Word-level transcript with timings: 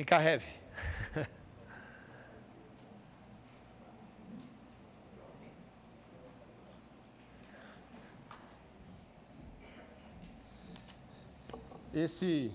Vem 0.00 0.06
cá, 0.06 0.22
Heavy. 0.24 0.46
Esse 11.92 12.50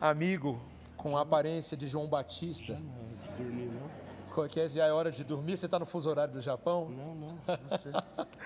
amigo 0.00 0.62
com 0.96 1.18
a 1.18 1.22
aparência 1.22 1.76
de 1.76 1.88
João 1.88 2.06
Batista. 2.06 2.74
Não, 2.74 2.80
de 2.80 3.42
dormir 3.42 3.66
não. 3.66 3.90
Qual 4.32 4.46
que 4.46 4.60
é? 4.60 4.68
Já 4.68 4.86
é 4.86 4.92
hora 4.92 5.10
de 5.10 5.24
dormir? 5.24 5.56
Você 5.56 5.66
está 5.66 5.80
no 5.80 5.84
fuso 5.84 6.08
horário 6.08 6.32
do 6.32 6.40
Japão? 6.40 6.88
Não, 6.88 7.12
não, 7.16 7.38
você. 7.68 7.90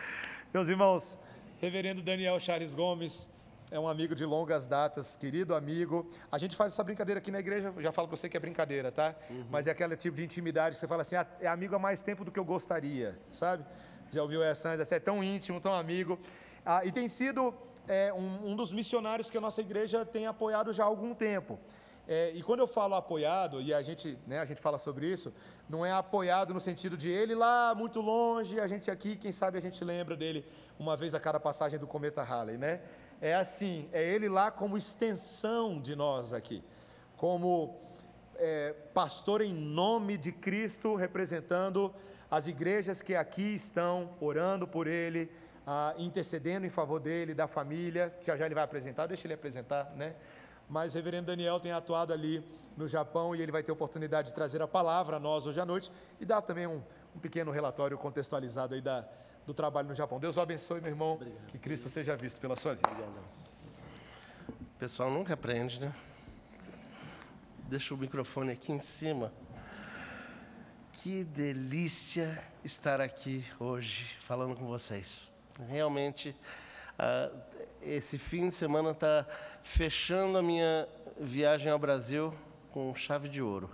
Meus 0.55 0.69
irmãos, 0.69 1.19
Reverendo 1.61 2.01
Daniel 2.01 2.41
Chares 2.41 2.73
Gomes 2.73 3.29
é 3.71 3.79
um 3.79 3.87
amigo 3.87 4.15
de 4.15 4.25
longas 4.25 4.67
datas, 4.67 5.15
querido 5.15 5.55
amigo. 5.55 6.09
A 6.31 6.39
gente 6.39 6.57
faz 6.57 6.73
essa 6.73 6.83
brincadeira 6.83 7.21
aqui 7.21 7.31
na 7.31 7.39
igreja, 7.39 7.73
já 7.79 7.93
falo 7.93 8.09
para 8.09 8.17
você 8.17 8.29
que 8.29 8.37
é 8.37 8.41
brincadeira, 8.41 8.91
tá? 8.91 9.15
Mas 9.49 9.67
é 9.67 9.71
aquele 9.71 9.97
tipo 9.97 10.17
de 10.17 10.25
intimidade 10.25 10.75
que 10.75 10.81
você 10.81 10.89
fala 10.89 11.03
assim, 11.03 11.15
ah, 11.15 11.27
é 11.41 11.47
amigo 11.47 11.77
há 11.77 11.79
mais 11.79 12.03
tempo 12.03 12.25
do 12.25 12.33
que 12.33 12.39
eu 12.39 12.45
gostaria, 12.45 13.17
sabe? 13.31 13.65
Já 14.11 14.23
ouviu 14.23 14.43
essa? 14.43 14.77
Você 14.77 14.97
é 14.97 15.01
tão 15.01 15.23
íntimo, 15.23 15.61
tão 15.61 15.73
amigo. 15.73 16.19
Ah, 16.67 16.85
e 16.85 16.91
tem 16.91 17.07
sido 17.09 17.55
é, 17.87 18.13
um, 18.13 18.51
um 18.51 18.57
dos 18.57 18.73
missionários 18.73 19.31
que 19.31 19.39
a 19.39 19.41
nossa 19.41 19.61
igreja 19.61 20.05
tem 20.05 20.27
apoiado 20.27 20.73
já 20.73 20.83
há 20.83 20.87
algum 20.87 21.15
tempo. 21.15 21.59
É, 22.09 22.33
e 22.35 22.43
quando 22.43 22.59
eu 22.59 22.67
falo 22.67 22.97
apoiado, 22.97 23.63
e 23.63 23.73
a 23.73 23.81
gente, 23.83 24.19
né, 24.27 24.41
a 24.41 24.45
gente 24.45 24.61
fala 24.61 24.79
sobre 24.79 25.07
isso, 25.07 25.33
não 25.69 25.87
é 25.87 25.93
apoiado 25.93 26.53
no 26.53 26.59
sentido 26.59 26.97
de 26.97 27.09
ele 27.09 27.37
lá 27.37 27.73
muito 27.73 28.01
longe, 28.01 28.59
a 28.59 28.67
gente 28.67 28.91
aqui, 28.91 29.15
quem 29.15 29.31
sabe 29.31 29.59
a 29.59 29.61
gente 29.61 29.85
lembra 29.85 30.17
dele 30.17 30.45
uma 30.77 30.97
vez 30.97 31.15
a 31.15 31.21
cada 31.21 31.39
passagem 31.39 31.79
do 31.79 31.87
cometa 31.87 32.21
Halley, 32.25 32.59
né? 32.59 32.81
É 33.21 33.35
assim, 33.35 33.89
é 33.93 34.03
ele 34.03 34.29
lá 34.29 34.51
como 34.51 34.79
extensão 34.79 35.79
de 35.79 35.95
nós 35.95 36.33
aqui, 36.33 36.65
como 37.19 37.77
é, 38.37 38.75
pastor 38.95 39.43
em 39.43 39.53
nome 39.53 40.17
de 40.17 40.33
Cristo, 40.33 40.95
representando 40.95 41.95
as 42.31 42.47
igrejas 42.47 43.03
que 43.03 43.15
aqui 43.15 43.55
estão 43.55 44.11
orando 44.21 44.67
por 44.67 44.87
ele, 44.87 45.31
ah, 45.67 45.95
intercedendo 45.99 46.65
em 46.65 46.71
favor 46.71 46.99
dele, 46.99 47.35
da 47.35 47.47
família, 47.47 48.09
que 48.21 48.27
já 48.27 48.37
já 48.37 48.47
ele 48.47 48.55
vai 48.55 48.65
apresentar, 48.65 49.07
deixa 49.07 49.27
ele 49.27 49.35
apresentar, 49.35 49.93
né? 49.95 50.15
mas 50.71 50.95
o 50.95 50.97
reverendo 50.97 51.27
Daniel 51.27 51.59
tem 51.59 51.73
atuado 51.73 52.13
ali 52.13 52.43
no 52.77 52.87
Japão 52.87 53.35
e 53.35 53.43
ele 53.43 53.51
vai 53.51 53.63
ter 53.63 53.73
oportunidade 53.73 54.29
de 54.29 54.35
trazer 54.35 54.63
a 54.63 54.69
palavra 54.69 55.17
a 55.17 55.21
nós 55.21 55.45
hoje 55.45 55.61
à 55.61 55.67
noite 55.67 55.93
e 56.21 56.25
dar 56.25 56.41
também 56.41 56.67
um, 56.67 56.81
um 57.15 57.19
pequeno 57.19 57.51
relatório 57.51 57.99
contextualizado 57.99 58.75
aí 58.75 58.81
da, 58.81 59.07
do 59.51 59.55
trabalho 59.55 59.89
no 59.89 59.95
Japão. 59.97 60.21
Deus 60.21 60.37
o 60.37 60.41
abençoe, 60.41 60.81
meu 60.81 60.91
irmão, 60.91 61.15
Obrigado. 61.15 61.47
que 61.49 61.59
Cristo 61.59 61.89
seja 61.89 62.17
visto 62.17 62.41
pela 62.41 62.55
sua 62.55 62.75
vida. 62.75 62.89
O 64.49 64.79
pessoal 64.79 65.11
nunca 65.11 65.35
aprende, 65.35 65.81
né? 65.81 65.93
Deixa 67.69 67.93
o 67.93 67.97
microfone 67.97 68.53
aqui 68.53 68.71
em 68.71 68.79
cima. 68.79 69.33
Que 70.93 71.25
delícia 71.25 72.41
estar 72.63 73.01
aqui 73.01 73.45
hoje 73.59 74.17
falando 74.21 74.55
com 74.55 74.67
vocês. 74.67 75.35
Realmente, 75.69 76.37
ah, 76.97 77.31
esse 77.83 78.19
fim 78.19 78.51
de 78.51 78.55
semana 78.55 78.93
está 78.93 79.27
fechando 79.65 80.39
a 80.39 80.43
minha 80.43 80.89
viagem 81.19 81.73
ao 81.73 81.79
Brasil 81.79 82.33
com 82.71 82.95
chave 82.95 83.29
de 83.29 83.43
ouro. 83.43 83.69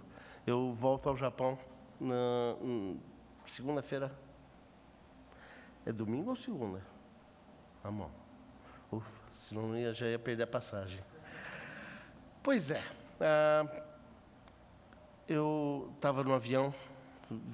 Eu 0.47 0.73
volto 0.73 1.11
ao 1.11 1.17
Japão 1.17 1.59
na 2.01 2.57
hum, 2.63 2.99
segunda-feira. 3.45 4.26
É 5.87 5.93
domingo 5.93 6.31
ou 6.31 6.37
segunda? 6.37 6.83
Amor. 7.83 8.11
Ufa, 8.93 9.21
senão 9.35 9.75
eu 9.77 9.95
já 9.95 10.07
ia 10.09 10.19
perder 10.19 10.43
a 10.43 10.47
passagem. 10.47 11.01
Pois 12.43 12.71
é. 12.71 12.83
ah, 13.21 13.65
eu 15.29 15.91
estava 15.97 16.23
no 16.23 16.33
avião, 16.35 16.73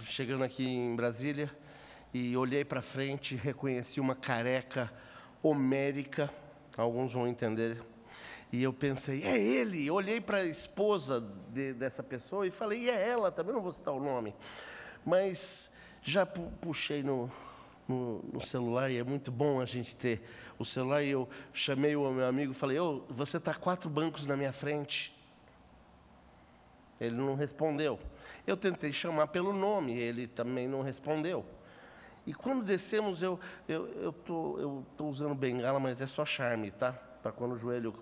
chegando 0.00 0.44
aqui 0.44 0.66
em 0.66 0.94
Brasília, 0.94 1.50
e 2.12 2.36
olhei 2.36 2.64
para 2.64 2.83
frente, 2.83 3.34
reconheci 3.34 3.98
uma 4.00 4.14
careca 4.14 4.92
homérica, 5.42 6.31
alguns 6.76 7.12
vão 7.15 7.26
entender. 7.26 7.82
E 8.53 8.62
eu 8.62 8.72
pensei, 8.72 9.22
é 9.22 9.38
ele. 9.38 9.91
Olhei 9.91 10.21
para 10.21 10.38
a 10.38 10.44
esposa 10.44 11.21
de- 11.48 11.72
dessa 11.72 12.03
pessoa 12.03 12.47
e 12.47 12.50
falei, 12.50 12.81
e 12.81 12.91
é 12.91 13.09
ela, 13.09 13.32
também 13.32 13.54
não 13.54 13.62
vou 13.62 13.72
citar 13.72 13.94
o 13.94 14.00
nome. 14.00 14.34
Mas 15.06 15.71
já 16.03 16.26
pu- 16.26 16.53
puxei 16.60 17.03
no, 17.03 17.32
no, 17.88 18.22
no 18.32 18.44
celular 18.44 18.91
e 18.91 18.98
é 18.98 19.04
muito 19.04 19.31
bom 19.31 19.60
a 19.60 19.65
gente 19.65 19.94
ter 19.94 20.22
o 20.59 20.65
celular. 20.65 21.03
E 21.03 21.10
eu 21.10 21.28
chamei 21.53 21.97
o 21.97 22.10
meu 22.10 22.26
amigo 22.26 22.53
e 22.53 22.54
falei, 22.54 22.78
ô, 22.78 23.03
você 23.09 23.37
está 23.37 23.54
quatro 23.54 23.88
bancos 23.88 24.26
na 24.26 24.37
minha 24.37 24.53
frente. 24.53 25.15
Ele 27.00 27.16
não 27.16 27.34
respondeu. 27.34 27.98
Eu 28.47 28.56
tentei 28.56 28.92
chamar 28.92 29.28
pelo 29.28 29.53
nome, 29.53 29.92
ele 29.94 30.26
também 30.26 30.69
não 30.69 30.82
respondeu. 30.82 31.44
E 32.26 32.32
quando 32.32 32.65
descemos, 32.65 33.22
eu 33.22 33.38
eu 33.69 33.88
eu 34.00 34.12
tô, 34.12 34.59
eu 34.59 34.87
tô 34.97 35.06
usando 35.06 35.34
bengala, 35.34 35.81
mas 35.81 36.00
é 36.00 36.06
só 36.06 36.25
charme, 36.25 36.71
tá? 36.71 36.92
Para 36.92 37.32
quando 37.32 37.53
o 37.53 37.56
joelho 37.56 37.94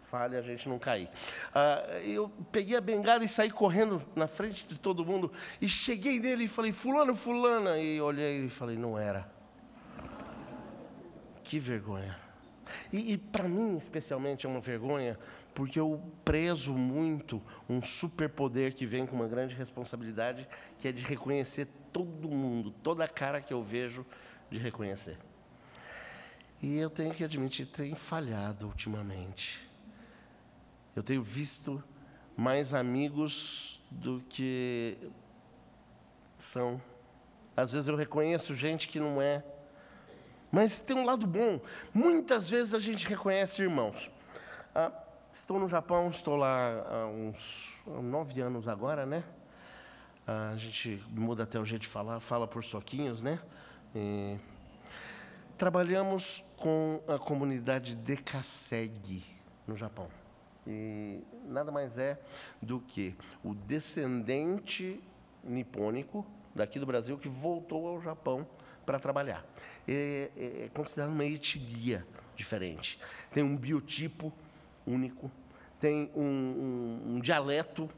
falha, 0.00 0.38
a 0.38 0.42
gente 0.42 0.68
não 0.68 0.78
cair. 0.78 1.08
Ah, 1.54 2.00
eu 2.02 2.30
peguei 2.50 2.76
a 2.76 2.80
bengala 2.80 3.24
e 3.24 3.28
saí 3.28 3.50
correndo 3.50 4.02
na 4.16 4.26
frente 4.26 4.66
de 4.66 4.78
todo 4.78 5.04
mundo 5.04 5.30
e 5.60 5.68
cheguei 5.68 6.18
nele 6.18 6.44
e 6.44 6.48
falei, 6.48 6.72
fulano, 6.72 7.14
fulana, 7.14 7.78
e 7.78 8.00
olhei 8.00 8.46
e 8.46 8.50
falei, 8.50 8.76
não 8.76 8.98
era. 8.98 9.30
Que 11.44 11.58
vergonha. 11.58 12.16
E, 12.92 13.12
e 13.12 13.18
para 13.18 13.48
mim, 13.48 13.76
especialmente, 13.76 14.46
é 14.46 14.48
uma 14.48 14.60
vergonha, 14.60 15.18
porque 15.54 15.80
eu 15.80 16.00
prezo 16.24 16.74
muito 16.74 17.42
um 17.68 17.82
superpoder 17.82 18.74
que 18.74 18.86
vem 18.86 19.06
com 19.06 19.16
uma 19.16 19.26
grande 19.26 19.54
responsabilidade, 19.54 20.48
que 20.78 20.88
é 20.88 20.92
de 20.92 21.02
reconhecer 21.02 21.68
todo 21.92 22.28
mundo, 22.28 22.70
toda 22.82 23.08
cara 23.08 23.40
que 23.40 23.52
eu 23.52 23.62
vejo, 23.62 24.06
de 24.50 24.58
reconhecer. 24.58 25.18
E 26.60 26.76
eu 26.76 26.90
tenho 26.90 27.14
que 27.14 27.22
admitir, 27.22 27.66
tem 27.66 27.94
falhado 27.94 28.66
ultimamente. 28.66 29.67
Eu 30.98 31.02
tenho 31.04 31.22
visto 31.22 31.80
mais 32.36 32.74
amigos 32.74 33.80
do 33.88 34.20
que 34.28 34.98
são. 36.36 36.82
Às 37.56 37.72
vezes 37.72 37.86
eu 37.86 37.94
reconheço 37.94 38.52
gente 38.52 38.88
que 38.88 38.98
não 38.98 39.22
é. 39.22 39.44
Mas 40.50 40.80
tem 40.80 40.96
um 40.96 41.04
lado 41.04 41.24
bom. 41.24 41.60
Muitas 41.94 42.50
vezes 42.50 42.74
a 42.74 42.80
gente 42.80 43.06
reconhece 43.06 43.62
irmãos. 43.62 44.10
Ah, 44.74 44.90
estou 45.30 45.60
no 45.60 45.68
Japão, 45.68 46.08
estou 46.08 46.34
lá 46.34 46.84
há 46.90 47.06
uns 47.06 47.72
nove 47.86 48.40
anos 48.40 48.66
agora, 48.66 49.06
né? 49.06 49.22
Ah, 50.26 50.50
a 50.52 50.56
gente 50.56 51.00
muda 51.10 51.44
até 51.44 51.60
o 51.60 51.64
jeito 51.64 51.82
de 51.82 51.88
falar, 51.88 52.18
fala 52.18 52.48
por 52.48 52.64
soquinhos, 52.64 53.22
né? 53.22 53.40
E 53.94 54.36
trabalhamos 55.56 56.44
com 56.56 57.00
a 57.06 57.20
comunidade 57.20 57.94
Dekaseg 57.94 59.22
no 59.64 59.76
Japão. 59.76 60.08
E 60.66 61.22
nada 61.46 61.70
mais 61.72 61.96
é 61.98 62.20
do 62.60 62.80
que 62.80 63.14
o 63.42 63.54
descendente 63.54 65.00
nipônico 65.42 66.26
daqui 66.54 66.78
do 66.78 66.86
Brasil 66.86 67.16
que 67.18 67.28
voltou 67.28 67.86
ao 67.88 68.00
Japão 68.00 68.46
para 68.84 68.98
trabalhar. 68.98 69.44
É, 69.86 70.30
é- 70.36 70.70
considerado 70.74 71.10
uma 71.12 71.24
etnia 71.24 72.06
diferente. 72.36 72.98
Tem 73.32 73.42
um 73.42 73.56
biotipo 73.56 74.32
único, 74.86 75.30
tem 75.80 76.10
um, 76.14 76.22
um- 76.22 77.02
um 77.14 77.20
dialeto 77.20 77.88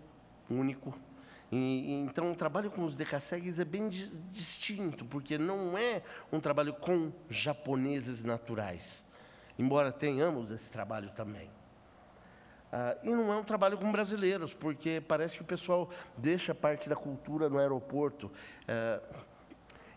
único. 0.48 0.96
E 1.52 1.92
então 2.04 2.30
o 2.30 2.36
trabalho 2.36 2.70
com 2.70 2.84
os 2.84 2.94
decassegues 2.94 3.58
é 3.58 3.64
bem 3.64 3.88
di- 3.88 4.06
distinto, 4.30 5.04
porque 5.04 5.36
não 5.36 5.76
é 5.76 6.02
um 6.32 6.38
trabalho 6.38 6.72
com 6.74 7.10
japoneses 7.28 8.22
naturais, 8.22 9.04
embora 9.58 9.90
tenhamos 9.90 10.50
esse 10.52 10.70
trabalho 10.70 11.10
também. 11.10 11.50
Ah, 12.72 12.96
e 13.02 13.10
não 13.10 13.32
é 13.32 13.36
um 13.36 13.44
trabalho 13.44 13.76
com 13.76 13.90
brasileiros, 13.90 14.54
porque 14.54 15.02
parece 15.06 15.36
que 15.36 15.42
o 15.42 15.44
pessoal 15.44 15.90
deixa 16.16 16.54
parte 16.54 16.88
da 16.88 16.96
cultura 16.96 17.48
no 17.48 17.58
aeroporto. 17.58 18.30
ah, 18.68 19.00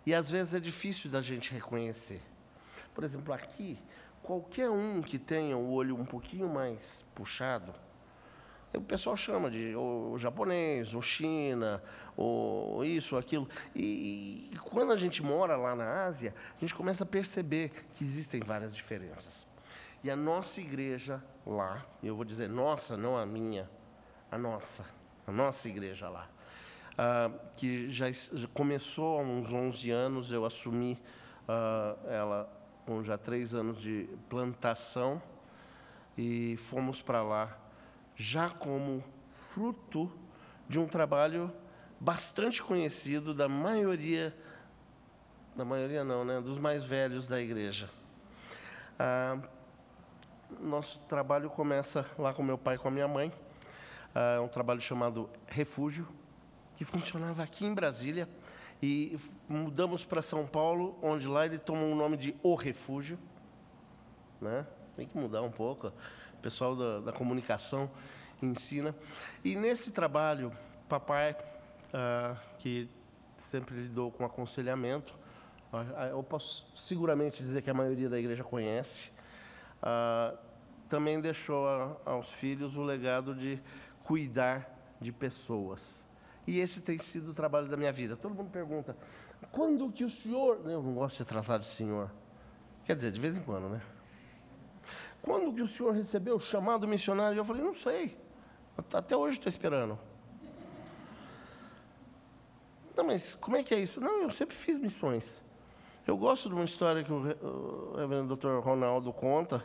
e 0.06 0.13
às 0.13 0.30
vezes 0.30 0.53
é 0.53 0.59
difícil 0.59 1.09
da 1.09 1.21
gente 1.21 1.53
reconhecer. 1.53 2.21
Por 2.94 3.06
exemplo, 3.06 3.33
aqui, 3.33 3.80
qualquer 4.21 4.69
um 4.69 5.01
que 5.01 5.18
tenha 5.18 5.57
o 5.57 5.71
olho 5.71 5.95
um 5.95 6.06
pouquinho 6.06 6.50
mais 6.50 7.06
puxado, 7.15 7.74
o 8.74 8.81
pessoal 8.81 9.15
chama 9.15 9.51
de 9.51 9.75
o 9.75 10.18
japonês, 10.18 10.94
ou 10.95 11.01
China, 11.01 11.81
ou 12.18 12.83
isso, 12.83 13.15
ou 13.15 13.19
aquilo. 13.19 13.47
E, 13.75 14.50
e 14.51 14.57
quando 14.57 14.92
a 14.92 14.97
gente 14.97 15.21
mora 15.21 15.56
lá 15.56 15.75
na 15.75 16.06
Ásia, 16.06 16.33
a 16.57 16.59
gente 16.59 16.74
começa 16.74 17.03
a 17.03 17.07
perceber 17.07 17.71
que 17.94 18.03
existem 18.03 18.42
várias 18.45 18.75
diferenças. 18.75 19.47
E 20.03 20.11
a 20.11 20.15
nossa 20.17 20.59
igreja 20.59 21.23
lá, 21.45 21.81
eu 22.03 22.13
vou 22.13 22.25
dizer 22.25 22.50
nossa, 22.50 22.97
não 22.97 23.17
a 23.17 23.25
minha, 23.25 23.69
a 24.29 24.38
nossa, 24.38 24.85
a 25.25 25.31
nossa 25.31 25.69
igreja 25.69 26.09
lá, 26.09 26.27
ah, 26.97 27.31
que 27.55 27.89
já, 27.89 28.07
começou 28.53 29.17
há 29.17 29.21
uns 29.21 29.53
11 29.53 29.91
anos, 29.91 30.31
eu 30.33 30.44
assumi 30.44 31.01
ah, 31.47 31.95
ela 32.05 32.63
com 32.85 33.01
já 33.01 33.17
três 33.17 33.55
anos 33.55 33.79
de 33.79 34.09
plantação 34.27 35.21
e 36.17 36.57
fomos 36.57 37.01
para 37.01 37.23
lá 37.23 37.57
já 38.13 38.49
como 38.49 39.01
fruto 39.29 40.11
de 40.67 40.79
um 40.79 40.85
trabalho 40.85 41.49
bastante 41.97 42.61
conhecido 42.61 43.33
da 43.33 43.47
maioria, 43.47 44.35
da 45.56 45.63
maioria 45.63 46.03
não, 46.03 46.25
né, 46.25 46.41
dos 46.41 46.59
mais 46.59 46.83
velhos 46.83 47.25
da 47.25 47.41
igreja. 47.41 47.89
Ah, 48.99 49.38
nosso 50.61 51.00
trabalho 51.07 51.50
começa 51.50 52.05
lá 52.17 52.33
com 52.33 52.44
meu 52.44 52.57
pai 52.57 52.75
e 52.75 52.77
com 52.77 52.88
a 52.88 52.91
minha 52.91 53.07
mãe. 53.07 53.31
É 54.15 54.39
um 54.39 54.47
trabalho 54.47 54.79
chamado 54.79 55.29
Refúgio, 55.47 56.07
que 56.75 56.83
funcionava 56.83 57.41
aqui 57.44 57.65
em 57.65 57.73
Brasília. 57.73 58.27
E 58.81 59.17
mudamos 59.47 60.03
para 60.03 60.21
São 60.21 60.45
Paulo, 60.45 60.97
onde 61.01 61.27
lá 61.27 61.45
ele 61.45 61.57
tomou 61.57 61.91
o 61.91 61.95
nome 61.95 62.17
de 62.17 62.35
O 62.44 62.55
Refúgio. 62.55 63.17
Né? 64.41 64.65
Tem 64.95 65.07
que 65.07 65.17
mudar 65.17 65.41
um 65.41 65.51
pouco. 65.51 65.88
O 65.88 66.41
pessoal 66.41 66.75
da, 66.75 66.99
da 66.99 67.13
comunicação 67.13 67.89
ensina. 68.41 68.94
E 69.44 69.56
nesse 69.56 69.89
trabalho, 69.91 70.51
papai, 70.89 71.35
ah, 71.94 72.35
que 72.59 72.89
sempre 73.38 73.75
lidou 73.75 74.11
com 74.11 74.25
aconselhamento, 74.25 75.15
ah, 75.71 76.07
eu 76.07 76.21
posso 76.21 76.67
seguramente 76.75 77.41
dizer 77.41 77.61
que 77.61 77.69
a 77.69 77.73
maioria 77.73 78.09
da 78.09 78.19
igreja 78.19 78.44
conhece, 78.44 79.11
ah, 79.83 80.33
também 80.88 81.19
deixou 81.19 81.68
a, 81.68 81.97
aos 82.06 82.31
filhos 82.31 82.77
o 82.77 82.83
legado 82.83 83.35
de 83.35 83.62
cuidar 84.03 84.95
de 85.00 85.12
pessoas. 85.12 86.07
E 86.47 86.59
esse 86.59 86.81
tem 86.81 86.97
sido 87.00 87.31
o 87.31 87.33
trabalho 87.33 87.68
da 87.68 87.75
minha 87.75 87.91
vida. 87.91 88.15
Todo 88.15 88.33
mundo 88.33 88.50
pergunta, 88.50 88.95
quando 89.51 89.91
que 89.91 90.06
o 90.06 90.09
senhor... 90.09 90.62
Eu 90.65 90.81
não 90.81 90.94
gosto 90.94 91.12
de 91.12 91.18
ser 91.18 91.25
tratado 91.25 91.63
de 91.63 91.69
senhor. 91.69 92.09
Quer 92.85 92.95
dizer, 92.95 93.12
de 93.12 93.19
vez 93.19 93.38
em 93.38 93.41
quando, 93.41 93.69
né? 93.69 93.81
Quando 95.21 95.53
que 95.53 95.62
o 95.62 95.68
senhor 95.68 95.94
recebeu 95.94 96.35
o 96.35 96.39
chamado 96.39 96.88
missionário? 96.88 97.38
Eu 97.38 97.45
falei, 97.45 97.62
não 97.62 97.74
sei. 97.74 98.18
Até 98.94 99.15
hoje 99.15 99.38
estou 99.38 99.50
esperando. 99.50 99.97
Não, 102.95 103.03
mas 103.03 103.33
como 103.35 103.57
é 103.57 103.63
que 103.63 103.74
é 103.74 103.80
isso? 103.80 104.00
Não, 104.00 104.21
eu 104.21 104.30
sempre 104.30 104.56
fiz 104.56 104.80
missões. 104.80 105.41
Eu 106.05 106.17
gosto 106.17 106.50
de 106.50 106.55
uma 106.55 106.65
história 106.65 107.03
que 107.03 107.11
o, 107.11 107.95
reverendo 107.97 108.27
doutor 108.27 108.61
Ronaldo 108.61 109.13
conta, 109.13 109.63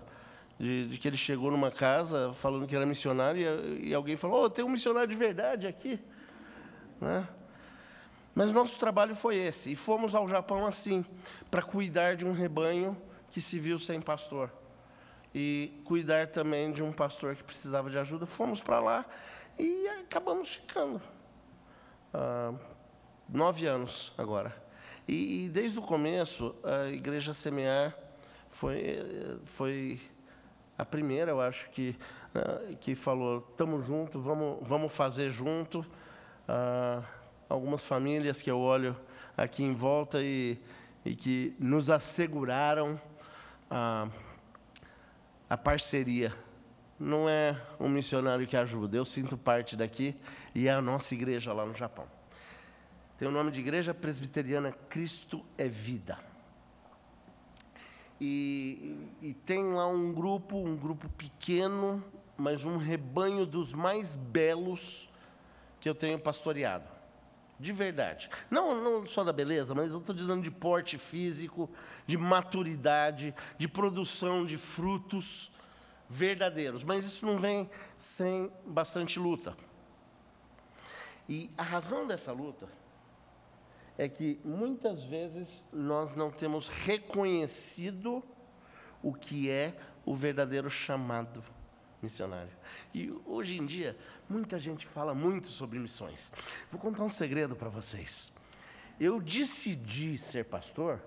de, 0.58 0.88
de, 0.88 0.98
que 0.98 1.08
ele 1.08 1.16
chegou 1.16 1.50
numa 1.50 1.70
casa 1.70 2.32
falando 2.34 2.66
que 2.66 2.76
era 2.76 2.86
missionário 2.86 3.40
e, 3.76 3.88
e 3.88 3.94
alguém 3.94 4.16
falou, 4.16 4.44
oh, 4.44 4.50
tem 4.50 4.64
um 4.64 4.68
missionário 4.68 5.08
de 5.08 5.16
verdade 5.16 5.66
aqui. 5.66 5.98
Né? 7.00 7.26
Mas 8.34 8.52
nosso 8.52 8.78
trabalho 8.78 9.16
foi 9.16 9.36
esse, 9.36 9.72
e 9.72 9.76
fomos 9.76 10.14
ao 10.14 10.28
Japão 10.28 10.64
assim, 10.64 11.04
para 11.50 11.60
cuidar 11.60 12.14
de 12.14 12.24
um 12.24 12.32
rebanho 12.32 12.96
que 13.32 13.40
se 13.40 13.58
viu 13.58 13.78
sem 13.78 14.00
pastor. 14.00 14.52
E 15.34 15.82
cuidar 15.84 16.28
também 16.28 16.70
de 16.70 16.82
um 16.82 16.92
pastor 16.92 17.34
que 17.34 17.42
precisava 17.42 17.90
de 17.90 17.98
ajuda. 17.98 18.26
Fomos 18.26 18.60
para 18.60 18.78
lá 18.78 19.04
e 19.58 19.88
acabamos 19.88 20.54
ficando. 20.54 21.02
Ah, 22.14 22.54
nove 23.28 23.66
anos 23.66 24.12
agora. 24.16 24.67
E, 25.08 25.46
e, 25.46 25.48
desde 25.48 25.78
o 25.78 25.82
começo, 25.82 26.54
a 26.62 26.88
Igreja 26.88 27.32
Semear 27.32 27.96
foi, 28.50 29.02
foi 29.46 29.98
a 30.76 30.84
primeira, 30.84 31.30
eu 31.30 31.40
acho, 31.40 31.70
que, 31.70 31.96
uh, 32.34 32.76
que 32.76 32.94
falou: 32.94 33.46
estamos 33.50 33.86
juntos, 33.86 34.22
vamos, 34.22 34.58
vamos 34.68 34.92
fazer 34.92 35.30
junto. 35.30 35.80
Uh, 35.80 37.02
algumas 37.48 37.82
famílias 37.82 38.42
que 38.42 38.50
eu 38.50 38.60
olho 38.60 38.94
aqui 39.34 39.64
em 39.64 39.74
volta 39.74 40.22
e, 40.22 40.58
e 41.04 41.14
que 41.14 41.56
nos 41.58 41.88
asseguraram 41.88 43.00
a, 43.70 44.08
a 45.48 45.56
parceria. 45.56 46.34
Não 47.00 47.28
é 47.28 47.58
um 47.80 47.88
missionário 47.88 48.46
que 48.46 48.56
ajuda, 48.56 48.96
eu 48.96 49.04
sinto 49.04 49.38
parte 49.38 49.74
daqui 49.74 50.14
e 50.54 50.68
é 50.68 50.72
a 50.72 50.82
nossa 50.82 51.14
igreja 51.14 51.52
lá 51.52 51.64
no 51.64 51.74
Japão. 51.74 52.17
Tem 53.18 53.26
o 53.26 53.32
nome 53.32 53.50
de 53.50 53.58
Igreja 53.58 53.92
Presbiteriana 53.92 54.70
Cristo 54.88 55.44
é 55.58 55.66
Vida. 55.66 56.16
E, 58.20 59.10
e, 59.20 59.34
tem 59.34 59.72
lá 59.72 59.88
um 59.88 60.12
grupo, 60.12 60.56
um 60.56 60.76
grupo 60.76 61.08
pequeno, 61.10 62.02
mas 62.36 62.64
um 62.64 62.76
rebanho 62.76 63.44
dos 63.44 63.74
mais 63.74 64.14
belos 64.14 65.10
que 65.80 65.88
eu 65.88 65.96
tenho 65.96 66.16
pastoreado. 66.16 66.88
De 67.58 67.72
verdade. 67.72 68.30
Não, 68.48 68.80
não 68.80 69.04
só 69.04 69.24
da 69.24 69.32
beleza, 69.32 69.74
mas 69.74 69.90
eu 69.90 69.98
estou 69.98 70.14
dizendo 70.14 70.42
de 70.42 70.50
porte 70.50 70.96
físico, 70.96 71.68
de 72.06 72.16
maturidade, 72.16 73.34
de 73.56 73.66
produção 73.66 74.46
de 74.46 74.56
frutos 74.56 75.50
verdadeiros. 76.08 76.84
Mas 76.84 77.04
isso 77.04 77.26
não 77.26 77.36
vem 77.36 77.68
sem 77.96 78.48
bastante 78.64 79.18
luta. 79.18 79.56
E 81.28 81.50
a 81.58 81.64
razão 81.64 82.06
dessa 82.06 82.30
luta 82.30 82.68
é 83.98 84.08
que 84.08 84.40
muitas 84.44 85.02
vezes 85.02 85.64
nós 85.72 86.14
não 86.14 86.30
temos 86.30 86.68
reconhecido 86.68 88.22
o 89.02 89.12
que 89.12 89.50
é 89.50 89.76
o 90.06 90.14
verdadeiro 90.14 90.70
chamado 90.70 91.44
missionário. 92.00 92.52
E 92.94 93.10
hoje 93.26 93.58
em 93.58 93.66
dia, 93.66 93.98
muita 94.28 94.56
gente 94.56 94.86
fala 94.86 95.12
muito 95.14 95.48
sobre 95.48 95.80
missões. 95.80 96.32
Vou 96.70 96.80
contar 96.80 97.02
um 97.02 97.10
segredo 97.10 97.56
para 97.56 97.68
vocês. 97.68 98.32
Eu 99.00 99.20
decidi 99.20 100.16
ser 100.16 100.44
pastor 100.44 101.02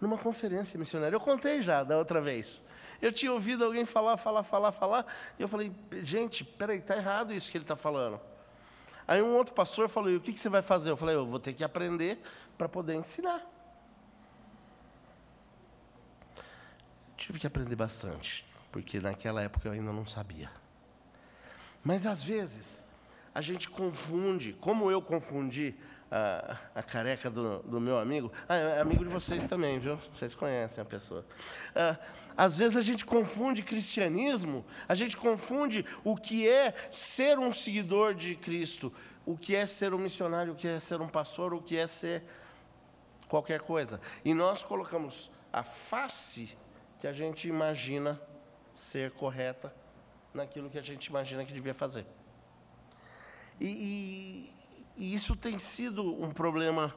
numa 0.00 0.16
conferência 0.16 0.78
missionária. 0.78 1.16
Eu 1.16 1.20
contei 1.20 1.62
já 1.62 1.82
da 1.82 1.98
outra 1.98 2.20
vez. 2.20 2.62
Eu 3.02 3.12
tinha 3.12 3.32
ouvido 3.32 3.64
alguém 3.64 3.84
falar, 3.84 4.16
falar, 4.16 4.44
falar, 4.44 4.72
falar, 4.72 5.06
e 5.38 5.42
eu 5.42 5.48
falei, 5.48 5.72
gente, 6.02 6.44
peraí, 6.44 6.78
está 6.78 6.96
errado 6.96 7.34
isso 7.34 7.50
que 7.50 7.58
ele 7.58 7.64
está 7.64 7.76
falando. 7.76 8.20
Aí 9.06 9.22
um 9.22 9.34
outro 9.34 9.54
pastor 9.54 9.88
falou: 9.88 10.10
e 10.10 10.16
o 10.16 10.20
que, 10.20 10.32
que 10.32 10.40
você 10.40 10.48
vai 10.48 10.62
fazer? 10.62 10.90
Eu 10.90 10.96
falei: 10.96 11.14
eu 11.14 11.26
vou 11.26 11.38
ter 11.38 11.52
que 11.52 11.62
aprender 11.62 12.18
para 12.56 12.68
poder 12.68 12.94
ensinar. 12.94 13.44
Tive 17.16 17.38
que 17.38 17.46
aprender 17.46 17.76
bastante, 17.76 18.46
porque 18.70 19.00
naquela 19.00 19.42
época 19.42 19.68
eu 19.68 19.72
ainda 19.72 19.92
não 19.92 20.06
sabia. 20.06 20.50
Mas 21.82 22.04
às 22.04 22.22
vezes 22.22 22.84
a 23.34 23.40
gente 23.40 23.68
confunde, 23.68 24.52
como 24.54 24.90
eu 24.90 25.00
confundi 25.00 25.74
a, 26.10 26.56
a 26.74 26.82
careca 26.82 27.28
do, 27.28 27.58
do, 27.60 27.80
meu 27.80 27.98
amigo, 27.98 28.32
ah, 28.48 28.56
é 28.56 28.80
amigo 28.80 29.04
de 29.04 29.10
vocês 29.10 29.44
também, 29.44 29.78
viu? 29.78 29.96
Vocês 30.14 30.34
conhecem 30.34 30.80
a 30.80 30.84
pessoa. 30.84 31.24
Ah, 31.74 31.96
às 32.36 32.58
vezes 32.58 32.76
a 32.76 32.82
gente 32.82 33.04
confunde 33.04 33.62
cristianismo, 33.62 34.64
a 34.88 34.94
gente 34.94 35.16
confunde 35.16 35.84
o 36.04 36.16
que 36.16 36.48
é 36.48 36.74
ser 36.90 37.38
um 37.38 37.52
seguidor 37.52 38.14
de 38.14 38.36
Cristo, 38.36 38.92
o 39.24 39.36
que 39.36 39.56
é 39.56 39.66
ser 39.66 39.92
um 39.92 39.98
missionário, 39.98 40.52
o 40.52 40.56
que 40.56 40.68
é 40.68 40.78
ser 40.78 41.00
um 41.00 41.08
pastor, 41.08 41.52
o 41.54 41.60
que 41.60 41.76
é 41.76 41.86
ser 41.86 42.22
qualquer 43.28 43.60
coisa. 43.60 44.00
E 44.24 44.32
nós 44.32 44.62
colocamos 44.62 45.30
a 45.52 45.62
face 45.62 46.56
que 47.00 47.06
a 47.06 47.12
gente 47.12 47.48
imagina 47.48 48.20
ser 48.74 49.10
correta 49.12 49.74
naquilo 50.32 50.70
que 50.70 50.78
a 50.78 50.82
gente 50.82 51.06
imagina 51.06 51.44
que 51.44 51.52
devia 51.52 51.74
fazer. 51.74 52.06
E, 53.58 53.66
e 53.66 54.65
isso 54.96 55.36
tem 55.36 55.58
sido 55.58 56.02
um 56.22 56.30
problema 56.30 56.94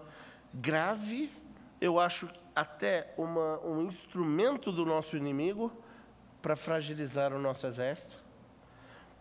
grave, 0.53 1.31
eu 1.79 1.99
acho 1.99 2.29
até 2.55 3.13
uma, 3.17 3.59
um 3.59 3.81
instrumento 3.81 4.71
do 4.71 4.85
nosso 4.85 5.15
inimigo 5.15 5.71
para 6.41 6.55
fragilizar 6.55 7.33
o 7.33 7.39
nosso 7.39 7.67
exército, 7.67 8.17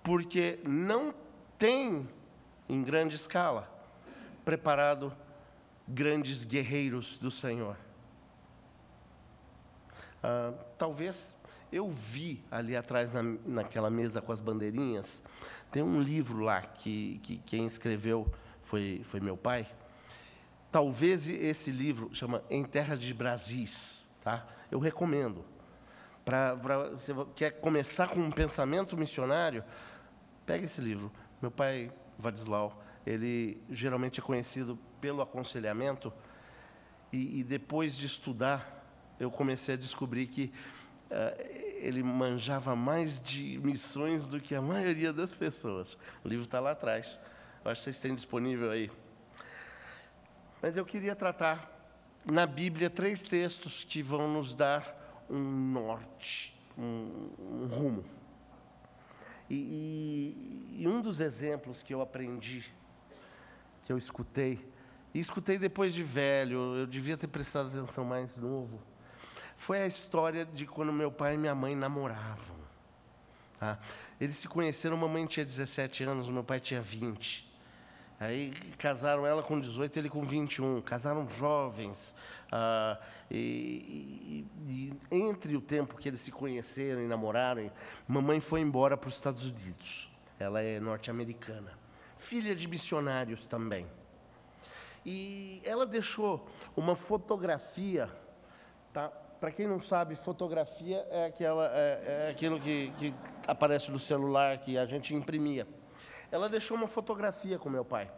porque 0.02 0.61
não 0.64 1.14
tem, 1.58 2.08
em 2.68 2.82
grande 2.82 3.16
escala, 3.16 3.68
preparado 4.44 5.12
grandes 5.87 6.44
guerreiros 6.44 7.18
do 7.18 7.30
Senhor. 7.30 7.76
Ah, 10.23 10.52
talvez 10.76 11.35
eu 11.70 11.88
vi 11.90 12.44
ali 12.50 12.76
atrás 12.76 13.12
na, 13.12 13.23
naquela 13.23 13.90
mesa 13.90 14.20
com 14.20 14.32
as 14.32 14.40
bandeirinhas, 14.40 15.23
tem 15.70 15.82
um 15.82 16.00
livro 16.00 16.40
lá 16.40 16.62
que, 16.62 17.18
que 17.23 17.38
quem 17.38 17.66
escreveu 17.66 18.30
foi, 18.69 19.01
foi 19.03 19.19
meu 19.19 19.37
pai. 19.37 19.67
Talvez 20.71 21.29
esse 21.29 21.71
livro 21.71 22.11
chama 22.15 22.43
Em 22.51 22.63
Terra 22.63 22.97
de 22.97 23.15
Brasis, 23.15 24.07
tá? 24.21 24.47
Eu 24.71 24.79
recomendo. 24.79 25.43
Para 26.23 26.55
você 26.55 27.15
quer 27.35 27.53
começar 27.53 28.09
com 28.09 28.21
um 28.21 28.31
pensamento 28.31 28.95
missionário, 28.95 29.65
pega 30.45 30.67
esse 30.67 30.83
livro. 30.83 31.11
Meu 31.41 31.51
pai 31.51 31.91
Vadislau, 32.19 32.85
ele 33.07 33.59
geralmente 33.71 34.21
é 34.21 34.23
conhecido 34.23 34.79
pelo 35.01 35.23
aconselhamento 35.23 36.13
e, 37.11 37.41
e 37.41 37.45
depois 37.45 37.97
de 37.97 38.05
estudar, 38.05 38.85
eu 39.19 39.31
comecei 39.31 39.77
a 39.77 39.79
descobrir 39.79 40.27
que 40.27 40.53
uh, 41.11 41.43
ele 41.79 42.03
manjava 42.03 42.77
mais 42.77 43.19
de 43.19 43.59
missões 43.65 44.27
do 44.27 44.39
que 44.39 44.55
a 44.55 44.61
maioria 44.61 45.11
das 45.11 45.33
pessoas. 45.33 45.97
O 46.23 46.29
livro 46.29 46.45
está 46.45 46.61
lá 46.61 46.73
atrás. 46.73 47.19
Acho 47.69 47.81
que 47.81 47.85
vocês 47.85 47.99
têm 47.99 48.15
disponível 48.15 48.71
aí. 48.71 48.91
Mas 50.61 50.77
eu 50.77 50.85
queria 50.85 51.15
tratar 51.15 51.71
na 52.25 52.47
Bíblia 52.47 52.91
três 52.91 53.21
textos 53.21 53.85
que 53.85 54.03
vão 54.03 54.29
nos 54.33 54.55
dar 54.55 55.27
um 55.31 55.39
norte, 55.39 56.57
um, 56.77 57.31
um 57.39 57.67
rumo. 57.67 58.05
E, 59.49 59.55
e, 59.55 60.83
e, 60.83 60.89
um 60.89 61.01
dos 61.01 61.21
exemplos 61.21 61.83
que 61.83 61.95
eu 61.95 62.03
aprendi 62.03 62.71
que 63.83 63.93
eu 63.93 63.97
escutei, 63.97 64.63
e 65.15 65.19
escutei 65.19 65.59
depois 65.59 65.95
de 65.95 66.03
velho, 66.03 66.77
eu 66.77 66.87
devia 66.87 67.17
ter 67.17 67.29
prestado 67.29 67.69
atenção 67.69 68.05
mais 68.05 68.37
novo, 68.37 68.79
foi 69.57 69.81
a 69.81 69.87
história 69.87 70.45
de 70.45 70.67
quando 70.67 70.93
meu 70.93 71.11
pai 71.11 71.35
e 71.35 71.39
minha 71.39 71.55
mãe 71.55 71.75
namoravam. 71.75 72.59
Tá? 73.59 73.79
Eles 74.21 74.37
se 74.37 74.47
conheceram, 74.47 74.97
mamãe 74.97 75.25
tinha 75.25 75.47
17 75.47 76.05
anos, 76.05 76.29
meu 76.29 76.45
pai 76.45 76.61
tinha 76.61 76.83
20. 76.83 77.48
Aí 78.21 78.51
casaram 78.77 79.25
ela 79.25 79.45
com 79.45 79.61
18, 79.61 79.97
ele 79.97 80.09
com 80.09 80.25
21. 80.25 80.81
Casaram 80.83 81.29
jovens. 81.29 82.15
Ah, 82.51 82.99
e, 83.31 84.47
e, 84.67 84.93
e, 85.13 85.17
entre 85.17 85.57
o 85.57 85.61
tempo 85.61 85.97
que 85.97 86.09
eles 86.09 86.21
se 86.21 86.33
conheceram 86.33 87.01
e 87.01 87.07
namoraram, 87.07 87.71
mamãe 88.09 88.41
foi 88.41 88.61
embora 88.61 88.97
para 88.97 89.09
os 89.09 89.15
Estados 89.15 89.49
Unidos. 89.49 90.11
Ela 90.39 90.61
é 90.61 90.81
norte-americana. 90.81 91.79
Filha 92.17 92.57
de 92.57 92.67
missionários 92.67 93.47
também. 93.47 93.87
E 95.07 95.63
ela 95.65 95.87
deixou 95.87 96.45
uma 96.77 96.97
fotografia, 96.97 98.11
tá? 98.93 99.09
Para 99.41 99.53
quem 99.53 99.69
não 99.69 99.79
sabe, 99.79 100.17
fotografia 100.17 101.07
é, 101.11 101.27
aquela, 101.27 101.71
é, 101.73 102.27
é 102.27 102.31
aquilo 102.33 102.61
que, 102.61 102.93
que 102.99 103.15
aparece 103.47 103.93
no 103.93 103.99
celular 104.01 104.59
que 104.59 104.77
a 104.77 104.85
gente 104.85 105.15
imprimia 105.15 105.65
ela 106.30 106.49
deixou 106.49 106.76
uma 106.76 106.88
fotografia 106.88 107.58
com 107.58 107.68
meu 107.68 107.85
pai. 107.85 108.11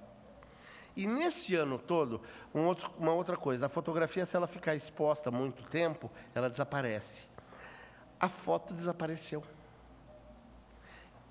E 0.97 1.07
nesse 1.07 1.55
ano 1.55 1.79
todo, 1.79 2.21
um 2.55 2.67
outro, 2.67 2.91
uma 2.99 3.13
outra 3.13 3.37
coisa, 3.37 3.67
a 3.67 3.69
fotografia, 3.69 4.27
se 4.27 4.37
ela 4.37 4.47
ficar 4.47 4.75
exposta 4.75 5.31
muito 5.31 5.63
tempo, 5.65 6.11
ela 6.35 6.51
desaparece. 6.51 7.29
A 8.19 8.29
foto 8.29 8.75
desapareceu. 8.75 9.43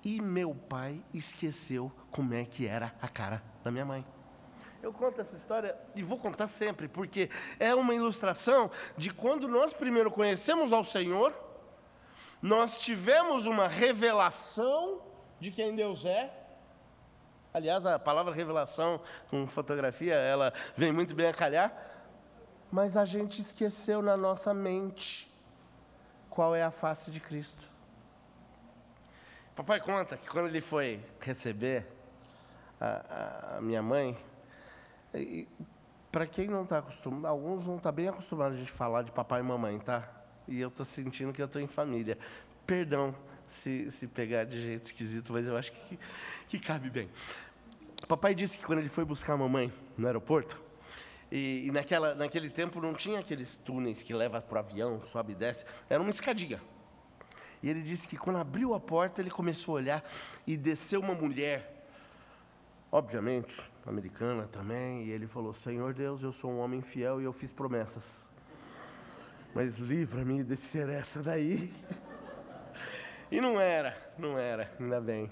E 0.02 0.20
meu 0.20 0.54
pai 0.54 1.02
esqueceu 1.12 1.92
como 2.10 2.32
é 2.32 2.44
que 2.44 2.66
era 2.66 2.94
a 3.02 3.08
cara 3.08 3.42
da 3.62 3.70
minha 3.70 3.84
mãe. 3.84 4.04
Eu 4.82 4.94
conto 4.94 5.20
essa 5.20 5.36
história 5.36 5.76
e 5.94 6.02
vou 6.02 6.16
contar 6.16 6.46
sempre, 6.46 6.88
porque 6.88 7.28
é 7.58 7.74
uma 7.74 7.94
ilustração 7.94 8.70
de 8.96 9.10
quando 9.10 9.46
nós 9.46 9.74
primeiro 9.74 10.10
conhecemos 10.10 10.72
ao 10.72 10.82
Senhor, 10.82 11.34
nós 12.40 12.78
tivemos 12.78 13.44
uma 13.44 13.68
revelação 13.68 15.02
de 15.38 15.50
quem 15.50 15.76
Deus 15.76 16.06
é, 16.06 16.39
Aliás, 17.52 17.84
a 17.84 17.98
palavra 17.98 18.32
revelação 18.32 19.00
com 19.28 19.46
fotografia, 19.46 20.14
ela 20.14 20.52
vem 20.76 20.92
muito 20.92 21.14
bem 21.14 21.26
a 21.26 21.34
calhar. 21.34 21.72
Mas 22.70 22.96
a 22.96 23.04
gente 23.04 23.40
esqueceu 23.40 24.00
na 24.00 24.16
nossa 24.16 24.54
mente 24.54 25.28
qual 26.28 26.54
é 26.54 26.62
a 26.62 26.70
face 26.70 27.10
de 27.10 27.18
Cristo. 27.18 27.68
Papai 29.56 29.80
conta 29.80 30.16
que 30.16 30.28
quando 30.28 30.46
ele 30.46 30.60
foi 30.60 31.04
receber 31.20 31.86
a, 32.80 33.56
a 33.56 33.60
minha 33.60 33.82
mãe, 33.82 34.16
para 36.12 36.26
quem 36.26 36.46
não 36.46 36.62
está 36.62 36.78
acostumado, 36.78 37.26
alguns 37.26 37.66
não 37.66 37.76
estão 37.76 37.90
tá 37.90 37.92
bem 37.92 38.08
acostumados 38.08 38.56
a 38.56 38.60
gente 38.60 38.70
falar 38.70 39.02
de 39.02 39.10
papai 39.10 39.40
e 39.40 39.42
mamãe, 39.42 39.78
tá? 39.80 40.08
E 40.46 40.60
eu 40.60 40.68
estou 40.68 40.86
sentindo 40.86 41.32
que 41.32 41.42
eu 41.42 41.46
estou 41.46 41.60
em 41.60 41.66
família. 41.66 42.16
Perdão 42.64 43.12
se, 43.50 43.90
se 43.90 44.06
pegar 44.06 44.44
de 44.44 44.60
jeito 44.60 44.86
esquisito, 44.86 45.32
mas 45.32 45.46
eu 45.46 45.56
acho 45.56 45.72
que, 45.72 45.98
que 46.48 46.58
cabe 46.58 46.88
bem. 46.88 47.08
Papai 48.06 48.34
disse 48.34 48.56
que 48.56 48.64
quando 48.64 48.78
ele 48.78 48.88
foi 48.88 49.04
buscar 49.04 49.34
a 49.34 49.36
mamãe 49.36 49.72
no 49.96 50.06
aeroporto, 50.06 50.60
e, 51.30 51.66
e 51.66 51.70
naquela, 51.70 52.14
naquele 52.14 52.50
tempo 52.50 52.80
não 52.80 52.92
tinha 52.92 53.20
aqueles 53.20 53.56
túneis 53.56 54.02
que 54.02 54.12
leva 54.12 54.40
para 54.40 54.56
o 54.56 54.58
avião, 54.58 55.00
sobe 55.02 55.32
e 55.32 55.34
desce, 55.34 55.64
era 55.88 56.00
uma 56.00 56.10
escadinha. 56.10 56.60
E 57.62 57.68
ele 57.68 57.82
disse 57.82 58.08
que 58.08 58.16
quando 58.16 58.38
abriu 58.38 58.74
a 58.74 58.80
porta, 58.80 59.20
ele 59.20 59.30
começou 59.30 59.76
a 59.76 59.80
olhar 59.80 60.10
e 60.46 60.56
desceu 60.56 61.00
uma 61.00 61.14
mulher, 61.14 61.86
obviamente, 62.90 63.60
americana 63.86 64.46
também, 64.46 65.04
e 65.04 65.10
ele 65.10 65.26
falou: 65.26 65.52
Senhor 65.52 65.92
Deus, 65.92 66.22
eu 66.22 66.32
sou 66.32 66.50
um 66.50 66.58
homem 66.58 66.82
fiel 66.82 67.20
e 67.20 67.24
eu 67.24 67.32
fiz 67.32 67.52
promessas, 67.52 68.28
mas 69.54 69.76
livra-me 69.76 70.42
de 70.42 70.56
ser 70.56 70.88
essa 70.88 71.22
daí. 71.22 71.72
E 73.30 73.40
não 73.40 73.60
era, 73.60 73.96
não 74.18 74.38
era, 74.38 74.70
ainda 74.78 75.00
bem. 75.00 75.30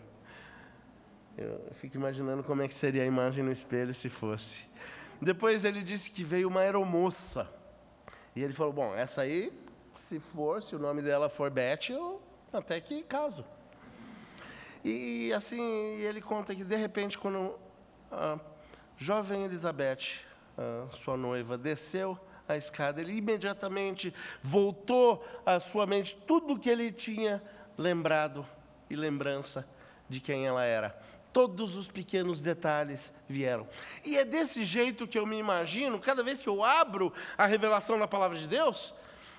Eu 1.37 1.61
fico 1.73 1.97
imaginando 1.97 2.43
como 2.43 2.63
é 2.63 2.69
que 2.69 2.75
seria 2.75 3.03
a 3.03 3.07
imagem 3.07 3.45
no 3.45 3.53
espelho 3.53 3.95
se 3.95 4.09
fosse. 4.09 4.69
Depois 5.21 5.65
ele 5.65 5.83
disse 5.83 6.11
que 6.11 6.23
veio 6.25 6.49
uma 6.49 6.61
aeromoça. 6.61 7.49
E 8.35 8.43
ele 8.43 8.53
falou: 8.53 8.73
Bom, 8.73 8.95
essa 8.95 9.23
aí, 9.23 9.53
se 9.95 10.21
for, 10.21 10.63
se 10.63 10.77
o 10.77 10.79
nome 10.79 11.03
dela 11.03 11.29
for 11.29 11.51
Beth, 11.51 11.91
eu 11.91 12.21
até 12.53 12.81
que 12.81 13.03
caso. 13.03 13.45
E 14.85 15.33
assim, 15.33 15.61
ele 16.01 16.21
conta 16.21 16.55
que 16.55 16.65
de 16.65 16.77
repente, 16.77 17.19
quando 17.19 17.59
a 18.11 18.39
jovem 18.97 19.45
Elizabeth, 19.45 20.21
sua 21.03 21.17
noiva, 21.17 21.59
desceu 21.59 22.19
a 22.49 22.57
escada, 22.57 23.01
ele 23.01 23.13
imediatamente 23.13 24.15
voltou 24.43 25.25
à 25.45 25.61
sua 25.61 25.87
mente 25.87 26.17
tudo 26.27 26.55
o 26.55 26.59
que 26.59 26.71
ele 26.71 26.91
tinha 26.91 27.43
lembrado 27.79 28.45
e 28.91 28.97
lembrança 28.97 29.67
de 30.09 30.21
quem 30.21 30.47
ela 30.47 30.65
era. 30.65 30.99
Todos 31.33 31.77
os 31.77 31.87
pequenos 31.87 32.41
detalhes 32.41 33.13
vieram. 33.29 33.69
E 34.05 34.17
é 34.17 34.25
desse 34.25 34.65
jeito 34.65 35.07
que 35.07 35.19
eu 35.19 35.25
me 35.25 35.39
imagino, 35.39 36.01
cada 36.01 36.23
vez 36.23 36.43
que 36.43 36.49
eu 36.49 36.65
abro 36.65 37.13
a 37.37 37.47
revelação 37.47 37.99
da 37.99 38.09
palavra 38.09 38.37
de 38.37 38.49
Deus, 38.49 38.95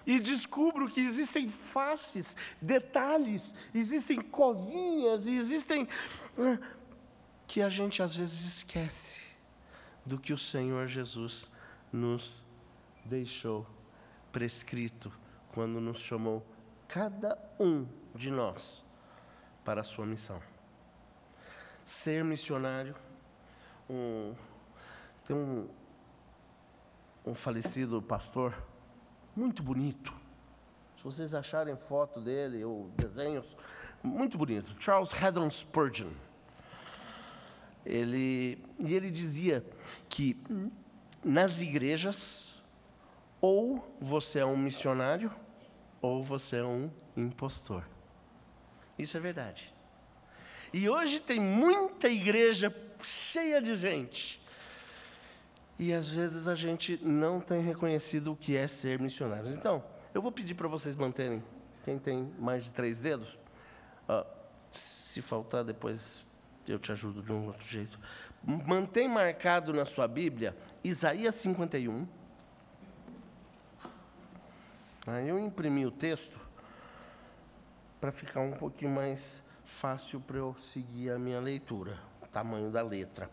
e 0.06 0.20
descubro 0.20 0.90
que 0.90 1.02
existem 1.02 1.50
faces, 1.50 2.38
detalhes, 2.62 3.54
existem 3.76 4.22
covinhas, 4.22 5.28
e 5.28 5.36
existem. 5.36 5.88
que 7.48 7.62
a 7.62 7.70
gente 7.70 8.02
às 8.02 8.16
vezes 8.16 8.58
esquece 8.58 9.22
do 10.06 10.20
que 10.20 10.32
o 10.32 10.38
Senhor 10.38 10.88
Jesus 10.88 11.50
nos 11.92 12.46
deixou 13.04 13.66
prescrito 14.32 15.12
quando 15.52 15.82
nos 15.82 16.00
chamou 16.00 16.46
cada 16.90 17.38
um 17.60 17.88
de 18.16 18.32
nós 18.32 18.84
para 19.64 19.82
a 19.82 19.84
sua 19.84 20.06
missão. 20.06 20.42
Ser 21.86 22.24
missionário, 22.24 22.96
um, 23.88 24.34
tem 25.26 25.36
um, 25.36 25.70
um 27.26 27.36
falecido 27.36 28.02
pastor 28.02 28.56
muito 29.36 29.62
bonito. 29.62 30.14
Se 30.98 31.04
vocês 31.04 31.34
acharem 31.34 31.78
foto 31.78 32.20
dele 32.20 32.64
ou 32.64 32.90
desenhos, 32.98 33.56
muito 34.04 34.38
bonitos. 34.38 34.76
Charles 34.80 35.14
Haddon 35.14 35.50
Spurgeon. 35.50 36.12
Ele, 37.86 38.64
e 38.80 38.94
ele 38.94 39.10
dizia 39.10 39.66
que 40.10 40.42
nas 41.24 41.62
igrejas, 41.62 42.62
ou 43.40 43.96
você 44.00 44.40
é 44.40 44.46
um 44.46 44.58
missionário, 44.58 45.34
ou 46.02 46.24
você 46.24 46.58
é 46.58 46.64
um 46.64 46.90
impostor. 47.16 47.84
Isso 48.98 49.18
é 49.18 49.20
verdade. 49.20 49.74
E 50.74 50.88
hoje 50.90 51.20
tem 51.20 51.40
muita 51.40 52.08
igreja 52.10 52.74
cheia 53.02 53.62
de 53.62 53.76
gente. 53.76 54.42
E 55.78 55.94
às 55.94 56.10
vezes 56.10 56.48
a 56.48 56.56
gente 56.56 57.00
não 57.02 57.40
tem 57.40 57.62
reconhecido 57.62 58.34
o 58.34 58.36
que 58.36 58.56
é 58.56 58.68
ser 58.68 59.00
missionário. 59.00 59.52
Então, 59.54 59.84
eu 60.14 60.22
vou 60.22 60.32
pedir 60.32 60.54
para 60.54 60.68
vocês 60.68 60.96
manterem, 60.96 61.42
quem 61.84 61.98
tem 61.98 62.34
mais 62.38 62.66
de 62.66 62.72
três 62.72 63.00
dedos, 63.00 63.40
se 64.72 65.22
faltar 65.22 65.64
depois 65.64 66.26
eu 66.68 66.78
te 66.78 66.92
ajudo 66.92 67.22
de 67.24 67.32
um 67.32 67.48
outro 67.48 67.66
jeito. 67.66 68.00
Mantém 68.44 69.08
marcado 69.08 69.74
na 69.74 69.86
sua 69.86 70.08
Bíblia 70.08 70.56
Isaías 70.84 71.36
51. 71.36 72.08
Aí 75.12 75.28
eu 75.28 75.40
imprimi 75.40 75.88
o 75.88 75.92
texto 75.92 76.40
para 78.00 78.12
ficar 78.12 78.42
um 78.42 78.52
pouquinho 78.52 78.92
mais 78.92 79.42
fácil 79.66 80.22
para 80.22 80.38
eu 80.38 80.56
seguir 80.56 81.10
a 81.10 81.18
minha 81.18 81.40
leitura, 81.40 82.00
o 82.22 82.28
tamanho 82.28 82.70
da 82.70 82.84
letra. 82.84 83.28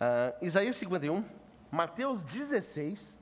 Uh, 0.00 0.44
Isaías 0.46 0.76
51, 0.76 1.22
Mateus 1.70 2.22
16. 2.22 3.20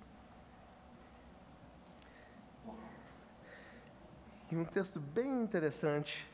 E 4.48 4.56
um 4.56 4.64
texto 4.64 5.00
bem 5.00 5.42
interessante 5.42 6.24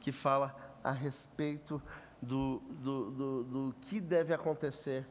que 0.00 0.10
fala 0.10 0.56
a 0.82 0.90
respeito 0.90 1.80
do, 2.20 2.60
do, 2.70 3.10
do, 3.12 3.44
do 3.44 3.74
que 3.82 4.00
deve 4.00 4.34
acontecer 4.34 5.06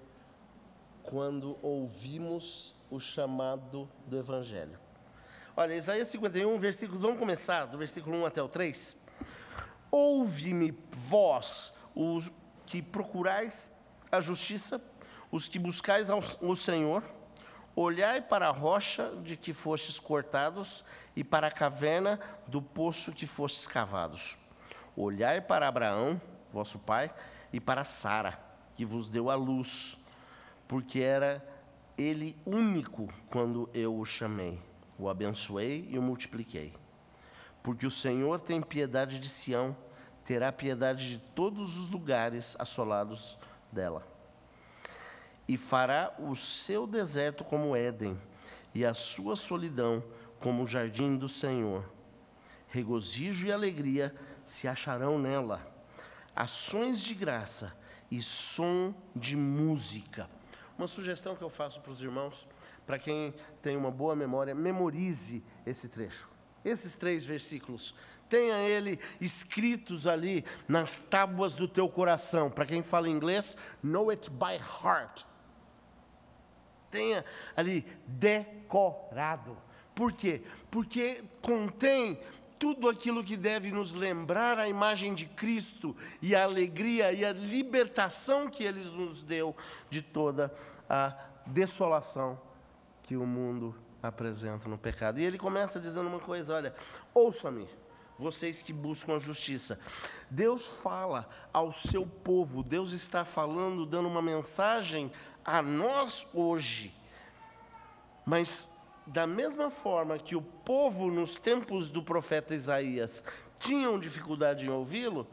quando 1.02 1.58
ouvimos 1.62 2.77
o 2.90 3.00
chamado 3.00 3.90
do 4.06 4.18
Evangelho. 4.18 4.80
Olha, 5.56 5.76
Isaías 5.76 6.08
51, 6.10 6.58
versículos, 6.60 7.02
vamos 7.02 7.18
começar 7.18 7.66
do 7.66 7.78
versículo 7.78 8.18
1 8.18 8.26
até 8.28 8.42
o 8.42 8.48
3. 8.48 8.96
Ouve-me, 9.90 10.72
vós, 10.92 11.74
os 11.96 12.32
que 12.66 12.82
procurais 12.82 13.72
a 14.12 14.22
justiça, 14.22 14.82
os 15.32 15.48
que 15.48 15.58
buscais 15.58 16.10
o 16.42 16.56
Senhor, 16.56 17.04
olhai 17.76 18.22
para 18.22 18.48
a 18.48 18.52
rocha 18.52 19.12
de 19.24 19.36
que 19.36 19.54
fostes 19.54 20.00
cortados 20.00 20.84
e 21.16 21.24
para 21.24 21.48
a 21.48 21.52
caverna 21.52 22.20
do 22.48 22.62
poço 22.62 23.12
que 23.12 23.26
fostes 23.26 23.66
cavados. 23.66 24.38
Olhai 24.96 25.42
para 25.42 25.68
Abraão, 25.68 26.22
vosso 26.52 26.80
pai, 26.80 27.12
e 27.52 27.60
para 27.60 27.84
Sara, 27.84 28.40
que 28.76 28.86
vos 28.86 29.10
deu 29.10 29.30
a 29.30 29.36
luz, 29.36 29.98
porque 30.68 31.00
era 31.00 31.57
ele 31.98 32.38
único 32.46 33.10
quando 33.30 33.70
eu 33.74 33.98
o 33.98 34.06
chamei. 34.06 34.62
O 35.00 35.10
abençoei 35.10 35.88
e 35.90 35.98
o 35.98 36.02
multipliquei. 36.02 36.74
Porque 37.64 37.86
o 37.86 37.92
Senhor 37.92 38.40
tem 38.40 38.62
piedade 38.62 39.20
de 39.20 39.30
Sião, 39.30 39.76
terá 40.24 40.52
piedade 40.52 41.10
de 41.10 41.18
todos 41.18 41.78
os 41.78 41.90
lugares 41.90 42.56
assolados 42.60 43.38
dela. 43.72 44.06
E 45.48 45.58
fará 45.58 46.14
o 46.20 46.36
seu 46.36 46.86
deserto 46.86 47.44
como 47.44 47.76
Éden, 47.76 48.20
e 48.74 48.86
a 48.86 48.94
sua 48.94 49.36
solidão 49.36 50.04
como 50.40 50.64
o 50.64 50.68
jardim 50.68 51.18
do 51.18 51.28
Senhor. 51.28 51.84
Regozijo 52.68 53.48
e 53.48 53.52
alegria 53.52 54.14
se 54.46 54.68
acharão 54.68 55.18
nela, 55.18 55.66
ações 56.36 57.00
de 57.00 57.16
graça 57.16 57.74
e 58.12 58.22
som 58.22 58.94
de 59.16 59.36
música. 59.36 60.30
Uma 60.78 60.88
sugestão 60.88 61.36
que 61.36 61.44
eu 61.44 61.50
faço 61.50 61.82
para 61.82 61.92
os 61.92 62.02
irmãos, 62.02 62.48
para 62.86 63.00
quem 63.00 63.34
tem 63.62 63.76
uma 63.76 63.92
boa 63.92 64.16
memória, 64.16 64.54
memorize 64.54 65.44
esse 65.66 65.90
trecho. 65.90 66.30
Esses 66.64 66.96
três 66.96 67.26
versículos, 67.26 67.96
tenha 68.30 68.58
ele 68.60 69.00
escritos 69.20 70.06
ali 70.06 70.46
nas 70.68 71.00
tábuas 71.00 71.56
do 71.56 71.68
teu 71.68 71.90
coração. 71.90 72.50
Para 72.50 72.66
quem 72.66 72.84
fala 72.84 73.10
inglês, 73.10 73.58
know 73.82 74.10
it 74.10 74.30
by 74.30 74.60
heart. 74.84 75.24
Tenha 76.92 77.26
ali 77.56 77.86
decorado. 78.06 79.58
Por 79.96 80.14
quê? 80.14 80.44
Porque 80.70 81.24
contém 81.42 82.20
tudo 82.60 82.90
aquilo 82.90 83.24
que 83.24 83.38
deve 83.38 83.72
nos 83.72 83.94
lembrar 83.94 84.60
a 84.60 84.68
imagem 84.68 85.14
de 85.14 85.26
Cristo 85.26 85.96
e 86.22 86.36
a 86.36 86.44
alegria 86.44 87.12
e 87.12 87.24
a 87.24 87.32
libertação 87.32 88.50
que 88.50 88.64
Ele 88.64 88.84
nos 88.84 89.24
deu 89.24 89.56
de 89.90 90.02
toda 90.02 90.54
a 90.90 91.16
desolação 91.46 92.40
que 93.04 93.16
o 93.16 93.26
mundo 93.26 93.76
apresenta 94.02 94.68
no 94.68 94.78
pecado. 94.78 95.20
E 95.20 95.24
ele 95.24 95.38
começa 95.38 95.80
dizendo 95.80 96.08
uma 96.08 96.20
coisa: 96.20 96.54
olha, 96.54 96.76
ouça-me, 97.14 97.68
vocês 98.18 98.62
que 98.62 98.74
buscam 98.74 99.16
a 99.16 99.20
justiça. 99.20 99.80
Deus 100.30 100.66
fala 100.66 101.28
ao 101.54 101.72
seu 101.72 102.06
povo, 102.06 102.64
Deus 102.64 102.92
está 102.92 103.24
falando, 103.24 103.86
dando 103.86 104.08
uma 104.08 104.22
mensagem 104.22 105.12
a 105.44 105.62
nós 105.62 106.28
hoje. 106.34 106.94
Mas 108.26 108.70
da 109.08 109.26
mesma 109.26 109.70
forma 109.70 110.20
que 110.20 110.36
o 110.36 110.42
povo 110.42 111.10
nos 111.10 111.38
tempos 111.38 111.90
do 111.90 112.04
profeta 112.04 112.54
Isaías 112.54 113.24
tinham 113.58 113.98
dificuldade 113.98 114.66
em 114.66 114.70
ouvi-lo, 114.70 115.26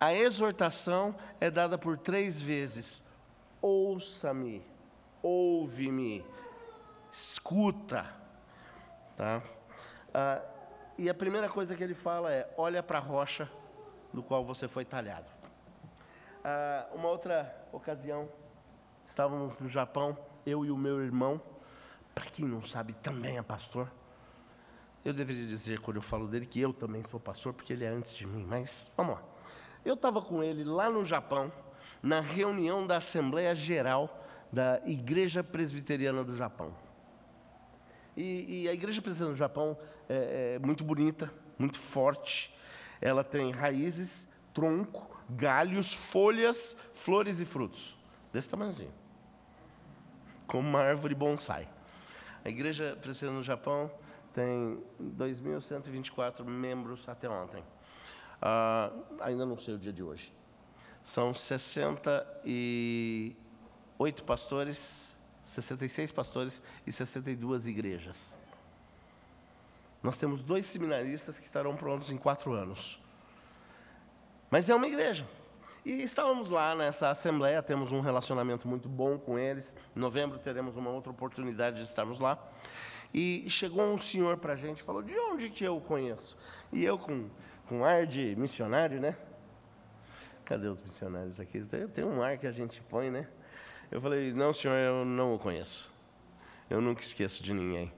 a 0.00 0.14
exortação 0.14 1.14
é 1.38 1.50
dada 1.50 1.76
por 1.76 1.98
três 1.98 2.40
vezes: 2.40 3.02
ouça-me, 3.60 4.64
ouve-me, 5.22 6.24
escuta. 7.12 8.06
Tá? 9.14 9.42
Ah, 10.12 10.42
e 10.96 11.08
a 11.10 11.14
primeira 11.14 11.48
coisa 11.50 11.76
que 11.76 11.84
ele 11.84 11.94
fala 11.94 12.32
é: 12.32 12.50
olha 12.56 12.82
para 12.82 12.96
a 12.96 13.02
rocha 13.02 13.48
do 14.10 14.22
qual 14.22 14.42
você 14.42 14.66
foi 14.66 14.86
talhado. 14.86 15.30
Ah, 16.42 16.86
uma 16.94 17.10
outra 17.10 17.54
ocasião, 17.72 18.26
estávamos 19.04 19.60
no 19.60 19.68
Japão, 19.68 20.16
eu 20.46 20.64
e 20.64 20.70
o 20.70 20.78
meu 20.78 21.02
irmão 21.02 21.40
para 22.14 22.26
quem 22.26 22.46
não 22.46 22.64
sabe, 22.64 22.92
também 22.94 23.38
é 23.38 23.42
pastor. 23.42 23.90
Eu 25.04 25.12
deveria 25.12 25.46
dizer, 25.46 25.80
quando 25.80 25.96
eu 25.96 26.02
falo 26.02 26.26
dele, 26.26 26.46
que 26.46 26.60
eu 26.60 26.72
também 26.72 27.02
sou 27.02 27.20
pastor, 27.20 27.52
porque 27.52 27.72
ele 27.72 27.84
é 27.84 27.88
antes 27.88 28.14
de 28.14 28.26
mim, 28.26 28.44
mas 28.48 28.90
vamos 28.96 29.16
lá. 29.16 29.22
Eu 29.84 29.94
estava 29.94 30.22
com 30.22 30.42
ele 30.42 30.64
lá 30.64 30.88
no 30.88 31.04
Japão, 31.04 31.52
na 32.02 32.20
reunião 32.20 32.86
da 32.86 32.96
Assembleia 32.96 33.54
Geral 33.54 34.22
da 34.50 34.80
Igreja 34.86 35.44
Presbiteriana 35.44 36.24
do 36.24 36.34
Japão. 36.34 36.74
E, 38.16 38.62
e 38.62 38.68
a 38.68 38.72
Igreja 38.72 39.02
Presbiteriana 39.02 39.34
do 39.34 39.38
Japão 39.38 39.76
é, 40.08 40.54
é 40.54 40.58
muito 40.64 40.84
bonita, 40.84 41.30
muito 41.58 41.78
forte. 41.78 42.54
Ela 43.00 43.22
tem 43.22 43.50
raízes, 43.50 44.26
tronco, 44.54 45.20
galhos, 45.28 45.92
folhas, 45.92 46.76
flores 46.94 47.40
e 47.40 47.44
frutos. 47.44 47.98
Desse 48.32 48.48
tamanhozinho. 48.48 48.92
Como 50.46 50.66
uma 50.66 50.80
árvore 50.80 51.14
bonsai. 51.14 51.68
A 52.44 52.50
igreja 52.50 52.98
presbiteriana 53.00 53.38
no 53.38 53.44
Japão 53.44 53.90
tem 54.34 54.78
2.124 55.00 56.44
membros 56.44 57.08
até 57.08 57.26
ontem. 57.28 57.62
Uh, 58.42 59.04
ainda 59.20 59.46
não 59.46 59.56
sei 59.56 59.74
o 59.74 59.78
dia 59.78 59.92
de 59.92 60.02
hoje. 60.02 60.34
São 61.02 61.32
68 61.32 64.24
pastores, 64.24 65.14
66 65.44 66.10
pastores 66.12 66.60
e 66.86 66.92
62 66.92 67.66
igrejas. 67.66 68.36
Nós 70.02 70.18
temos 70.18 70.42
dois 70.42 70.66
seminaristas 70.66 71.38
que 71.38 71.46
estarão 71.46 71.74
prontos 71.76 72.10
em 72.10 72.18
quatro 72.18 72.52
anos. 72.52 73.00
Mas 74.50 74.68
é 74.68 74.74
uma 74.74 74.86
igreja. 74.86 75.26
E 75.84 76.02
estávamos 76.02 76.48
lá 76.48 76.74
nessa 76.74 77.10
assembleia, 77.10 77.62
temos 77.62 77.92
um 77.92 78.00
relacionamento 78.00 78.66
muito 78.66 78.88
bom 78.88 79.18
com 79.18 79.38
eles. 79.38 79.76
Em 79.94 80.00
novembro 80.00 80.38
teremos 80.38 80.76
uma 80.76 80.88
outra 80.88 81.10
oportunidade 81.10 81.76
de 81.76 81.82
estarmos 81.82 82.18
lá. 82.18 82.38
E 83.12 83.44
chegou 83.50 83.84
um 83.84 83.98
senhor 83.98 84.38
para 84.38 84.54
a 84.54 84.56
gente 84.56 84.78
e 84.78 84.82
falou: 84.82 85.02
De 85.02 85.14
onde 85.18 85.50
que 85.50 85.62
eu 85.62 85.78
conheço? 85.82 86.38
E 86.72 86.82
eu, 86.82 86.96
com, 86.96 87.28
com 87.68 87.84
ar 87.84 88.06
de 88.06 88.34
missionário, 88.34 88.98
né? 88.98 89.14
Cadê 90.46 90.68
os 90.68 90.80
missionários 90.80 91.38
aqui? 91.38 91.60
Tem, 91.92 92.02
um 92.02 92.22
ar 92.22 92.38
que 92.38 92.46
a 92.46 92.52
gente 92.52 92.80
põe, 92.82 93.10
né? 93.10 93.28
Eu 93.90 94.00
falei: 94.00 94.32
Não, 94.32 94.54
senhor, 94.54 94.76
eu 94.76 95.04
não 95.04 95.34
o 95.34 95.38
conheço. 95.38 95.92
Eu 96.70 96.80
nunca 96.80 97.02
esqueço 97.02 97.42
de 97.42 97.52
ninguém. 97.52 97.92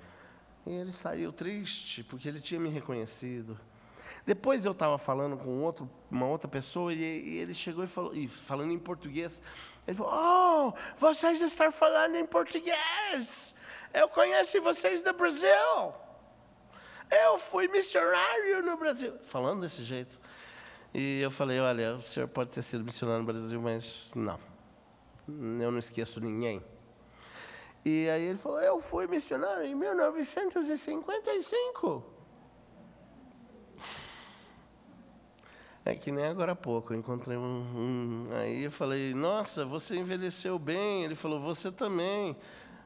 E 0.66 0.72
ele 0.72 0.92
saiu 0.92 1.32
triste, 1.32 2.02
porque 2.02 2.26
ele 2.26 2.40
tinha 2.40 2.58
me 2.58 2.68
reconhecido. 2.68 3.56
Depois 4.26 4.64
eu 4.64 4.72
estava 4.72 4.98
falando 4.98 5.38
com 5.38 5.62
outro, 5.62 5.88
uma 6.10 6.26
outra 6.26 6.48
pessoa 6.48 6.92
e, 6.92 6.98
e, 6.98 7.38
ele 7.38 7.54
chegou 7.54 7.84
e 7.84 7.86
falou, 7.86 8.12
e 8.12 8.26
falando 8.26 8.72
em 8.72 8.78
português, 8.78 9.40
ele 9.86 9.96
falou: 9.96 10.12
Oh, 10.12 10.72
vocês 10.98 11.40
estão 11.40 11.70
falando 11.70 12.16
em 12.16 12.26
português? 12.26 13.54
Eu 13.94 14.08
conheço 14.08 14.60
vocês 14.60 15.00
do 15.00 15.12
Brasil. 15.12 15.94
Eu 17.08 17.38
fui 17.38 17.68
missionário 17.68 18.64
no 18.64 18.76
Brasil. 18.76 19.16
Falando 19.28 19.60
desse 19.60 19.84
jeito. 19.84 20.20
E 20.92 21.20
eu 21.20 21.30
falei: 21.30 21.60
Olha, 21.60 21.94
o 21.94 22.02
senhor 22.02 22.26
pode 22.26 22.50
ter 22.50 22.62
sido 22.62 22.82
missionário 22.82 23.20
no 23.20 23.26
Brasil, 23.32 23.62
mas 23.62 24.10
não. 24.12 24.40
Eu 25.28 25.70
não 25.70 25.78
esqueço 25.78 26.20
ninguém. 26.20 26.60
E 27.84 28.10
aí 28.10 28.24
ele 28.24 28.40
falou: 28.40 28.60
Eu 28.60 28.80
fui 28.80 29.06
missionário 29.06 29.64
em 29.64 29.76
1955. 29.76 32.15
É 35.86 35.94
que 35.94 36.10
nem 36.10 36.24
agora 36.24 36.50
há 36.50 36.56
pouco, 36.56 36.92
eu 36.92 36.98
encontrei 36.98 37.36
um, 37.36 37.40
um, 37.42 38.28
Aí 38.34 38.64
eu 38.64 38.72
falei, 38.72 39.14
nossa, 39.14 39.64
você 39.64 39.94
envelheceu 39.94 40.58
bem. 40.58 41.04
Ele 41.04 41.14
falou, 41.14 41.40
você 41.40 41.70
também. 41.70 42.32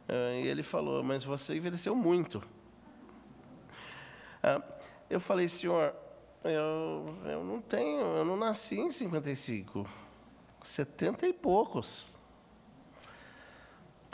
Uh, 0.07 0.35
e 0.35 0.47
ele 0.47 0.63
falou, 0.63 1.03
mas 1.03 1.25
você 1.25 1.57
envelheceu 1.57 1.95
muito. 1.95 2.41
Uh, 4.45 4.63
eu 5.09 5.19
falei, 5.19 5.49
senhor, 5.49 5.95
eu, 6.45 7.17
eu 7.25 7.43
não 7.43 7.63
tenho, 7.63 8.03
eu 8.03 8.25
não 8.27 8.37
nasci 8.37 8.79
em 8.79 8.91
55. 8.91 9.89
70 10.61 11.27
e 11.27 11.33
poucos. 11.33 12.13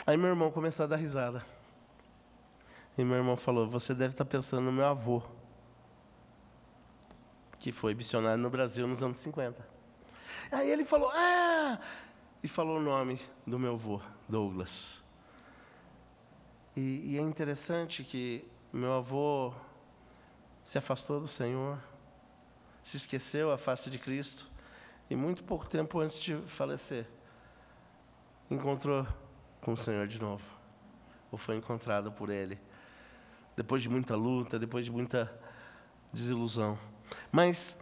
Aí 0.05 0.15
meu 0.15 0.29
irmão 0.29 0.49
começou 0.49 0.85
a 0.85 0.87
dar 0.87 0.95
risada. 0.95 1.45
E 2.97 3.03
meu 3.03 3.17
irmão 3.17 3.35
falou, 3.35 3.67
você 3.67 3.93
deve 3.93 4.13
estar 4.13 4.23
pensando 4.23 4.61
no 4.61 4.71
meu 4.71 4.85
avô 4.85 5.21
que 7.59 7.71
foi 7.71 7.93
missionário 7.93 8.41
no 8.41 8.49
Brasil 8.49 8.87
nos 8.87 9.01
anos 9.01 9.17
50. 9.17 9.67
Aí 10.51 10.69
ele 10.69 10.83
falou, 10.83 11.09
ah! 11.13 11.79
E 12.43 12.47
falou 12.47 12.77
o 12.77 12.81
nome 12.81 13.19
do 13.45 13.57
meu 13.57 13.73
avô, 13.73 13.99
Douglas. 14.29 15.01
E, 16.75 17.13
e 17.13 17.17
é 17.17 17.21
interessante 17.21 18.03
que 18.03 18.47
meu 18.71 18.93
avô 18.93 19.53
se 20.63 20.77
afastou 20.77 21.19
do 21.19 21.27
Senhor, 21.27 21.79
se 22.83 22.97
esqueceu 22.97 23.51
a 23.51 23.57
face 23.57 23.89
de 23.89 23.97
Cristo, 23.97 24.47
e 25.09 25.15
muito 25.15 25.43
pouco 25.43 25.67
tempo 25.67 25.99
antes 25.99 26.19
de 26.19 26.37
falecer, 26.41 27.07
encontrou 28.51 29.07
com 29.61 29.73
o 29.73 29.77
Senhor 29.77 30.07
de 30.07 30.21
novo, 30.21 30.43
ou 31.31 31.37
foi 31.37 31.55
encontrado 31.55 32.11
por 32.11 32.29
Ele, 32.29 32.59
depois 33.55 33.81
de 33.81 33.89
muita 33.89 34.15
luta, 34.15 34.59
depois 34.59 34.85
de 34.85 34.91
muita 34.91 35.33
desilusão. 36.13 36.77
Mas 37.31 37.77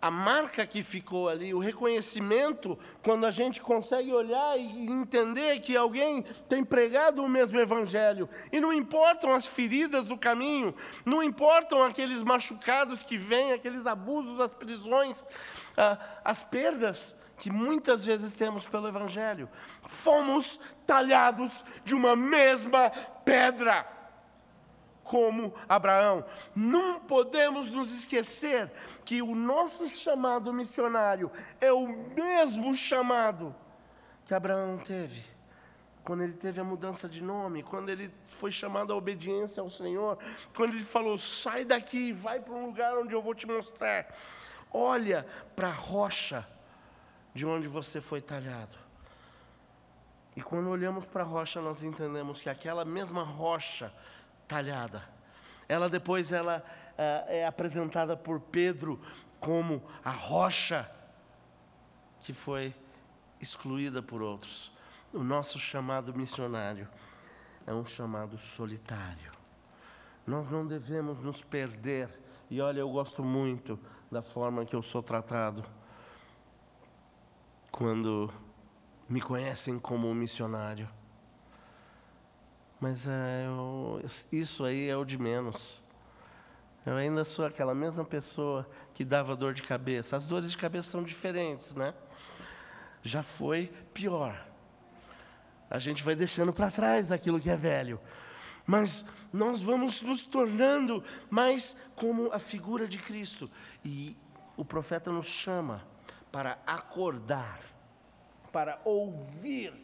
a 0.00 0.10
marca 0.10 0.66
que 0.66 0.82
ficou 0.82 1.28
ali, 1.28 1.52
o 1.52 1.58
reconhecimento, 1.58 2.78
quando 3.02 3.26
a 3.26 3.30
gente 3.30 3.60
consegue 3.60 4.12
olhar 4.12 4.58
e 4.58 4.86
entender 4.86 5.60
que 5.60 5.76
alguém 5.76 6.22
tem 6.48 6.64
pregado 6.64 7.22
o 7.22 7.28
mesmo 7.28 7.60
evangelho, 7.60 8.28
e 8.50 8.58
não 8.60 8.72
importam 8.72 9.34
as 9.34 9.46
feridas 9.46 10.06
do 10.06 10.16
caminho, 10.16 10.74
não 11.04 11.22
importam 11.22 11.84
aqueles 11.84 12.22
machucados 12.22 13.02
que 13.02 13.18
vêm, 13.18 13.52
aqueles 13.52 13.86
abusos, 13.86 14.40
as 14.40 14.54
prisões, 14.54 15.26
as 16.24 16.42
perdas 16.44 17.14
que 17.36 17.50
muitas 17.50 18.04
vezes 18.04 18.34
temos 18.34 18.66
pelo 18.66 18.86
Evangelho. 18.86 19.48
Fomos 19.86 20.60
talhados 20.86 21.64
de 21.84 21.94
uma 21.94 22.14
mesma 22.14 22.90
pedra, 23.24 23.86
como 25.10 25.52
Abraão. 25.68 26.24
Não 26.54 27.00
podemos 27.00 27.68
nos 27.68 27.90
esquecer 27.90 28.70
que 29.04 29.20
o 29.20 29.34
nosso 29.34 29.88
chamado 29.88 30.52
missionário 30.52 31.32
é 31.60 31.72
o 31.72 31.88
mesmo 31.88 32.72
chamado 32.72 33.52
que 34.24 34.32
Abraão 34.32 34.78
teve. 34.78 35.24
Quando 36.04 36.22
ele 36.22 36.34
teve 36.34 36.60
a 36.60 36.64
mudança 36.64 37.08
de 37.08 37.20
nome, 37.20 37.64
quando 37.64 37.90
ele 37.90 38.14
foi 38.38 38.52
chamado 38.52 38.92
à 38.92 38.96
obediência 38.96 39.60
ao 39.60 39.68
Senhor, 39.68 40.16
quando 40.54 40.74
ele 40.74 40.84
falou: 40.84 41.18
sai 41.18 41.64
daqui, 41.64 42.12
vai 42.12 42.38
para 42.38 42.54
um 42.54 42.66
lugar 42.66 42.96
onde 42.96 43.12
eu 43.12 43.20
vou 43.20 43.34
te 43.34 43.48
mostrar. 43.48 44.14
Olha 44.72 45.26
para 45.56 45.68
a 45.70 45.72
rocha 45.72 46.46
de 47.34 47.44
onde 47.44 47.66
você 47.66 48.00
foi 48.00 48.20
talhado. 48.20 48.78
E 50.36 50.40
quando 50.40 50.70
olhamos 50.70 51.08
para 51.08 51.24
a 51.24 51.26
rocha, 51.26 51.60
nós 51.60 51.82
entendemos 51.82 52.40
que 52.40 52.48
aquela 52.48 52.84
mesma 52.84 53.24
rocha 53.24 53.92
talhada, 54.50 55.04
ela 55.68 55.88
depois 55.88 56.32
ela 56.32 56.64
é, 56.98 57.38
é 57.38 57.46
apresentada 57.46 58.16
por 58.16 58.40
Pedro 58.40 59.00
como 59.38 59.80
a 60.04 60.10
rocha 60.10 60.90
que 62.20 62.32
foi 62.32 62.74
excluída 63.40 64.02
por 64.02 64.20
outros. 64.20 64.72
O 65.12 65.22
nosso 65.22 65.60
chamado 65.60 66.12
missionário 66.12 66.88
é 67.64 67.72
um 67.72 67.84
chamado 67.84 68.36
solitário. 68.36 69.30
Nós 70.26 70.50
não 70.50 70.66
devemos 70.66 71.20
nos 71.20 71.42
perder. 71.42 72.08
E 72.50 72.60
olha, 72.60 72.80
eu 72.80 72.90
gosto 72.90 73.22
muito 73.22 73.78
da 74.10 74.20
forma 74.20 74.66
que 74.66 74.74
eu 74.74 74.82
sou 74.82 75.02
tratado 75.02 75.64
quando 77.70 78.32
me 79.08 79.20
conhecem 79.20 79.78
como 79.78 80.08
um 80.08 80.14
missionário. 80.14 80.88
Mas 82.80 83.06
é, 83.06 83.44
eu, 83.46 84.00
isso 84.32 84.64
aí 84.64 84.88
é 84.88 84.96
o 84.96 85.04
de 85.04 85.18
menos. 85.18 85.82
Eu 86.86 86.96
ainda 86.96 87.24
sou 87.26 87.44
aquela 87.44 87.74
mesma 87.74 88.04
pessoa 88.04 88.66
que 88.94 89.04
dava 89.04 89.36
dor 89.36 89.52
de 89.52 89.62
cabeça. 89.62 90.16
As 90.16 90.26
dores 90.26 90.50
de 90.50 90.56
cabeça 90.56 90.90
são 90.90 91.02
diferentes, 91.02 91.74
né? 91.74 91.92
Já 93.02 93.22
foi 93.22 93.70
pior. 93.92 94.46
A 95.68 95.78
gente 95.78 96.02
vai 96.02 96.14
deixando 96.14 96.54
para 96.54 96.70
trás 96.70 97.12
aquilo 97.12 97.38
que 97.38 97.50
é 97.50 97.56
velho. 97.56 98.00
Mas 98.66 99.04
nós 99.30 99.60
vamos 99.60 100.00
nos 100.00 100.24
tornando 100.24 101.04
mais 101.28 101.76
como 101.94 102.32
a 102.32 102.38
figura 102.38 102.88
de 102.88 102.96
Cristo. 102.96 103.50
E 103.84 104.16
o 104.56 104.64
profeta 104.64 105.12
nos 105.12 105.26
chama 105.26 105.86
para 106.32 106.58
acordar, 106.66 107.60
para 108.50 108.80
ouvir 108.86 109.74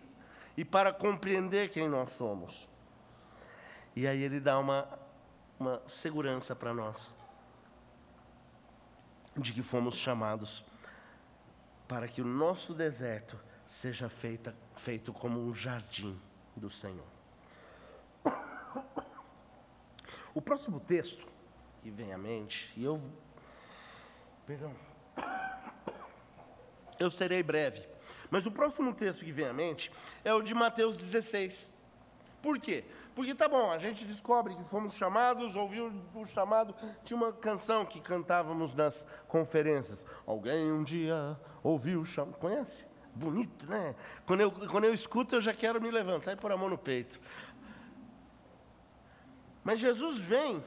e 0.56 0.64
para 0.64 0.92
compreender 0.94 1.70
quem 1.70 1.88
nós 1.88 2.12
somos. 2.12 2.74
E 3.96 4.06
aí 4.06 4.22
ele 4.22 4.38
dá 4.38 4.58
uma, 4.58 4.86
uma 5.58 5.82
segurança 5.88 6.54
para 6.54 6.74
nós 6.74 7.14
de 9.34 9.54
que 9.54 9.62
fomos 9.62 9.96
chamados 9.96 10.62
para 11.88 12.06
que 12.06 12.20
o 12.20 12.24
nosso 12.24 12.74
deserto 12.74 13.38
seja 13.64 14.08
feita, 14.08 14.54
feito 14.76 15.12
como 15.12 15.40
um 15.40 15.54
jardim 15.54 16.20
do 16.54 16.70
Senhor. 16.70 17.06
O 20.34 20.42
próximo 20.42 20.78
texto 20.78 21.26
que 21.82 21.90
vem 21.90 22.12
à 22.12 22.18
mente, 22.18 22.72
e 22.76 22.84
eu. 22.84 23.00
Perdão. 24.46 24.74
Eu 26.98 27.10
serei 27.10 27.42
breve. 27.42 27.86
Mas 28.30 28.44
o 28.44 28.50
próximo 28.50 28.92
texto 28.92 29.24
que 29.24 29.32
vem 29.32 29.46
à 29.46 29.52
mente 29.52 29.90
é 30.24 30.34
o 30.34 30.42
de 30.42 30.52
Mateus 30.52 30.96
16. 30.96 31.72
Por 32.42 32.58
quê? 32.58 32.84
Porque 33.14 33.34
tá 33.34 33.48
bom, 33.48 33.70
a 33.70 33.78
gente 33.78 34.04
descobre 34.04 34.54
que 34.54 34.62
fomos 34.62 34.94
chamados, 34.94 35.56
ouviu 35.56 35.92
o 36.14 36.26
chamado, 36.26 36.74
tinha 37.02 37.16
uma 37.16 37.32
canção 37.32 37.84
que 37.84 38.00
cantávamos 38.00 38.74
nas 38.74 39.06
conferências. 39.26 40.04
Alguém 40.26 40.70
um 40.70 40.84
dia 40.84 41.38
ouviu 41.62 42.00
o 42.00 42.04
chamado. 42.04 42.36
Conhece? 42.38 42.86
Bonito, 43.14 43.68
né? 43.68 43.94
Quando 44.26 44.42
eu, 44.42 44.52
quando 44.52 44.84
eu 44.84 44.92
escuto, 44.92 45.34
eu 45.34 45.40
já 45.40 45.54
quero 45.54 45.80
me 45.80 45.90
levantar 45.90 46.32
e 46.32 46.36
pôr 46.36 46.52
a 46.52 46.56
mão 46.56 46.68
no 46.68 46.76
peito. 46.76 47.18
Mas 49.64 49.80
Jesus 49.80 50.18
vem 50.18 50.62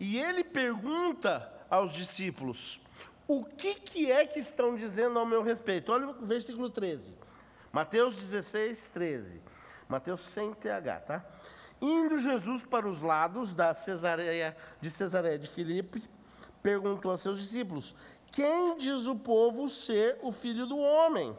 e 0.00 0.18
ele 0.18 0.42
pergunta 0.42 1.52
aos 1.68 1.92
discípulos: 1.92 2.80
o 3.26 3.44
que, 3.44 3.74
que 3.74 4.10
é 4.10 4.26
que 4.26 4.38
estão 4.38 4.74
dizendo 4.74 5.18
ao 5.18 5.26
meu 5.26 5.42
respeito? 5.42 5.92
Olha 5.92 6.08
o 6.08 6.24
versículo 6.24 6.70
13. 6.70 7.14
Mateus 7.70 8.16
16, 8.16 8.88
13. 8.88 9.42
Mateus 9.88 10.20
sem 10.20 10.52
TH, 10.52 11.00
tá? 11.00 11.24
Indo 11.80 12.18
Jesus 12.18 12.64
para 12.64 12.86
os 12.88 13.00
lados 13.00 13.54
da 13.54 13.72
Cesareia, 13.72 14.56
de 14.80 14.90
Cesareia 14.90 15.38
de 15.38 15.48
Filipe, 15.48 16.08
perguntou 16.62 17.10
a 17.10 17.16
seus 17.16 17.40
discípulos: 17.40 17.94
Quem 18.32 18.76
diz 18.76 19.06
o 19.06 19.16
povo 19.16 19.68
ser 19.68 20.18
o 20.22 20.32
filho 20.32 20.66
do 20.66 20.76
homem? 20.76 21.36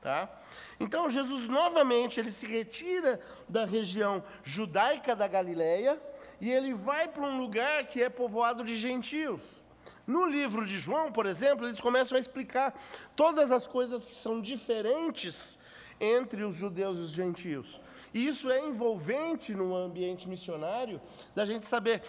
Tá? 0.00 0.30
Então 0.78 1.10
Jesus 1.10 1.46
novamente 1.46 2.18
ele 2.18 2.30
se 2.30 2.46
retira 2.46 3.20
da 3.46 3.66
região 3.66 4.24
judaica 4.42 5.14
da 5.14 5.28
Galileia 5.28 6.00
e 6.40 6.50
ele 6.50 6.72
vai 6.72 7.06
para 7.06 7.22
um 7.22 7.38
lugar 7.38 7.86
que 7.86 8.02
é 8.02 8.08
povoado 8.08 8.64
de 8.64 8.78
gentios. 8.78 9.62
No 10.06 10.24
livro 10.24 10.64
de 10.64 10.78
João, 10.78 11.12
por 11.12 11.26
exemplo, 11.26 11.66
eles 11.66 11.80
começam 11.80 12.16
a 12.16 12.20
explicar 12.20 12.74
todas 13.14 13.52
as 13.52 13.66
coisas 13.66 14.04
que 14.06 14.14
são 14.14 14.40
diferentes 14.40 15.58
entre 16.00 16.42
os 16.42 16.56
judeus 16.56 16.98
e 16.98 17.02
os 17.02 17.10
gentios. 17.10 17.80
E 18.12 18.26
isso 18.26 18.50
é 18.50 18.66
envolvente 18.66 19.54
no 19.54 19.76
ambiente 19.76 20.28
missionário, 20.28 21.00
da 21.34 21.44
gente 21.44 21.64
saber 21.64 22.02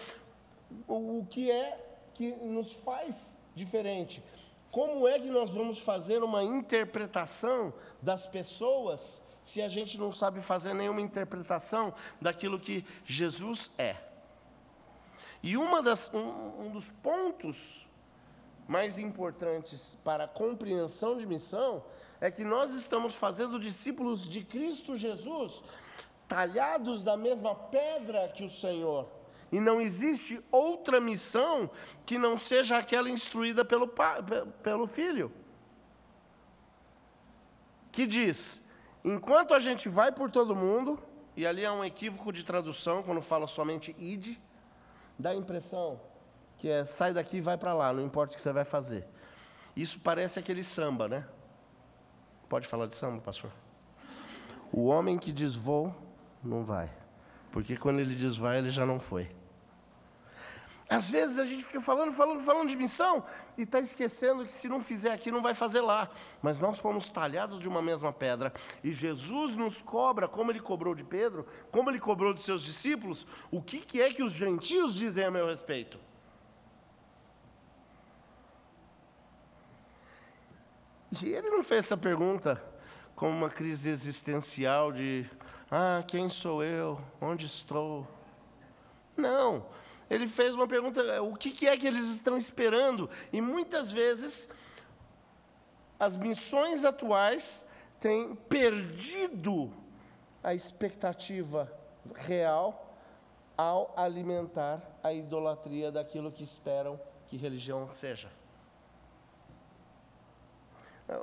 o 0.88 1.24
que 1.28 1.50
é 1.50 1.78
que 2.14 2.32
nos 2.32 2.72
faz 2.72 3.32
diferente. 3.54 4.22
Como 4.70 5.06
é 5.06 5.18
que 5.18 5.28
nós 5.28 5.50
vamos 5.50 5.78
fazer 5.80 6.22
uma 6.22 6.42
interpretação 6.42 7.72
das 8.00 8.26
pessoas 8.26 9.20
se 9.44 9.60
a 9.60 9.68
gente 9.68 9.98
não 9.98 10.10
sabe 10.10 10.40
fazer 10.40 10.72
nenhuma 10.72 11.00
interpretação 11.00 11.92
daquilo 12.20 12.58
que 12.58 12.84
Jesus 13.04 13.70
é? 13.76 13.96
E 15.42 15.56
uma 15.56 15.82
das, 15.82 16.10
um, 16.14 16.66
um 16.66 16.70
dos 16.70 16.88
pontos 16.88 17.86
mais 18.72 18.98
importantes 18.98 19.98
para 20.02 20.24
a 20.24 20.28
compreensão 20.28 21.18
de 21.18 21.26
missão 21.26 21.84
é 22.18 22.30
que 22.30 22.42
nós 22.42 22.72
estamos 22.72 23.14
fazendo 23.14 23.60
discípulos 23.60 24.26
de 24.26 24.42
Cristo 24.42 24.96
Jesus, 24.96 25.62
talhados 26.26 27.02
da 27.02 27.14
mesma 27.14 27.54
pedra 27.54 28.30
que 28.34 28.42
o 28.42 28.48
Senhor. 28.48 29.06
E 29.50 29.60
não 29.60 29.78
existe 29.78 30.42
outra 30.50 30.98
missão 30.98 31.70
que 32.06 32.16
não 32.16 32.38
seja 32.38 32.78
aquela 32.78 33.10
instruída 33.10 33.62
pelo, 33.62 33.86
pelo 34.62 34.86
Filho. 34.86 35.30
Que 37.90 38.06
diz: 38.06 38.58
enquanto 39.04 39.52
a 39.52 39.60
gente 39.60 39.86
vai 39.90 40.10
por 40.10 40.30
todo 40.30 40.56
mundo, 40.56 40.98
e 41.36 41.46
ali 41.46 41.66
há 41.66 41.74
um 41.74 41.84
equívoco 41.84 42.32
de 42.32 42.42
tradução 42.42 43.02
quando 43.02 43.20
fala 43.20 43.46
somente 43.46 43.94
ide, 43.98 44.40
dá 45.18 45.30
a 45.30 45.36
impressão 45.36 46.00
que 46.62 46.68
é 46.68 46.84
sai 46.84 47.12
daqui 47.12 47.38
e 47.38 47.40
vai 47.40 47.58
para 47.58 47.74
lá, 47.74 47.92
não 47.92 48.04
importa 48.04 48.34
o 48.34 48.36
que 48.36 48.40
você 48.40 48.52
vai 48.52 48.64
fazer. 48.64 49.04
Isso 49.74 49.98
parece 49.98 50.38
aquele 50.38 50.62
samba, 50.62 51.08
né? 51.08 51.26
Pode 52.48 52.68
falar 52.68 52.86
de 52.86 52.94
samba, 52.94 53.20
pastor? 53.20 53.50
O 54.72 54.84
homem 54.84 55.18
que 55.18 55.32
diz 55.32 55.56
vou, 55.56 55.92
não 56.40 56.64
vai. 56.64 56.88
Porque 57.50 57.76
quando 57.76 57.98
ele 57.98 58.14
diz 58.14 58.36
vai, 58.36 58.58
ele 58.58 58.70
já 58.70 58.86
não 58.86 59.00
foi. 59.00 59.28
Às 60.88 61.10
vezes 61.10 61.36
a 61.36 61.44
gente 61.44 61.64
fica 61.64 61.80
falando, 61.80 62.12
falando, 62.12 62.40
falando 62.42 62.68
de 62.68 62.76
missão 62.76 63.24
e 63.58 63.62
está 63.62 63.80
esquecendo 63.80 64.46
que 64.46 64.52
se 64.52 64.68
não 64.68 64.80
fizer 64.80 65.10
aqui, 65.10 65.32
não 65.32 65.42
vai 65.42 65.54
fazer 65.54 65.80
lá. 65.80 66.10
Mas 66.40 66.60
nós 66.60 66.78
fomos 66.78 67.08
talhados 67.08 67.58
de 67.58 67.66
uma 67.66 67.82
mesma 67.82 68.12
pedra 68.12 68.52
e 68.84 68.92
Jesus 68.92 69.56
nos 69.56 69.82
cobra, 69.82 70.28
como 70.28 70.52
ele 70.52 70.60
cobrou 70.60 70.94
de 70.94 71.02
Pedro, 71.02 71.44
como 71.72 71.90
ele 71.90 71.98
cobrou 71.98 72.32
de 72.32 72.40
seus 72.40 72.62
discípulos, 72.62 73.26
o 73.50 73.60
que, 73.60 73.78
que 73.78 74.00
é 74.00 74.14
que 74.14 74.22
os 74.22 74.32
gentios 74.32 74.94
dizem 74.94 75.24
a 75.24 75.30
meu 75.30 75.48
respeito. 75.48 76.11
E 81.20 81.28
ele 81.28 81.50
não 81.50 81.62
fez 81.62 81.84
essa 81.84 81.96
pergunta 81.96 82.62
como 83.14 83.36
uma 83.36 83.50
crise 83.50 83.90
existencial 83.90 84.90
de 84.90 85.28
ah, 85.70 86.02
quem 86.06 86.28
sou 86.30 86.64
eu? 86.64 87.00
Onde 87.20 87.44
estou? 87.44 88.06
Não. 89.16 89.66
Ele 90.08 90.26
fez 90.26 90.54
uma 90.54 90.66
pergunta: 90.66 91.22
o 91.22 91.34
que 91.34 91.68
é 91.68 91.76
que 91.76 91.86
eles 91.86 92.06
estão 92.08 92.36
esperando? 92.36 93.10
E 93.32 93.40
muitas 93.40 93.92
vezes 93.92 94.48
as 95.98 96.16
missões 96.16 96.84
atuais 96.84 97.62
têm 98.00 98.34
perdido 98.34 99.72
a 100.42 100.54
expectativa 100.54 101.70
real 102.14 102.96
ao 103.56 103.92
alimentar 103.96 104.82
a 105.02 105.12
idolatria 105.12 105.92
daquilo 105.92 106.32
que 106.32 106.42
esperam 106.42 106.98
que 107.28 107.36
religião 107.36 107.88
seja. 107.90 108.28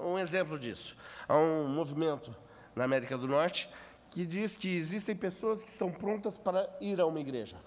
Um 0.02 0.20
exemplo 0.20 0.60
disso. 0.60 0.96
Há 1.28 1.38
um 1.38 1.68
movimento 1.68 2.36
na 2.76 2.84
América 2.84 3.18
do 3.18 3.28
Norte 3.28 3.70
que 4.10 4.26
diz 4.26 4.56
que 4.56 4.76
existem 4.76 5.16
pessoas 5.16 5.62
que 5.64 5.70
estão 5.70 5.92
prontas 5.92 6.38
para 6.38 6.70
ir 6.80 7.00
a 7.00 7.06
uma 7.06 7.20
igreja. 7.20 7.58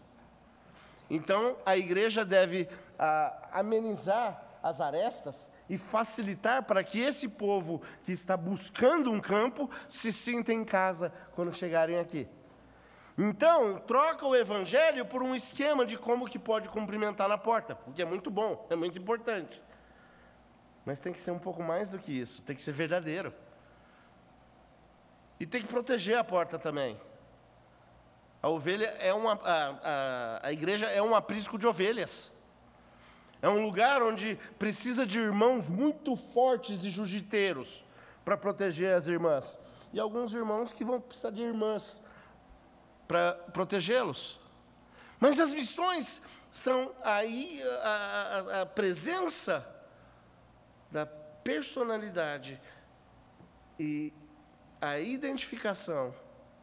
Então, 1.09 1.57
a 1.65 1.77
igreja 1.77 2.25
deve 2.25 2.69
ah, 2.99 3.49
amenizar 3.53 4.43
as 4.63 4.81
arestas 4.81 5.51
e 5.69 5.77
facilitar 5.77 6.63
para 6.63 6.85
que 6.85 7.01
esse 7.01 7.29
povo 7.29 7.83
que 8.05 8.13
está 8.13 8.37
buscando 8.37 9.11
um 9.11 9.21
campo 9.21 9.69
se 9.89 10.13
sinta 10.13 10.53
em 10.53 10.65
casa 10.65 11.13
quando 11.35 11.53
chegarem 11.53 11.99
aqui. 11.99 12.29
Então, 13.19 13.79
troca 13.81 14.27
o 14.27 14.35
evangelho 14.35 15.05
por 15.05 15.23
um 15.23 15.35
esquema 15.35 15.85
de 15.85 15.99
como 15.99 16.29
que 16.29 16.39
pode 16.39 16.69
cumprimentar 16.69 17.29
na 17.29 17.37
porta, 17.37 17.77
o 17.87 17.93
que 17.93 18.01
é 18.01 18.05
muito 18.05 18.31
bom, 18.31 18.67
é 18.71 18.77
muito 18.77 18.99
importante. 18.99 19.63
Mas 20.85 20.99
tem 20.99 21.13
que 21.13 21.21
ser 21.21 21.31
um 21.31 21.39
pouco 21.39 21.63
mais 21.63 21.91
do 21.91 21.99
que 21.99 22.13
isso, 22.13 22.43
tem 22.43 22.57
que 22.57 22.63
ser 22.63 22.73
verdadeiro. 22.73 23.33
E 25.39 25.47
tem 25.47 25.61
que 25.61 25.69
proteger 25.69 26.17
a 26.17 26.25
porta 26.25 26.59
também. 26.59 27.01
A 28.43 28.49
ovelha 28.49 28.87
é 28.99 29.15
uma, 29.15 29.35
a, 29.35 29.69
a, 29.83 30.47
a 30.49 30.53
igreja 30.53 30.87
é 30.87 31.01
um 31.01 31.15
aprisco 31.15 31.57
de 31.57 31.67
ovelhas. 31.67 32.31
É 33.41 33.49
um 33.49 33.65
lugar 33.65 34.03
onde 34.03 34.39
precisa 34.59 35.07
de 35.07 35.19
irmãos 35.19 35.69
muito 35.69 36.17
fortes 36.17 36.85
e 36.85 36.91
jiu-jiteiros 36.91 37.85
para 38.25 38.37
proteger 38.37 38.95
as 38.95 39.07
irmãs. 39.07 39.59
E 39.93 40.01
alguns 40.01 40.33
irmãos 40.33 40.73
que 40.73 40.85
vão 40.85 41.01
precisar 41.01 41.31
de 41.31 41.43
irmãs 41.43 42.03
para 43.07 43.33
protegê-los. 43.53 44.41
Mas 45.21 45.39
as 45.39 45.53
missões 45.53 46.23
são 46.51 46.93
aí 47.03 47.63
a, 47.83 47.89
a, 47.89 48.63
a 48.63 48.67
presença 48.67 49.72
da 50.93 51.07
personalidade 51.07 52.61
e 53.79 54.13
a 54.81 54.99
identificação 54.99 56.15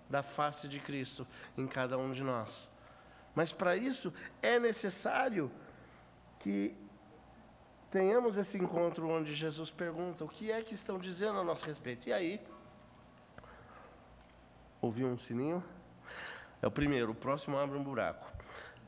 da 0.10 0.24
face 0.24 0.68
de 0.68 0.80
Cristo 0.80 1.28
em 1.58 1.68
cada 1.68 1.98
um 1.98 2.12
de 2.12 2.24
nós. 2.24 2.70
Mas 3.36 3.52
para 3.52 3.76
isso 3.76 4.14
é 4.42 4.60
necessário 4.60 5.52
que 6.40 6.76
tenhamos 7.90 8.38
esse 8.38 8.58
encontro 8.58 9.10
onde 9.10 9.34
Jesus 9.34 9.72
pergunta 9.72 10.24
o 10.24 10.30
que 10.30 10.52
é 10.52 10.62
que 10.62 10.76
estão 10.76 10.98
dizendo 10.98 11.40
a 11.40 11.44
nosso 11.44 11.66
respeito. 11.66 12.08
E 12.08 12.14
aí, 12.14 12.42
ouviu 14.82 15.08
um 15.08 15.18
sininho? 15.18 15.64
É 16.62 16.68
o 16.68 16.72
primeiro, 16.72 17.12
o 17.12 17.16
próximo 17.16 17.58
abre 17.58 17.78
um 17.78 17.84
buraco. 17.84 18.32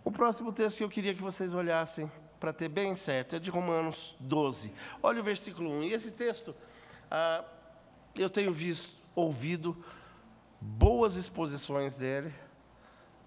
O 0.03 0.11
próximo 0.11 0.51
texto 0.51 0.77
que 0.77 0.83
eu 0.83 0.89
queria 0.89 1.13
que 1.13 1.21
vocês 1.21 1.53
olhassem, 1.53 2.11
para 2.41 2.51
ter 2.51 2.69
bem 2.69 2.95
certo, 2.95 3.35
é 3.35 3.39
de 3.39 3.51
Romanos 3.51 4.15
12. 4.19 4.73
Olha 5.03 5.21
o 5.21 5.23
versículo 5.23 5.69
1. 5.69 5.83
E 5.83 5.93
esse 5.93 6.11
texto, 6.11 6.55
ah, 7.09 7.45
eu 8.17 8.31
tenho 8.31 8.51
visto, 8.51 8.97
ouvido 9.13 9.77
boas 10.59 11.17
exposições 11.17 11.93
dele, 11.93 12.33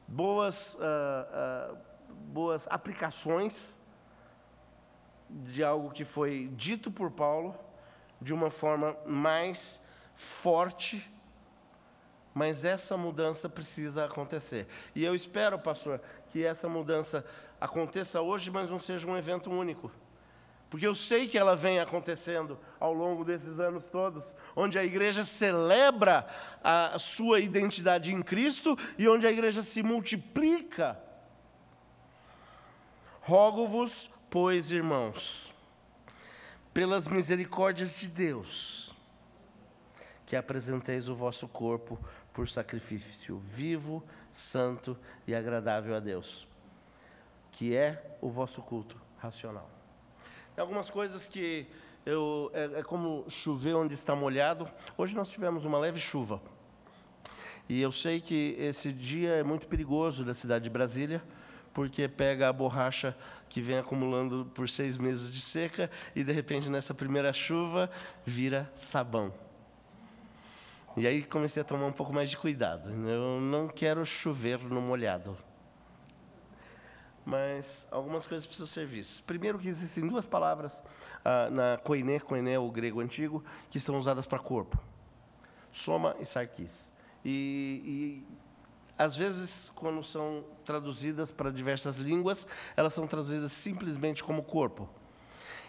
boas, 0.08 0.76
ah, 0.80 1.28
ah, 1.32 1.74
boas 2.10 2.66
aplicações 2.68 3.78
de 5.30 5.62
algo 5.62 5.92
que 5.92 6.04
foi 6.04 6.50
dito 6.52 6.90
por 6.90 7.12
Paulo 7.12 7.54
de 8.20 8.34
uma 8.34 8.50
forma 8.50 8.96
mais 9.06 9.80
forte, 10.16 11.08
mas 12.34 12.64
essa 12.64 12.96
mudança 12.96 13.48
precisa 13.48 14.06
acontecer. 14.06 14.66
E 14.92 15.04
eu 15.04 15.14
espero, 15.14 15.56
pastor, 15.56 16.00
que 16.30 16.44
essa 16.44 16.68
mudança 16.68 17.24
aconteça 17.60 18.20
hoje, 18.20 18.50
mas 18.50 18.70
não 18.70 18.78
seja 18.78 19.06
um 19.06 19.16
evento 19.16 19.50
único. 19.50 19.90
Porque 20.70 20.86
eu 20.86 20.94
sei 20.94 21.28
que 21.28 21.38
ela 21.38 21.54
vem 21.54 21.78
acontecendo 21.78 22.58
ao 22.80 22.92
longo 22.92 23.24
desses 23.24 23.60
anos 23.60 23.88
todos, 23.88 24.34
onde 24.56 24.76
a 24.76 24.84
igreja 24.84 25.22
celebra 25.22 26.26
a 26.62 26.98
sua 26.98 27.38
identidade 27.38 28.12
em 28.12 28.20
Cristo 28.20 28.76
e 28.98 29.08
onde 29.08 29.26
a 29.26 29.30
igreja 29.30 29.62
se 29.62 29.82
multiplica. 29.84 30.98
Rogo-vos, 33.20 34.10
pois, 34.28 34.70
irmãos, 34.70 35.52
pelas 36.72 37.06
misericórdias 37.06 37.94
de 37.94 38.08
Deus, 38.08 38.92
que 40.26 40.34
apresenteis 40.34 41.08
o 41.08 41.14
vosso 41.14 41.46
corpo 41.46 41.98
por 42.32 42.48
sacrifício 42.48 43.38
vivo, 43.38 44.04
santo 44.32 44.98
e 45.24 45.34
agradável 45.36 45.94
a 45.94 46.00
Deus, 46.00 46.48
que 47.54 47.74
é 47.74 48.16
o 48.20 48.28
vosso 48.28 48.62
culto 48.62 49.00
racional. 49.18 49.70
Tem 50.54 50.62
algumas 50.62 50.90
coisas 50.90 51.26
que 51.26 51.66
eu, 52.04 52.50
é, 52.52 52.80
é 52.80 52.82
como 52.82 53.24
chover 53.28 53.74
onde 53.74 53.94
está 53.94 54.14
molhado. 54.14 54.68
Hoje 54.96 55.14
nós 55.14 55.30
tivemos 55.30 55.64
uma 55.64 55.78
leve 55.78 56.00
chuva. 56.00 56.40
E 57.68 57.80
eu 57.80 57.90
sei 57.90 58.20
que 58.20 58.56
esse 58.58 58.92
dia 58.92 59.30
é 59.30 59.42
muito 59.42 59.66
perigoso 59.66 60.24
da 60.24 60.34
cidade 60.34 60.64
de 60.64 60.70
Brasília, 60.70 61.22
porque 61.72 62.06
pega 62.08 62.48
a 62.48 62.52
borracha 62.52 63.16
que 63.48 63.60
vem 63.60 63.78
acumulando 63.78 64.50
por 64.54 64.68
seis 64.68 64.98
meses 64.98 65.32
de 65.32 65.40
seca 65.40 65.90
e, 66.14 66.22
de 66.22 66.32
repente, 66.32 66.68
nessa 66.68 66.92
primeira 66.92 67.32
chuva, 67.32 67.90
vira 68.24 68.70
sabão. 68.76 69.32
E 70.96 71.06
aí 71.06 71.22
comecei 71.22 71.62
a 71.62 71.64
tomar 71.64 71.86
um 71.86 71.92
pouco 71.92 72.12
mais 72.12 72.30
de 72.30 72.36
cuidado. 72.36 72.90
Eu 73.08 73.40
não 73.40 73.68
quero 73.68 74.04
chover 74.04 74.58
no 74.58 74.80
molhado 74.80 75.36
mas 77.24 77.86
algumas 77.90 78.26
coisas 78.26 78.46
precisam 78.46 78.66
ser 78.66 78.86
vistas. 78.86 79.20
Primeiro 79.20 79.58
que 79.58 79.68
existem 79.68 80.06
duas 80.06 80.26
palavras 80.26 80.82
ah, 81.24 81.48
na 81.50 81.78
koiné, 81.78 82.18
koiné 82.20 82.58
o 82.58 82.70
grego 82.70 83.00
antigo, 83.00 83.42
que 83.70 83.80
são 83.80 83.98
usadas 83.98 84.26
para 84.26 84.38
corpo. 84.38 84.78
Soma 85.72 86.14
e 86.20 86.26
sarkis. 86.26 86.92
E, 87.24 88.22
e 88.28 88.36
às 88.96 89.16
vezes, 89.16 89.72
quando 89.74 90.04
são 90.04 90.44
traduzidas 90.64 91.32
para 91.32 91.50
diversas 91.50 91.96
línguas, 91.96 92.46
elas 92.76 92.94
são 92.94 93.06
traduzidas 93.06 93.50
simplesmente 93.52 94.22
como 94.22 94.42
corpo. 94.42 94.88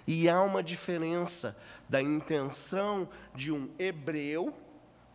E 0.05 0.29
há 0.29 0.41
uma 0.41 0.61
diferença 0.61 1.57
da 1.89 1.99
intenção 2.01 3.09
de 3.33 3.51
um 3.51 3.69
hebreu, 3.79 4.53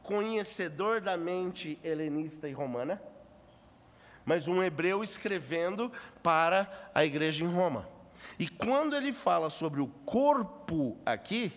conhecedor 0.03 1.01
da 1.01 1.17
mente 1.17 1.79
helenista 1.85 2.49
e 2.49 2.53
romana, 2.53 3.01
mas 4.25 4.49
um 4.49 4.63
hebreu 4.63 5.03
escrevendo 5.03 5.91
para 6.23 6.91
a 6.95 7.05
igreja 7.05 7.45
em 7.45 7.49
Roma. 7.49 7.89
E 8.39 8.49
quando 8.49 8.97
ele 8.97 9.13
fala 9.13 9.51
sobre 9.51 9.81
o 9.81 9.87
corpo 9.87 10.97
aqui, 11.05 11.53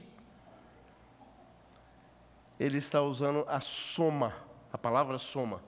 ele 2.60 2.78
está 2.78 3.02
usando 3.02 3.45
a 3.47 3.60
soma, 3.60 4.34
a 4.71 4.78
palavra 4.78 5.17
soma, 5.17 5.62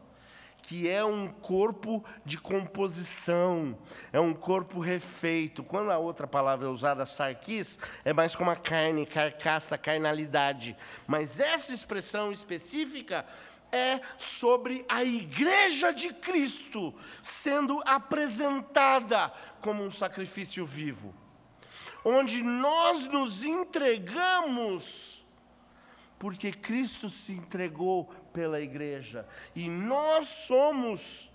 que 0.62 0.90
é 0.90 1.06
um 1.06 1.28
corpo 1.28 2.04
de 2.26 2.40
composição, 2.40 3.78
é 4.12 4.20
um 4.20 4.34
corpo 4.34 4.80
refeito. 4.80 5.64
Quando 5.64 5.92
a 5.92 5.98
outra 6.00 6.26
palavra 6.26 6.66
é 6.68 6.70
usada, 6.70 7.06
sarquis, 7.06 7.78
é 8.04 8.12
mais 8.12 8.36
como 8.36 8.50
a 8.50 8.56
carne, 8.56 9.06
carcaça, 9.06 9.78
carnalidade. 9.78 10.76
Mas 11.06 11.40
essa 11.40 11.72
expressão 11.72 12.32
específica 12.32 13.26
é 13.76 14.02
sobre 14.18 14.86
a 14.88 15.04
igreja 15.04 15.92
de 15.92 16.14
Cristo 16.14 16.96
sendo 17.22 17.82
apresentada 17.86 19.34
como 19.60 19.84
um 19.84 19.92
sacrifício 19.92 20.66
vivo, 20.66 21.14
onde 22.04 22.42
nós 22.42 23.08
nos 23.08 23.44
entregamos, 23.44 25.26
porque 26.18 26.54
Cristo 26.54 27.10
se 27.10 27.34
entregou 27.34 28.06
pela 28.32 28.62
igreja, 28.62 29.28
e 29.54 29.68
nós 29.68 30.28
somos 30.28 31.30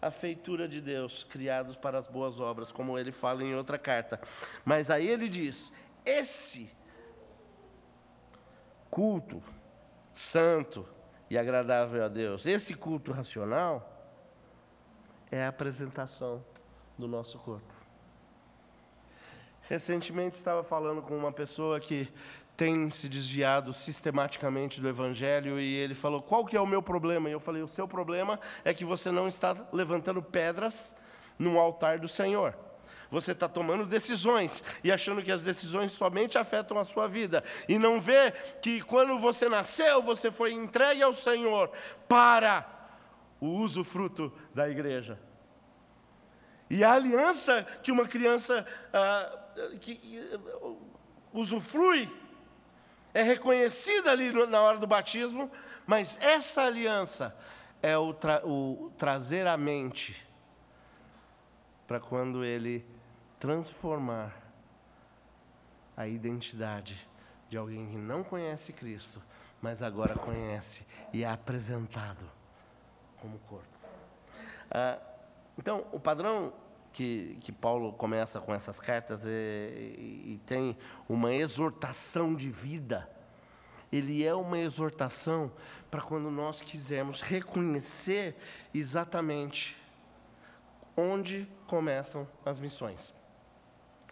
a 0.00 0.10
feitura 0.10 0.68
de 0.68 0.80
Deus, 0.80 1.24
criados 1.24 1.76
para 1.76 1.98
as 1.98 2.06
boas 2.06 2.38
obras, 2.38 2.70
como 2.70 2.98
ele 2.98 3.10
fala 3.10 3.42
em 3.42 3.54
outra 3.54 3.78
carta. 3.78 4.20
Mas 4.64 4.90
aí 4.90 5.06
ele 5.08 5.28
diz: 5.28 5.72
esse 6.04 6.70
culto 8.90 9.42
santo, 10.12 10.86
e 11.34 11.38
agradável 11.38 12.04
a 12.04 12.08
Deus. 12.08 12.46
Esse 12.46 12.74
culto 12.74 13.10
racional 13.10 13.90
é 15.32 15.44
a 15.44 15.48
apresentação 15.48 16.44
do 16.96 17.08
nosso 17.08 17.38
corpo. 17.40 17.74
Recentemente 19.62 20.36
estava 20.36 20.62
falando 20.62 21.02
com 21.02 21.16
uma 21.16 21.32
pessoa 21.32 21.80
que 21.80 22.08
tem 22.56 22.88
se 22.88 23.08
desviado 23.08 23.72
sistematicamente 23.72 24.80
do 24.80 24.88
evangelho 24.88 25.58
e 25.58 25.74
ele 25.74 25.94
falou: 25.94 26.22
"Qual 26.22 26.46
que 26.46 26.56
é 26.56 26.60
o 26.60 26.66
meu 26.66 26.80
problema?" 26.80 27.28
E 27.28 27.32
eu 27.32 27.40
falei: 27.40 27.62
"O 27.62 27.66
seu 27.66 27.88
problema 27.88 28.38
é 28.64 28.72
que 28.72 28.84
você 28.84 29.10
não 29.10 29.26
está 29.26 29.56
levantando 29.72 30.22
pedras 30.22 30.94
no 31.36 31.58
altar 31.58 31.98
do 31.98 32.08
Senhor." 32.08 32.54
Você 33.14 33.30
está 33.30 33.48
tomando 33.48 33.86
decisões 33.86 34.60
e 34.82 34.90
achando 34.90 35.22
que 35.22 35.30
as 35.30 35.40
decisões 35.40 35.92
somente 35.92 36.36
afetam 36.36 36.76
a 36.80 36.84
sua 36.84 37.06
vida. 37.06 37.44
E 37.68 37.78
não 37.78 38.00
vê 38.00 38.32
que 38.60 38.80
quando 38.80 39.16
você 39.20 39.48
nasceu, 39.48 40.02
você 40.02 40.32
foi 40.32 40.52
entregue 40.52 41.00
ao 41.00 41.12
Senhor 41.12 41.70
para 42.08 42.66
o 43.40 43.46
uso 43.46 43.84
fruto 43.84 44.32
da 44.52 44.68
igreja. 44.68 45.16
E 46.68 46.82
a 46.82 46.92
aliança 46.92 47.62
que 47.84 47.92
uma 47.92 48.04
criança 48.08 48.66
ah, 48.92 49.38
que, 49.80 50.20
uh, 50.60 50.76
usufrui 51.32 52.10
é 53.12 53.22
reconhecida 53.22 54.10
ali 54.10 54.32
na 54.48 54.60
hora 54.60 54.78
do 54.78 54.88
batismo, 54.88 55.48
mas 55.86 56.18
essa 56.20 56.62
aliança 56.62 57.32
é 57.80 57.96
o, 57.96 58.12
tra- 58.12 58.44
o 58.44 58.90
trazer 58.98 59.46
a 59.46 59.56
mente 59.56 60.20
para 61.86 62.00
quando 62.00 62.44
ele 62.44 62.84
transformar 63.44 64.34
a 65.94 66.08
identidade 66.08 67.06
de 67.46 67.58
alguém 67.58 67.86
que 67.90 67.96
não 67.98 68.24
conhece 68.24 68.72
Cristo, 68.72 69.22
mas 69.60 69.82
agora 69.82 70.14
conhece 70.14 70.82
e 71.12 71.22
é 71.22 71.28
apresentado 71.28 72.24
como 73.20 73.38
corpo. 73.40 73.78
Ah, 74.70 74.98
então, 75.58 75.84
o 75.92 76.00
padrão 76.00 76.54
que, 76.90 77.36
que 77.42 77.52
Paulo 77.52 77.92
começa 77.92 78.40
com 78.40 78.54
essas 78.54 78.80
cartas 78.80 79.26
é- 79.26 79.28
e, 79.30 80.32
e 80.32 80.40
tem 80.46 80.74
uma 81.06 81.30
exortação 81.34 82.34
de 82.34 82.48
vida. 82.48 83.06
Ele 83.92 84.24
é 84.24 84.34
uma 84.34 84.58
exortação 84.58 85.52
para 85.90 86.00
quando 86.00 86.30
nós 86.30 86.62
quisermos 86.62 87.20
reconhecer 87.20 88.38
exatamente 88.72 89.76
onde 90.96 91.46
começam 91.66 92.26
as 92.42 92.58
missões. 92.58 93.12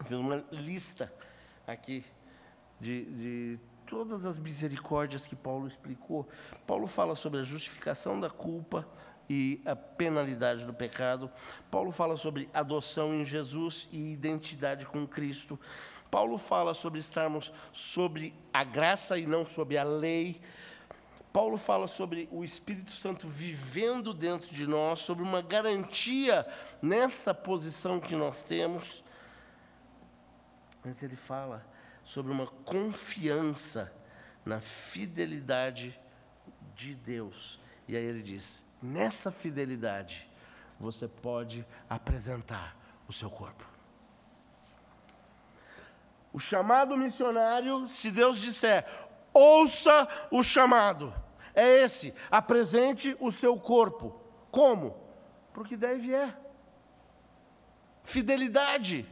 Fiz 0.04 0.18
uma 0.18 0.44
lista 0.50 1.12
aqui 1.66 2.04
de, 2.80 3.04
de 3.04 3.58
todas 3.86 4.26
as 4.26 4.38
misericórdias 4.38 5.26
que 5.26 5.36
Paulo 5.36 5.66
explicou. 5.66 6.28
Paulo 6.66 6.86
fala 6.86 7.14
sobre 7.14 7.40
a 7.40 7.42
justificação 7.44 8.18
da 8.18 8.28
culpa 8.28 8.86
e 9.30 9.62
a 9.64 9.76
penalidade 9.76 10.66
do 10.66 10.74
pecado. 10.74 11.30
Paulo 11.70 11.92
fala 11.92 12.16
sobre 12.16 12.48
adoção 12.52 13.14
em 13.14 13.24
Jesus 13.24 13.88
e 13.92 14.12
identidade 14.12 14.84
com 14.84 15.06
Cristo. 15.06 15.58
Paulo 16.10 16.36
fala 16.36 16.74
sobre 16.74 16.98
estarmos 16.98 17.52
sobre 17.72 18.34
a 18.52 18.64
graça 18.64 19.16
e 19.16 19.26
não 19.26 19.46
sobre 19.46 19.78
a 19.78 19.84
lei. 19.84 20.40
Paulo 21.32 21.56
fala 21.56 21.86
sobre 21.86 22.28
o 22.30 22.44
Espírito 22.44 22.92
Santo 22.92 23.26
vivendo 23.26 24.12
dentro 24.12 24.52
de 24.52 24.66
nós, 24.66 24.98
sobre 24.98 25.22
uma 25.22 25.40
garantia 25.40 26.46
nessa 26.82 27.32
posição 27.32 27.98
que 27.98 28.14
nós 28.14 28.42
temos. 28.42 29.02
Mas 30.85 31.03
ele 31.03 31.16
fala 31.16 31.64
sobre 32.05 32.33
uma 32.33 32.47
confiança 32.47 33.92
na 34.45 34.61
fidelidade 34.61 35.99
de 36.75 36.95
Deus. 36.95 37.61
E 37.87 37.97
aí 37.97 38.05
ele 38.05 38.23
diz: 38.23 38.62
nessa 38.83 39.31
fidelidade, 39.31 40.29
você 40.79 41.07
pode 41.07 41.64
apresentar 41.88 42.77
o 43.09 43.12
seu 43.12 43.31
corpo. 43.31 43.64
O 46.33 46.40
chamado 46.40 46.97
missionário, 46.97 47.87
se 47.88 48.11
Deus 48.11 48.40
disser, 48.40 48.87
ouça 49.33 50.09
o 50.31 50.42
chamado, 50.42 51.14
é 51.55 51.83
esse: 51.83 52.14
apresente 52.31 53.16
o 53.21 53.31
seu 53.31 53.57
corpo. 53.57 54.21
Como? 54.51 54.97
Porque 55.53 55.77
deve 55.77 56.14
é. 56.14 56.37
Fidelidade. 58.03 59.07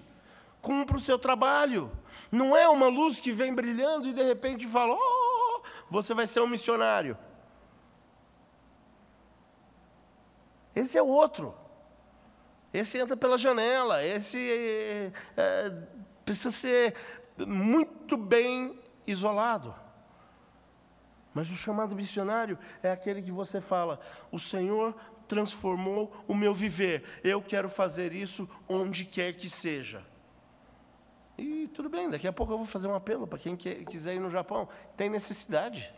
Cumpra 0.61 0.96
o 0.96 1.01
seu 1.01 1.18
trabalho. 1.18 1.90
Não 2.31 2.57
é 2.57 2.68
uma 2.68 2.88
luz 2.88 3.20
que 3.20 3.33
vem 3.33 3.55
brilhando 3.55 4.09
e 4.09 4.12
de 4.12 4.23
repente 4.23 4.66
fala: 4.68 4.94
oh, 4.94 5.62
você 5.90 6.12
vai 6.14 6.27
ser 6.27 6.40
um 6.40 6.46
missionário. 6.46 7.16
Esse 10.75 10.99
é 10.99 11.03
o 11.03 11.07
outro. 11.07 11.55
Esse 12.73 12.99
entra 12.99 13.16
pela 13.16 13.37
janela. 13.37 14.05
Esse 14.05 14.38
é, 14.38 15.12
é, 15.37 15.70
precisa 16.25 16.51
ser 16.51 16.94
muito 17.38 18.16
bem 18.16 18.79
isolado. 19.07 19.75
Mas 21.33 21.51
o 21.51 21.55
chamado 21.55 21.94
missionário 21.94 22.59
é 22.83 22.90
aquele 22.90 23.23
que 23.23 23.33
você 23.33 23.61
fala: 23.61 24.01
o 24.31 24.38
Senhor 24.38 24.94
transformou 25.31 26.12
o 26.27 26.35
meu 26.35 26.53
viver, 26.53 27.05
eu 27.23 27.40
quero 27.40 27.68
fazer 27.68 28.12
isso 28.12 28.49
onde 28.68 29.05
quer 29.05 29.33
que 29.35 29.49
seja. 29.49 30.05
E 31.40 31.68
tudo 31.68 31.88
bem, 31.88 32.11
daqui 32.11 32.29
a 32.29 32.33
pouco 32.33 32.53
eu 32.53 32.59
vou 32.59 32.66
fazer 32.66 32.87
um 32.87 32.94
apelo 32.94 33.26
para 33.26 33.38
quem 33.38 33.57
quer- 33.57 33.83
quiser 33.87 34.14
ir 34.14 34.20
no 34.20 34.31
Japão. 34.31 34.68
Tem 34.94 35.09
necessidade. 35.09 35.90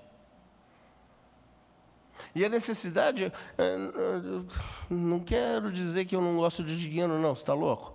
E 2.32 2.44
a 2.44 2.48
necessidade, 2.48 3.24
eh, 3.24 3.32
eh, 3.58 4.54
não 4.88 5.18
quero 5.18 5.72
dizer 5.72 6.04
que 6.04 6.14
eu 6.14 6.20
não 6.20 6.36
gosto 6.36 6.62
de 6.62 6.78
dinheiro, 6.78 7.18
não, 7.18 7.34
você 7.34 7.42
está 7.42 7.54
louco? 7.54 7.92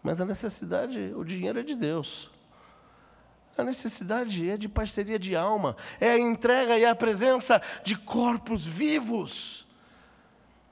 Mas 0.00 0.20
a 0.20 0.24
necessidade, 0.24 1.12
o 1.16 1.24
dinheiro 1.24 1.58
é 1.58 1.62
de 1.64 1.74
Deus. 1.74 2.30
A 3.58 3.64
necessidade 3.64 4.48
é 4.48 4.56
de 4.56 4.68
parceria 4.68 5.18
de 5.18 5.34
alma, 5.34 5.76
é 6.00 6.10
a 6.10 6.18
entrega 6.18 6.78
e 6.78 6.86
a 6.86 6.94
presença 6.94 7.60
de 7.82 7.96
corpos 7.98 8.64
vivos, 8.64 9.66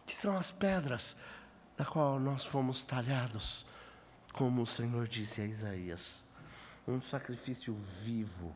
que 0.07 0.15
são 0.15 0.37
as 0.37 0.53
pedras 0.53 1.17
da 1.77 1.85
qual 1.85 2.21
nós 2.21 2.45
fomos 2.45 2.85
talhados, 2.85 3.67
como 4.33 4.63
o 4.63 4.67
Senhor 4.67 5.07
disse 5.07 5.41
a 5.41 5.45
Isaías. 5.45 6.25
Um 6.87 7.01
sacrifício 7.01 7.75
vivo, 7.75 8.55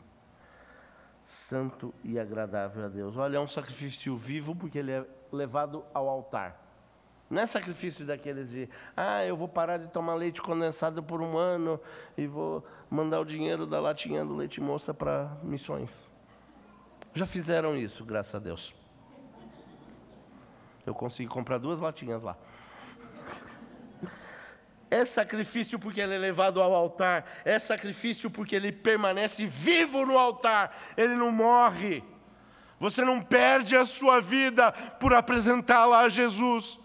santo 1.23 1.95
e 2.03 2.19
agradável 2.19 2.85
a 2.85 2.89
Deus. 2.89 3.17
Olha, 3.17 3.37
é 3.37 3.41
um 3.41 3.49
sacrifício 3.49 4.17
vivo 4.17 4.55
porque 4.55 4.79
ele 4.79 4.93
é 4.93 5.07
levado 5.33 5.85
ao 5.93 6.09
altar. 6.09 6.61
Não 7.31 7.41
é 7.41 7.47
sacrifício 7.47 8.05
daqueles 8.05 8.51
de, 8.51 8.69
ah, 8.97 9.25
eu 9.25 9.37
vou 9.37 9.49
parar 9.49 9.79
de 9.79 9.89
tomar 9.89 10.15
leite 10.15 10.43
condensado 10.43 11.03
por 11.03 11.21
um 11.21 11.37
ano 11.37 11.81
e 12.17 12.27
vou 12.27 12.65
mandar 12.91 13.21
o 13.21 13.25
dinheiro 13.25 13.67
da 13.67 13.81
latinha 13.81 14.25
do 14.25 14.37
leite 14.37 14.61
moça 14.61 14.93
para 14.93 15.37
missões. 15.43 15.91
Já 17.15 17.27
fizeram 17.27 17.77
isso, 17.77 18.05
graças 18.05 18.35
a 18.35 18.39
Deus. 18.39 18.75
Eu 20.85 20.95
consegui 20.95 21.29
comprar 21.29 21.59
duas 21.59 21.81
latinhas 21.81 22.23
lá. 22.23 22.37
É 24.95 25.05
sacrifício 25.05 25.77
porque 25.77 26.01
ele 26.01 26.15
é 26.15 26.19
levado 26.19 26.63
ao 26.63 26.73
altar. 26.73 27.27
É 27.45 27.59
sacrifício 27.59 28.31
porque 28.31 28.55
ele 28.55 28.71
permanece 28.71 29.45
vivo 29.45 30.07
no 30.07 30.17
altar. 30.17 30.95
Ele 30.97 31.17
não 31.17 31.33
morre. 31.33 32.01
Você 32.79 33.05
não 33.05 33.21
perde 33.21 33.77
a 33.77 33.85
sua 33.85 34.21
vida 34.21 34.71
por 34.71 35.13
apresentá-la 35.13 36.03
a 36.03 36.09
Jesus. 36.09 36.79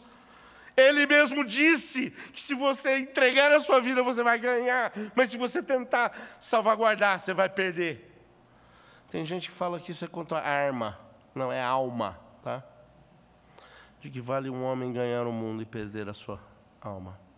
Ele 0.75 1.05
mesmo 1.05 1.45
disse 1.45 2.09
que 2.33 2.41
se 2.41 2.55
você 2.55 2.97
entregar 2.97 3.51
a 3.51 3.59
sua 3.59 3.79
vida, 3.79 4.01
você 4.01 4.23
vai 4.23 4.39
ganhar. 4.39 4.91
Mas 5.13 5.29
se 5.29 5.37
você 5.37 5.61
tentar 5.61 6.11
salvaguardar, 6.39 7.19
você 7.19 7.31
vai 7.31 7.47
perder. 7.47 8.11
Tem 9.11 9.23
gente 9.23 9.49
que 9.49 9.55
fala 9.55 9.79
que 9.79 9.91
isso 9.91 10.03
é 10.03 10.07
contra 10.07 10.39
arma. 10.39 10.97
Não, 11.35 11.51
é 11.51 11.61
alma, 11.61 12.19
tá? 12.41 12.63
De 14.01 14.09
que 14.09 14.19
vale 14.19 14.49
um 14.49 14.63
homem 14.63 14.91
ganhar 14.91 15.27
o 15.27 15.31
mundo 15.31 15.61
e 15.61 15.65
perder 15.65 16.09
a 16.09 16.13
sua 16.15 16.39
alma. 16.81 17.28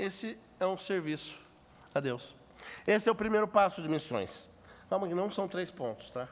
Esse 0.00 0.38
é 0.58 0.64
um 0.64 0.78
serviço 0.78 1.38
a 1.94 2.00
Deus. 2.00 2.34
Esse 2.86 3.06
é 3.06 3.12
o 3.12 3.14
primeiro 3.14 3.46
passo 3.46 3.82
de 3.82 3.88
missões. 3.88 4.48
Calma 4.88 5.06
que 5.06 5.14
não 5.14 5.30
são 5.30 5.46
três 5.46 5.70
pontos, 5.70 6.10
tá? 6.10 6.26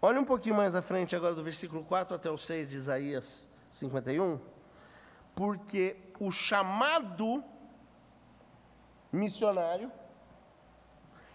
Olha 0.00 0.18
um 0.18 0.24
pouquinho 0.24 0.54
mais 0.54 0.74
à 0.74 0.80
frente 0.80 1.14
agora 1.14 1.34
do 1.34 1.44
versículo 1.44 1.84
4 1.84 2.16
até 2.16 2.30
o 2.30 2.38
6 2.38 2.70
de 2.70 2.76
Isaías 2.78 3.46
51. 3.70 4.40
Porque 5.34 5.94
o 6.18 6.32
chamado 6.32 7.44
missionário 9.12 9.92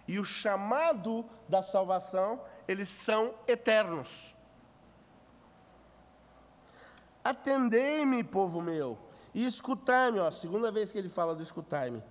e 0.08 0.18
o 0.18 0.24
chamado 0.24 1.24
da 1.48 1.62
salvação, 1.62 2.42
eles 2.66 2.88
são 2.88 3.36
eternos. 3.46 4.34
Atendei-me, 7.22 8.24
povo 8.24 8.60
meu, 8.60 8.98
e 9.38 9.44
escutai-me, 9.44 10.18
ó, 10.18 10.32
segunda 10.32 10.68
vez 10.72 10.90
que 10.90 10.98
ele 10.98 11.08
fala 11.08 11.32
do 11.32 11.40
escutai-me. 11.40 12.02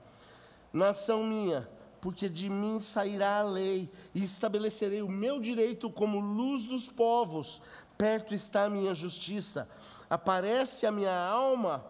Nação 0.72 1.26
minha, 1.26 1.70
porque 2.00 2.30
de 2.30 2.50
mim 2.50 2.80
sairá 2.80 3.40
a 3.40 3.44
lei, 3.44 3.92
e 4.16 4.24
estabelecerei 4.24 5.02
o 5.02 5.10
meu 5.10 5.42
direito 5.42 5.90
como 5.90 6.22
luz 6.22 6.68
dos 6.68 6.88
povos. 6.88 7.62
Perto 7.98 8.34
está 8.34 8.64
a 8.64 8.70
minha 8.70 8.96
justiça. 8.96 9.68
Aparece 10.10 10.86
a 10.86 10.92
minha 10.92 11.14
alma, 11.14 11.84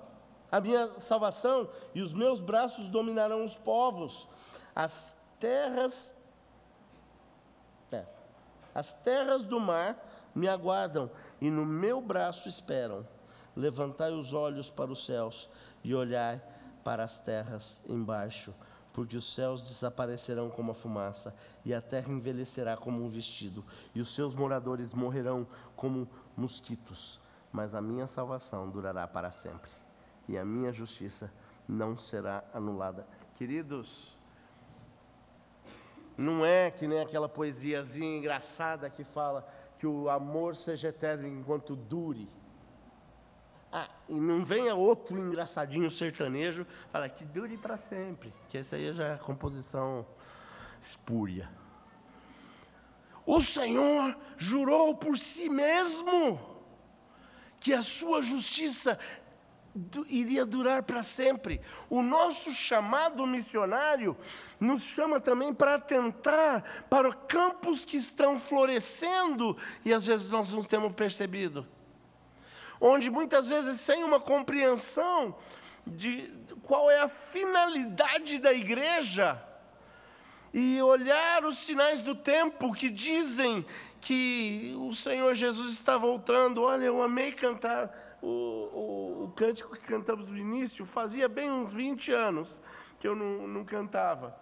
a 0.52 0.60
minha 0.60 1.00
salvação, 1.00 1.70
e 1.94 2.02
os 2.02 2.14
meus 2.14 2.42
braços 2.42 2.90
dominarão 2.90 3.46
os 3.46 3.56
povos. 3.56 4.28
As 4.76 5.16
terras 5.40 6.16
é, 7.92 8.04
as 8.74 8.92
terras 8.92 9.46
do 9.46 9.60
mar 9.60 10.04
me 10.34 10.48
aguardam 10.48 11.12
e 11.40 11.52
no 11.52 11.64
meu 11.64 12.02
braço 12.02 12.50
esperam. 12.50 13.06
Levantai 13.58 14.14
os 14.14 14.34
olhos 14.34 14.70
para 14.70 14.92
os 14.92 15.04
céus 15.04 15.50
e 15.84 15.96
olhai 15.96 16.40
para 16.84 17.04
as 17.04 17.18
terras 17.18 17.82
embaixo, 17.88 18.54
porque 18.94 19.18
os 19.18 19.34
céus 19.34 19.68
desaparecerão 19.68 20.48
como 20.48 20.72
a 20.72 20.76
fumaça 20.76 21.36
e 21.66 21.74
a 21.74 21.82
terra 21.82 22.12
envelhecerá 22.12 22.78
como 22.78 23.04
um 23.04 23.10
vestido, 23.10 23.66
e 23.96 24.00
os 24.00 24.14
seus 24.14 24.36
moradores 24.36 24.94
morrerão 24.94 25.48
como 25.76 26.08
mosquitos. 26.36 27.20
Mas 27.52 27.74
a 27.74 27.82
minha 27.82 28.06
salvação 28.06 28.70
durará 28.70 29.08
para 29.08 29.32
sempre, 29.32 29.72
e 30.28 30.38
a 30.38 30.46
minha 30.46 30.72
justiça 30.72 31.34
não 31.68 31.98
será 31.98 32.44
anulada. 32.54 33.08
Queridos, 33.34 34.16
não 36.16 36.46
é 36.46 36.70
que 36.70 36.86
nem 36.86 37.00
aquela 37.00 37.28
poesiazinha 37.28 38.20
engraçada 38.20 38.88
que 38.88 39.04
fala 39.04 39.48
que 39.80 39.88
o 39.88 40.10
amor 40.10 40.56
seja 40.56 40.90
eterno 40.90 41.28
enquanto 41.28 41.76
dure. 41.76 42.30
Ah, 43.80 43.88
e 44.10 44.20
não 44.20 44.44
venha 44.44 44.74
outro 44.74 45.16
engraçadinho 45.20 45.92
sertanejo 45.92 46.66
falar 46.92 47.10
que 47.10 47.24
dure 47.24 47.56
para 47.58 47.78
sempre, 47.78 48.34
que 48.50 48.58
essa 48.58 48.76
aí 48.76 48.92
já 48.92 49.10
é 49.10 49.18
composição 49.18 50.04
espúria. 50.82 51.48
O 53.24 53.40
Senhor 53.40 54.18
jurou 54.36 54.96
por 54.96 55.16
si 55.16 55.48
mesmo 55.48 56.40
que 57.60 57.72
a 57.72 57.84
sua 57.84 58.20
justiça 58.20 58.98
iria 60.08 60.44
durar 60.44 60.82
para 60.82 61.04
sempre. 61.04 61.62
O 61.88 62.02
nosso 62.02 62.52
chamado 62.54 63.28
missionário 63.28 64.18
nos 64.60 64.82
chama 64.82 65.20
também 65.20 65.54
para 65.54 65.76
atentar 65.76 66.88
para 66.90 67.14
campos 67.14 67.86
que 67.86 67.98
estão 67.98 68.40
florescendo 68.40 69.56
e 69.86 69.94
às 69.94 70.08
vezes 70.08 70.30
nós 70.30 70.52
não 70.52 70.64
temos 70.64 70.94
percebido. 70.94 71.77
Onde 72.80 73.10
muitas 73.10 73.48
vezes, 73.48 73.82
sem 73.82 74.04
uma 74.04 74.20
compreensão 74.20 75.36
de 75.86 76.32
qual 76.64 76.92
é 76.92 77.00
a 77.00 77.08
finalidade 77.08 78.40
da 78.40 78.54
igreja, 78.54 79.42
e 80.54 80.82
olhar 80.82 81.46
os 81.46 81.58
sinais 81.58 82.02
do 82.02 82.16
tempo 82.16 82.74
que 82.74 82.90
dizem 82.90 83.66
que 84.00 84.76
o 84.80 84.94
Senhor 84.94 85.36
Jesus 85.36 85.74
está 85.74 85.98
voltando. 85.98 86.64
Olha, 86.64 86.86
eu 86.86 87.02
amei 87.02 87.32
cantar 87.32 88.18
o, 88.22 88.28
o, 88.28 89.24
o 89.26 89.34
cântico 89.36 89.74
que 89.74 89.86
cantamos 89.86 90.30
no 90.30 90.38
início, 90.38 90.86
fazia 90.86 91.28
bem 91.28 91.52
uns 91.52 91.74
20 91.74 92.12
anos 92.12 92.62
que 93.00 93.08
eu 93.08 93.16
não, 93.16 93.48
não 93.48 93.66
cantava. 93.66 94.36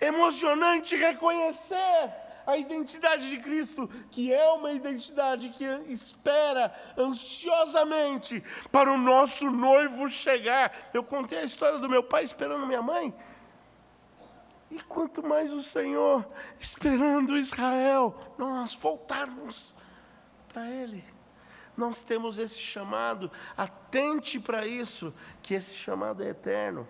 Emocionante 0.00 0.96
reconhecer 0.96 2.10
a 2.46 2.56
identidade 2.56 3.28
de 3.30 3.38
Cristo, 3.38 3.88
que 4.10 4.32
é 4.32 4.50
uma 4.50 4.72
identidade 4.72 5.50
que 5.50 5.64
espera 5.88 6.74
ansiosamente 6.96 8.42
para 8.70 8.92
o 8.92 8.98
nosso 8.98 9.50
noivo 9.50 10.08
chegar. 10.08 10.90
Eu 10.92 11.02
contei 11.02 11.38
a 11.38 11.44
história 11.44 11.78
do 11.78 11.88
meu 11.88 12.02
pai 12.02 12.24
esperando 12.24 12.66
minha 12.66 12.82
mãe. 12.82 13.14
E 14.70 14.80
quanto 14.82 15.26
mais 15.26 15.52
o 15.52 15.62
Senhor 15.62 16.26
esperando 16.60 17.36
Israel, 17.36 18.34
nós 18.38 18.74
voltarmos 18.74 19.74
para 20.48 20.68
Ele. 20.68 21.04
Nós 21.76 22.02
temos 22.02 22.38
esse 22.38 22.58
chamado, 22.58 23.30
atente 23.56 24.38
para 24.38 24.66
isso, 24.66 25.14
que 25.42 25.54
esse 25.54 25.74
chamado 25.74 26.22
é 26.22 26.28
eterno. 26.28 26.86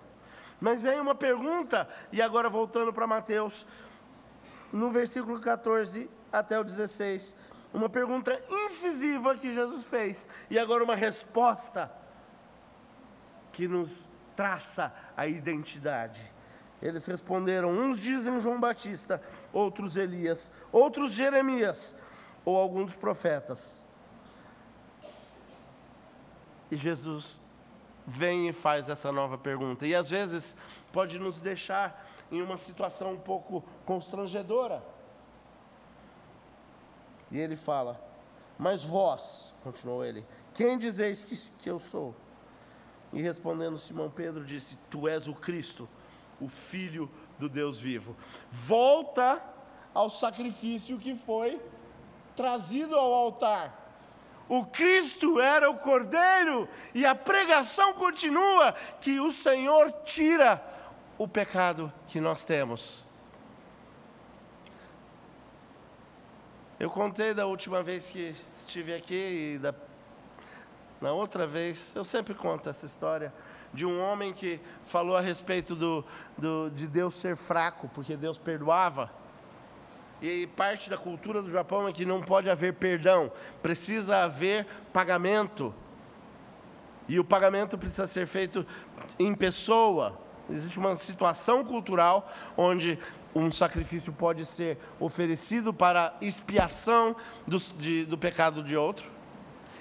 Mas 0.61 0.83
vem 0.83 1.01
uma 1.01 1.15
pergunta, 1.15 1.89
e 2.13 2.21
agora 2.21 2.51
voltando 2.51 2.93
para 2.93 3.07
Mateus, 3.07 3.67
no 4.73 4.91
versículo 4.91 5.41
14 5.41 6.09
até 6.33 6.59
o 6.59 6.65
16, 6.65 7.37
uma 7.73 7.89
pergunta 7.89 8.41
incisiva 8.49 9.37
que 9.37 9.53
Jesus 9.53 9.87
fez, 9.87 10.29
e 10.49 10.59
agora 10.59 10.85
uma 10.85 10.97
resposta 10.97 11.91
que 13.53 13.67
nos 13.69 14.09
traça 14.35 14.93
a 15.17 15.27
identidade. 15.27 16.21
Eles 16.81 17.05
responderam: 17.07 17.71
uns 17.71 18.01
dizem 18.01 18.41
João 18.41 18.61
Batista, 18.61 19.23
outros 19.53 19.97
Elias, 19.97 20.51
outros 20.73 21.13
Jeremias, 21.13 21.95
ou 22.45 22.57
alguns 22.57 22.97
profetas. 22.97 23.83
E 26.71 26.77
Jesus 26.77 27.41
vem 28.07 28.49
e 28.49 28.53
faz 28.53 28.89
essa 28.89 29.13
nova 29.13 29.37
pergunta. 29.37 29.87
E 29.87 29.95
às 29.95 30.09
vezes 30.11 30.57
pode 30.93 31.19
nos 31.19 31.39
deixar 31.39 32.07
em 32.31 32.43
uma 32.43 32.57
situação 32.57 33.13
um 33.13 33.19
pouco 33.19 33.65
constrangedora. 33.85 34.83
E 37.31 37.39
ele 37.39 37.57
fala: 37.57 38.01
Mas 38.59 38.85
vós, 38.85 39.55
continuou 39.63 40.05
ele, 40.05 40.25
quem 40.55 40.79
dizeis 40.79 41.25
que, 41.25 41.63
que 41.63 41.71
eu 41.71 41.79
sou? 41.79 42.15
E 43.13 43.21
respondendo 43.21 43.79
Simão 43.79 44.11
Pedro 44.11 44.45
disse: 44.45 44.79
Tu 44.91 45.09
és 45.09 45.27
o 45.29 45.35
Cristo 45.35 45.89
o 46.41 46.49
Filho 46.49 47.11
do 47.39 47.49
Deus 47.49 47.79
vivo. 47.79 48.17
Volta 48.51 49.43
ao 49.93 50.09
sacrifício 50.09 50.99
que 50.99 51.15
foi 51.15 51.61
trazido 52.35 52.97
ao 52.97 53.13
altar. 53.13 53.79
O 54.49 54.67
Cristo 54.67 55.39
era 55.39 55.71
o 55.71 55.79
Cordeiro 55.79 56.69
e 56.93 57.07
a 57.07 57.15
pregação 57.15 57.93
continua 57.93 58.73
que 59.01 59.21
o 59.21 59.31
Senhor 59.31 59.93
tira 60.05 60.61
o 61.21 61.29
pecado 61.29 61.93
que 62.09 62.19
nós 62.19 62.45
temos. 62.45 63.05
Eu 66.79 66.89
contei 66.89 67.35
da 67.35 67.45
última 67.45 67.83
vez 67.83 68.11
que 68.11 68.35
estive 68.57 68.95
aqui 68.95 69.53
e 69.55 69.59
da 69.59 69.75
na 70.99 71.13
outra 71.13 71.47
vez, 71.47 71.95
eu 71.95 72.05
sempre 72.05 72.33
conto 72.33 72.71
essa 72.71 72.87
história 72.87 73.35
de 73.73 73.85
um 73.85 74.01
homem 74.01 74.33
que 74.33 74.61
falou 74.87 75.15
a 75.15 75.21
respeito 75.21 75.75
do, 75.75 76.03
do, 76.39 76.71
de 76.71 76.87
Deus 76.87 77.15
ser 77.15 77.37
fraco, 77.37 77.91
porque 77.95 78.17
Deus 78.17 78.39
perdoava. 78.39 79.11
E 80.23 80.47
parte 80.47 80.89
da 80.89 80.97
cultura 80.97 81.43
do 81.43 81.51
Japão 81.51 81.87
é 81.87 81.93
que 81.93 82.07
não 82.07 82.23
pode 82.23 82.49
haver 82.49 82.75
perdão, 82.75 83.31
precisa 83.63 84.25
haver 84.25 84.67
pagamento. 84.91 85.75
E 87.07 87.21
o 87.21 87.25
pagamento 87.25 87.77
precisa 87.77 88.07
ser 88.07 88.27
feito 88.27 88.67
em 89.19 89.35
pessoa. 89.35 90.30
Existe 90.53 90.79
uma 90.79 90.97
situação 90.97 91.65
cultural 91.65 92.31
onde 92.57 92.99
um 93.35 93.51
sacrifício 93.51 94.13
pode 94.13 94.45
ser 94.45 94.79
oferecido 94.99 95.73
para 95.73 96.15
expiação 96.21 97.15
do, 97.47 97.59
de, 97.59 98.05
do 98.05 98.19
pecado 98.19 98.63
de 98.63 98.77
outro. 98.77 99.09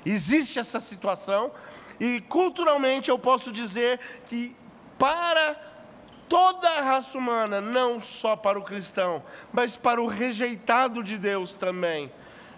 Existe 0.06 0.60
essa 0.60 0.80
situação, 0.80 1.52
e 2.00 2.22
culturalmente 2.22 3.10
eu 3.10 3.20
posso 3.20 3.52
dizer 3.52 4.00
que 4.28 4.56
para 4.98 5.56
toda 6.28 6.70
a 6.70 6.82
raça 6.82 7.18
humana, 7.18 7.60
não 7.60 8.00
só 8.00 8.36
para 8.36 8.58
o 8.58 8.64
cristão, 8.64 9.24
mas 9.52 9.76
para 9.76 10.02
o 10.02 10.08
rejeitado 10.08 11.04
de 11.04 11.18
Deus 11.18 11.54
também, 11.54 12.12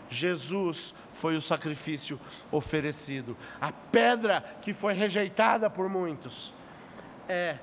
Jesus 0.09 0.93
foi 1.13 1.37
o 1.37 1.41
sacrifício 1.41 2.19
oferecido. 2.51 3.35
A 3.59 3.71
pedra 3.71 4.43
que 4.61 4.73
foi 4.73 4.93
rejeitada 4.93 5.69
por 5.69 5.87
muitos 5.87 6.53
é 7.29 7.57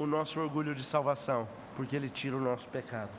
o 0.00 0.06
nosso 0.06 0.40
orgulho 0.40 0.74
de 0.74 0.82
salvação, 0.82 1.46
porque 1.76 1.94
ele 1.94 2.08
tira 2.08 2.34
o 2.34 2.40
nosso 2.40 2.66
pecado. 2.70 3.10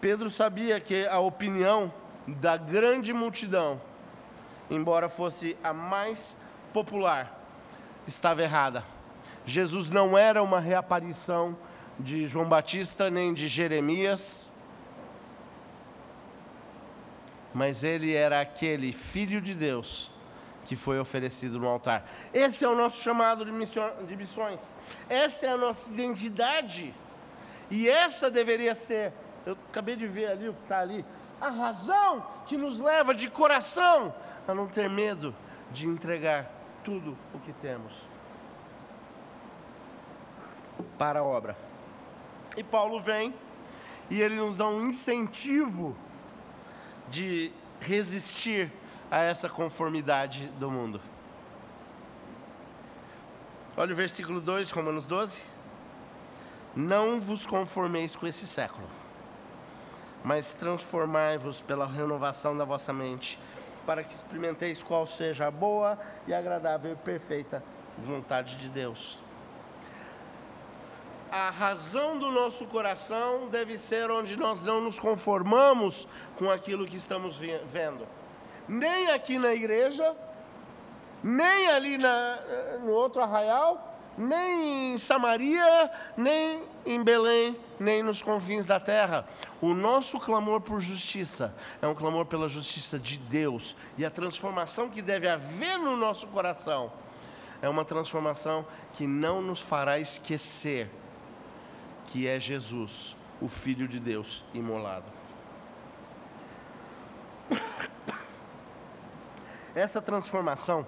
Pedro 0.00 0.30
sabia 0.30 0.80
que 0.80 1.06
a 1.06 1.18
opinião 1.18 1.92
da 2.26 2.56
grande 2.56 3.12
multidão, 3.12 3.78
embora 4.70 5.10
fosse 5.10 5.54
a 5.62 5.74
mais 5.74 6.34
popular, 6.72 7.38
estava 8.06 8.42
errada. 8.42 8.82
Jesus 9.44 9.90
não 9.90 10.16
era 10.16 10.42
uma 10.42 10.60
reaparição 10.60 11.54
de 12.00 12.26
João 12.26 12.48
Batista 12.48 13.10
nem 13.10 13.34
de 13.34 13.48
Jeremias, 13.48 14.50
mas 17.52 17.84
ele 17.84 18.14
era 18.14 18.40
aquele 18.40 18.94
filho 18.94 19.42
de 19.42 19.54
Deus 19.54 20.13
que 20.64 20.76
foi 20.76 20.98
oferecido 20.98 21.58
no 21.58 21.68
altar. 21.68 22.08
Esse 22.32 22.64
é 22.64 22.68
o 22.68 22.74
nosso 22.74 23.02
chamado 23.02 23.44
de, 23.44 23.52
missões, 24.16 24.60
essa 25.08 25.46
é 25.46 25.50
a 25.50 25.56
nossa 25.56 25.90
identidade, 25.90 26.94
e 27.70 27.88
essa 27.88 28.30
deveria 28.30 28.74
ser. 28.74 29.12
Eu 29.46 29.58
acabei 29.70 29.94
de 29.94 30.06
ver 30.06 30.30
ali 30.30 30.48
o 30.48 30.54
que 30.54 30.62
está 30.62 30.80
ali 30.80 31.04
a 31.40 31.50
razão 31.50 32.26
que 32.46 32.56
nos 32.56 32.78
leva 32.78 33.14
de 33.14 33.28
coração 33.28 34.14
a 34.46 34.54
não 34.54 34.66
ter 34.66 34.88
medo 34.88 35.34
de 35.72 35.86
entregar 35.86 36.50
tudo 36.82 37.16
o 37.34 37.38
que 37.38 37.52
temos 37.52 38.02
para 40.98 41.20
a 41.20 41.22
obra. 41.22 41.56
E 42.56 42.62
Paulo 42.62 43.00
vem 43.00 43.34
e 44.10 44.20
ele 44.20 44.36
nos 44.36 44.56
dá 44.56 44.66
um 44.66 44.86
incentivo 44.86 45.96
de 47.08 47.52
resistir 47.80 48.72
a 49.14 49.22
essa 49.22 49.48
conformidade 49.48 50.48
do 50.58 50.70
mundo. 50.70 51.00
Olha 53.76 53.92
o 53.92 53.96
versículo 53.96 54.40
2, 54.40 54.70
Romanos 54.70 55.06
12. 55.06 55.42
Não 56.74 57.20
vos 57.20 57.46
conformeis 57.46 58.16
com 58.16 58.26
esse 58.26 58.46
século 58.46 58.88
mas 60.24 60.54
transformai-vos 60.54 61.60
pela 61.60 61.86
renovação 61.86 62.56
da 62.56 62.64
vossa 62.64 62.94
mente, 62.94 63.38
para 63.84 64.02
que 64.02 64.14
experimenteis 64.14 64.82
qual 64.82 65.06
seja 65.06 65.46
a 65.46 65.50
boa 65.50 65.98
e 66.26 66.32
agradável 66.32 66.92
e 66.92 66.96
perfeita 66.96 67.62
vontade 67.98 68.56
de 68.56 68.70
Deus. 68.70 69.20
A 71.30 71.50
razão 71.50 72.18
do 72.18 72.30
nosso 72.30 72.64
coração 72.66 73.48
deve 73.48 73.76
ser 73.76 74.10
onde 74.10 74.34
nós 74.34 74.62
não 74.62 74.80
nos 74.80 74.98
conformamos 74.98 76.08
com 76.38 76.50
aquilo 76.50 76.86
que 76.86 76.96
estamos 76.96 77.36
vendo. 77.36 78.06
Nem 78.68 79.10
aqui 79.10 79.38
na 79.38 79.52
igreja, 79.52 80.14
nem 81.22 81.68
ali 81.70 81.98
na, 81.98 82.38
no 82.80 82.92
outro 82.92 83.22
arraial, 83.22 83.94
nem 84.16 84.94
em 84.94 84.98
Samaria, 84.98 85.90
nem 86.16 86.62
em 86.86 87.02
Belém, 87.02 87.56
nem 87.78 88.02
nos 88.02 88.22
confins 88.22 88.66
da 88.66 88.78
terra. 88.78 89.26
O 89.60 89.74
nosso 89.74 90.18
clamor 90.20 90.60
por 90.60 90.80
justiça 90.80 91.54
é 91.82 91.86
um 91.86 91.94
clamor 91.94 92.26
pela 92.26 92.48
justiça 92.48 92.98
de 92.98 93.18
Deus. 93.18 93.76
E 93.98 94.04
a 94.04 94.10
transformação 94.10 94.88
que 94.88 95.02
deve 95.02 95.28
haver 95.28 95.78
no 95.78 95.96
nosso 95.96 96.26
coração 96.28 96.92
é 97.60 97.68
uma 97.68 97.84
transformação 97.84 98.66
que 98.92 99.06
não 99.06 99.40
nos 99.40 99.60
fará 99.60 99.98
esquecer 99.98 100.90
que 102.06 102.28
é 102.28 102.38
Jesus, 102.38 103.16
o 103.40 103.48
Filho 103.48 103.88
de 103.88 103.98
Deus 103.98 104.44
imolado. 104.52 105.10
Essa 109.74 110.00
transformação, 110.00 110.86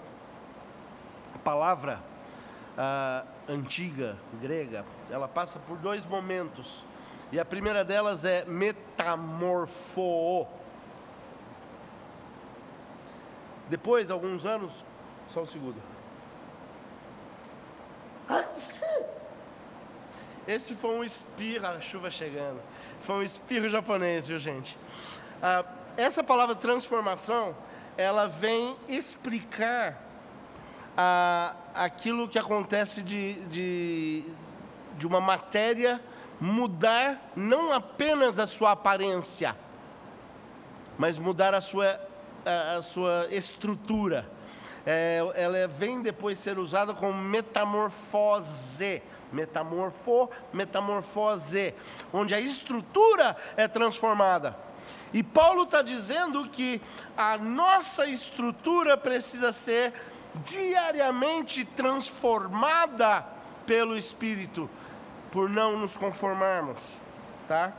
a 1.35 1.39
palavra 1.39 2.01
uh, 2.77 3.27
antiga 3.49 4.17
grega, 4.41 4.85
ela 5.11 5.27
passa 5.27 5.59
por 5.59 5.77
dois 5.79 6.07
momentos. 6.07 6.85
E 7.33 7.41
a 7.41 7.45
primeira 7.45 7.85
delas 7.85 8.25
é 8.25 8.45
metamorfo. 8.45 10.47
Depois, 13.69 14.13
alguns 14.13 14.47
anos, 14.47 14.85
só 15.31 15.43
um 15.43 15.47
segundo. 15.47 15.83
Esse 20.47 20.77
foi 20.77 20.95
um 20.95 21.03
espirro, 21.03 21.67
a 21.67 21.81
chuva 21.81 22.09
chegando. 22.09 22.61
Foi 23.03 23.17
um 23.17 23.23
espirro 23.25 23.69
japonês, 23.69 24.29
viu, 24.29 24.39
gente? 24.39 24.79
Uh, 25.39 25.67
essa 25.97 26.23
palavra 26.23 26.55
transformação, 26.55 27.57
ela 27.97 28.27
vem 28.27 28.77
explicar 28.89 30.03
a, 30.97 31.55
aquilo 31.75 32.29
que 32.29 32.39
acontece 32.39 33.03
de, 33.03 33.35
de, 33.47 34.25
de 34.97 35.07
uma 35.07 35.21
matéria 35.21 36.01
mudar 36.41 37.33
não 37.35 37.73
apenas 37.73 38.39
a 38.39 38.47
sua 38.47 38.73
aparência, 38.73 39.57
mas 40.99 41.19
mudar 41.19 41.55
a 41.55 41.61
sua, 41.61 42.01
a, 42.45 42.77
a 42.77 42.83
sua 42.83 43.29
estrutura. 43.31 44.27
É, 44.85 45.19
ela 45.35 45.67
vem 45.67 46.01
depois 46.01 46.39
ser 46.39 46.59
usada 46.59 46.95
como 46.95 47.15
metamorfose. 47.15 49.03
Metamorfo, 49.33 50.31
metamorfose, 50.53 51.75
onde 52.13 52.33
a 52.33 52.41
estrutura 52.41 53.37
é 53.57 53.67
transformada. 53.67 54.66
E 55.17 55.23
Paulo 55.23 55.63
está 55.63 55.81
dizendo 55.81 56.47
que 56.47 56.79
a 57.17 57.39
nossa 57.39 58.05
estrutura 58.07 58.99
precisa 58.99 59.51
ser 59.51 59.95
diariamente 60.45 61.65
transformada 61.65 63.25
pelo 63.67 63.97
Espírito, 63.97 64.69
por 65.33 65.49
não 65.49 65.79
nos 65.79 65.97
conformarmos, 65.97 66.77
tá? 67.49 67.73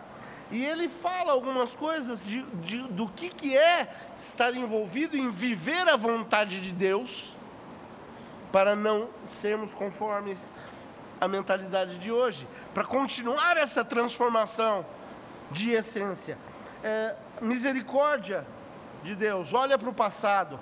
E 0.50 0.66
ele 0.66 0.90
fala 0.90 1.32
algumas 1.32 1.76
coisas 1.76 2.26
de, 2.26 2.42
de, 2.42 2.82
do 2.88 3.08
que, 3.08 3.30
que 3.30 3.56
é 3.56 3.88
estar 4.18 4.56
envolvido 4.56 5.16
em 5.16 5.30
viver 5.30 5.88
a 5.88 5.96
vontade 5.96 6.60
de 6.60 6.74
Deus, 6.74 7.36
para 8.52 8.76
não 8.76 9.10
sermos 9.28 9.76
conformes 9.76 10.52
à 11.22 11.28
mentalidade 11.28 12.00
de 12.00 12.12
hoje, 12.12 12.48
para 12.74 12.84
continuar 12.84 13.58
essa 13.58 13.86
transformação 13.86 14.84
de 15.52 15.74
essência. 15.74 16.36
É, 16.84 17.16
misericórdia 17.42 18.46
de 19.04 19.16
Deus, 19.16 19.54
olha 19.54 19.78
para 19.78 19.90
o 19.90 19.94
passado 19.94 20.60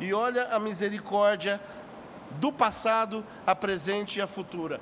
e 0.00 0.12
olha 0.12 0.48
a 0.48 0.58
misericórdia 0.58 1.60
do 2.32 2.52
passado, 2.52 3.24
a 3.46 3.54
presente 3.54 4.18
e 4.18 4.22
a 4.22 4.26
futura. 4.26 4.80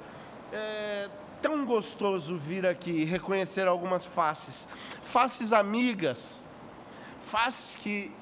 É 0.53 1.09
tão 1.43 1.67
gostoso 1.67 2.39
vir 2.39 2.65
aqui 2.65 2.93
e 2.93 3.05
reconhecer 3.05 3.67
algumas 3.67 4.07
faces, 4.07 4.69
faces 5.03 5.53
amigas, 5.53 6.47
faces 7.23 7.77
que, 7.77 8.15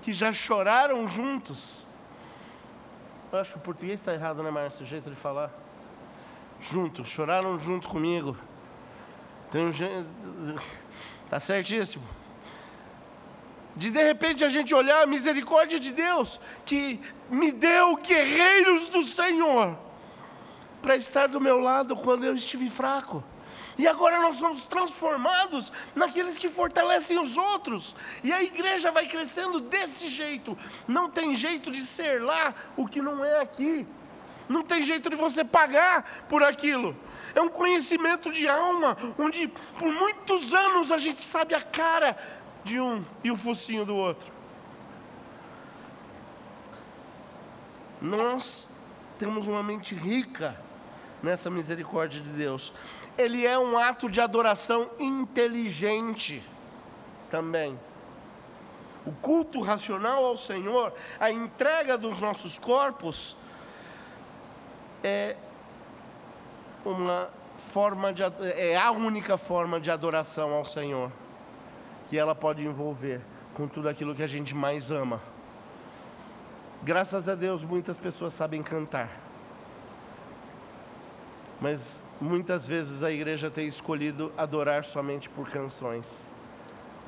que 0.00 0.12
já 0.12 0.32
choraram 0.32 1.08
juntos. 1.08 1.84
Eu 3.32 3.40
acho 3.40 3.52
que 3.52 3.58
o 3.58 3.60
português 3.60 3.98
está 3.98 4.14
errado, 4.14 4.42
né, 4.42 4.50
Márcio? 4.50 4.84
O 4.84 4.86
jeito 4.86 5.10
de 5.10 5.16
falar. 5.16 5.50
Juntos, 6.60 7.08
choraram 7.08 7.58
junto 7.58 7.88
comigo. 7.88 8.36
Tem 9.50 9.66
um 9.66 9.72
jeito. 9.72 10.06
Está 11.32 11.40
certíssimo. 11.40 12.04
De 13.74 13.90
de 13.90 14.02
repente 14.02 14.44
a 14.44 14.50
gente 14.50 14.74
olhar 14.74 15.02
a 15.02 15.06
misericórdia 15.06 15.80
de 15.80 15.90
Deus, 15.90 16.38
que 16.66 17.00
me 17.30 17.50
deu 17.50 17.96
guerreiros 17.96 18.90
do 18.90 19.02
Senhor, 19.02 19.78
para 20.82 20.94
estar 20.94 21.28
do 21.28 21.40
meu 21.40 21.58
lado 21.58 21.96
quando 21.96 22.24
eu 22.24 22.34
estive 22.34 22.68
fraco. 22.68 23.24
E 23.78 23.88
agora 23.88 24.20
nós 24.20 24.36
somos 24.36 24.66
transformados 24.66 25.72
naqueles 25.94 26.36
que 26.36 26.50
fortalecem 26.50 27.18
os 27.18 27.38
outros. 27.38 27.96
E 28.22 28.30
a 28.30 28.42
igreja 28.42 28.90
vai 28.90 29.06
crescendo 29.06 29.58
desse 29.58 30.08
jeito. 30.08 30.58
Não 30.86 31.08
tem 31.08 31.34
jeito 31.34 31.70
de 31.70 31.80
ser 31.80 32.22
lá 32.22 32.54
o 32.76 32.86
que 32.86 33.00
não 33.00 33.24
é 33.24 33.40
aqui. 33.40 33.86
Não 34.50 34.62
tem 34.62 34.82
jeito 34.82 35.08
de 35.08 35.16
você 35.16 35.42
pagar 35.42 36.26
por 36.28 36.42
aquilo. 36.42 36.94
É 37.34 37.40
um 37.40 37.48
conhecimento 37.48 38.30
de 38.30 38.48
alma, 38.48 38.96
onde 39.18 39.48
por 39.78 39.90
muitos 39.90 40.52
anos 40.52 40.92
a 40.92 40.98
gente 40.98 41.20
sabe 41.20 41.54
a 41.54 41.60
cara 41.60 42.16
de 42.64 42.78
um 42.80 43.04
e 43.24 43.30
o 43.30 43.36
focinho 43.36 43.84
do 43.84 43.96
outro. 43.96 44.30
Nós 48.00 48.66
temos 49.18 49.46
uma 49.46 49.62
mente 49.62 49.94
rica 49.94 50.60
nessa 51.22 51.48
misericórdia 51.48 52.20
de 52.20 52.30
Deus. 52.30 52.72
Ele 53.16 53.46
é 53.46 53.58
um 53.58 53.78
ato 53.78 54.10
de 54.10 54.20
adoração 54.20 54.90
inteligente 54.98 56.42
também. 57.30 57.78
O 59.06 59.12
culto 59.12 59.60
racional 59.60 60.24
ao 60.24 60.36
Senhor, 60.36 60.92
a 61.18 61.30
entrega 61.30 61.96
dos 61.96 62.20
nossos 62.20 62.58
corpos, 62.58 63.36
é 65.02 65.36
uma 66.84 67.28
forma 67.56 68.12
de 68.12 68.22
é 68.42 68.76
a 68.76 68.90
única 68.90 69.36
forma 69.36 69.80
de 69.80 69.90
adoração 69.90 70.52
ao 70.52 70.64
Senhor 70.64 71.10
que 72.08 72.18
ela 72.18 72.34
pode 72.34 72.62
envolver 72.62 73.20
com 73.54 73.66
tudo 73.68 73.88
aquilo 73.88 74.14
que 74.14 74.22
a 74.22 74.26
gente 74.26 74.54
mais 74.54 74.90
ama. 74.90 75.20
Graças 76.82 77.28
a 77.28 77.34
Deus 77.34 77.64
muitas 77.64 77.96
pessoas 77.96 78.34
sabem 78.34 78.62
cantar. 78.62 79.08
Mas 81.60 82.02
muitas 82.20 82.66
vezes 82.66 83.02
a 83.02 83.10
igreja 83.10 83.50
tem 83.50 83.68
escolhido 83.68 84.32
adorar 84.36 84.84
somente 84.84 85.30
por 85.30 85.48
canções. 85.48 86.28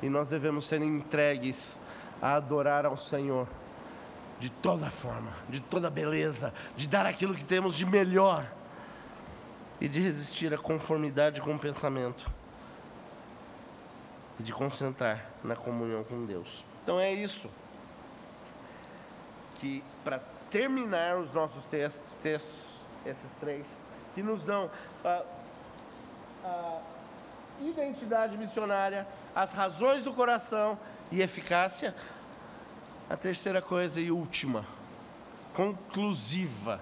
E 0.01 0.09
nós 0.09 0.29
devemos 0.29 0.65
ser 0.65 0.81
entregues 0.81 1.77
a 2.21 2.35
adorar 2.35 2.85
ao 2.85 2.95
Senhor 2.97 3.47
de 4.39 4.49
toda 4.49 4.89
forma, 4.89 5.31
de 5.49 5.59
toda 5.59 5.89
beleza, 5.89 6.53
de 6.75 6.87
dar 6.87 7.05
aquilo 7.05 7.33
que 7.33 7.43
temos 7.43 7.75
de 7.75 7.85
melhor 7.85 8.45
e 9.79 9.87
de 9.87 9.99
resistir 9.99 10.53
à 10.53 10.57
conformidade 10.57 11.41
com 11.41 11.55
o 11.55 11.59
pensamento 11.59 12.29
e 14.39 14.43
de 14.43 14.53
concentrar 14.53 15.25
na 15.43 15.55
comunhão 15.55 16.03
com 16.03 16.25
Deus. 16.25 16.63
Então 16.83 16.99
é 16.99 17.13
isso 17.13 17.49
que 19.55 19.83
para 20.03 20.19
terminar 20.51 21.17
os 21.17 21.33
nossos 21.33 21.65
textos, 21.65 22.03
textos, 22.21 22.81
esses 23.05 23.35
três, 23.35 23.85
que 24.13 24.21
nos 24.21 24.43
dão 24.43 24.69
a, 25.03 25.23
a 26.43 26.81
identidade 27.61 28.37
missionária, 28.37 29.07
as 29.35 29.53
razões 29.53 30.03
do 30.03 30.13
coração 30.13 30.77
e 31.11 31.21
eficácia, 31.21 31.95
a 33.09 33.15
terceira 33.15 33.61
coisa 33.61 33.99
e 34.01 34.11
última, 34.11 34.65
conclusiva, 35.53 36.79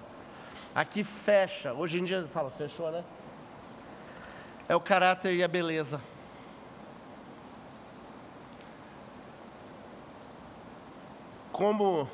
aqui 0.74 1.04
fecha, 1.04 1.72
hoje 1.72 2.00
em 2.00 2.04
dia 2.04 2.26
fala, 2.26 2.50
fechou, 2.50 2.90
né? 2.90 3.04
É 4.68 4.74
o 4.74 4.80
caráter 4.80 5.34
e 5.34 5.44
a 5.44 5.48
beleza. 5.48 6.00
Como 11.52 12.08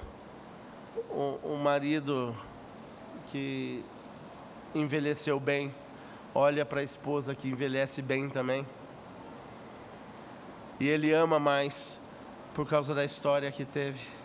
o, 1.08 1.38
o 1.42 1.56
marido 1.56 2.36
que 3.30 3.82
envelheceu 4.74 5.40
bem, 5.40 5.74
olha 6.34 6.66
para 6.66 6.80
a 6.80 6.84
esposa 6.84 7.34
que 7.34 7.48
envelhece 7.48 8.02
bem 8.02 8.28
também. 8.28 8.66
E 10.78 10.88
ele 10.88 11.12
ama 11.12 11.38
mais 11.38 12.00
por 12.52 12.68
causa 12.68 12.94
da 12.94 13.04
história 13.04 13.50
que 13.50 13.64
teve. 13.64 14.19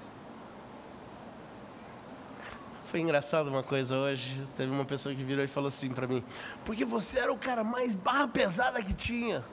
Foi 2.86 3.00
engraçado 3.00 3.48
uma 3.48 3.64
coisa 3.64 3.98
hoje. 3.98 4.48
Teve 4.56 4.72
uma 4.72 4.86
pessoa 4.86 5.14
que 5.14 5.24
virou 5.24 5.44
e 5.44 5.48
falou 5.48 5.70
assim 5.70 5.90
para 5.90 6.08
mim: 6.08 6.24
Porque 6.64 6.86
você 6.86 7.20
era 7.20 7.34
o 7.34 7.38
cara 7.38 7.64
mais 7.64 7.96
barra 7.96 8.28
pesada 8.28 8.82
que 8.82 8.94
tinha. 8.94 9.44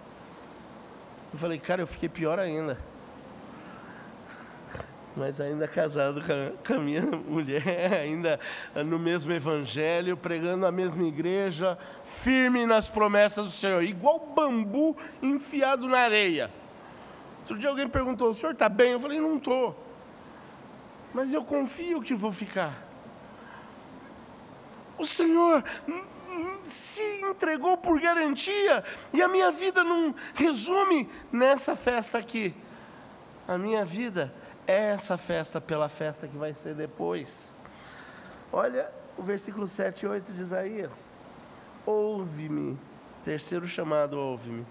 Eu 1.33 1.39
falei, 1.39 1.59
cara, 1.59 1.81
eu 1.81 1.87
fiquei 1.87 2.11
pior 2.11 2.39
ainda. 2.39 2.77
mas 5.17 5.41
ainda 5.41 5.67
casado 5.67 6.23
com 6.67 6.75
a, 6.75 6.79
minha 6.79 7.01
mulher, 7.27 7.95
ainda 7.95 8.39
no 8.85 8.99
mesmo 8.99 9.33
evangelho, 9.33 10.15
pregando 10.15 10.67
a 10.67 10.73
mesma 10.73 11.05
igreja, 11.05 11.79
firme 12.05 12.67
nas 12.67 12.91
promessas 12.91 13.47
do 13.47 13.51
Senhor, 13.51 13.83
igual 13.83 14.19
bambu 14.35 14.95
enfiado 15.23 15.89
na 15.89 16.01
areia. 16.01 16.51
Outro 17.41 17.59
dia 17.59 17.71
alguém 17.71 17.89
perguntou: 17.89 18.29
o 18.29 18.35
senhor 18.35 18.53
está 18.53 18.69
bem? 18.69 18.93
Eu 18.93 19.01
falei: 19.01 19.19
não 19.19 19.37
estou. 19.37 19.75
Mas 21.15 21.33
eu 21.33 21.43
confio 21.45 22.03
que 22.03 22.15
vou 22.15 22.31
ficar. 22.31 22.92
O 25.03 25.05
Senhor 25.05 25.65
se 26.71 27.03
entregou 27.23 27.77
por 27.77 28.01
garantia, 28.01 28.85
e 29.13 29.21
a 29.21 29.27
minha 29.27 29.51
vida 29.51 29.83
não 29.83 30.15
resume 30.33 31.11
nessa 31.33 31.75
festa 31.75 32.19
aqui. 32.19 32.55
A 33.49 33.59
minha 33.59 33.85
vida 33.85 34.33
é 34.65 34.91
essa 34.93 35.19
festa 35.19 35.61
pela 35.61 35.89
festa 35.89 36.29
que 36.29 36.37
vai 36.37 36.55
ser 36.55 36.75
depois. 36.75 37.53
Olha 38.53 38.93
o 39.19 39.25
versículo 39.25 39.67
7 39.67 40.05
e 40.05 40.09
8 40.09 40.33
de 40.33 40.41
Isaías. 40.41 41.13
Ouve-me, 41.85 42.79
terceiro 43.25 43.67
chamado, 43.67 44.17
ouve-me. 44.17 44.65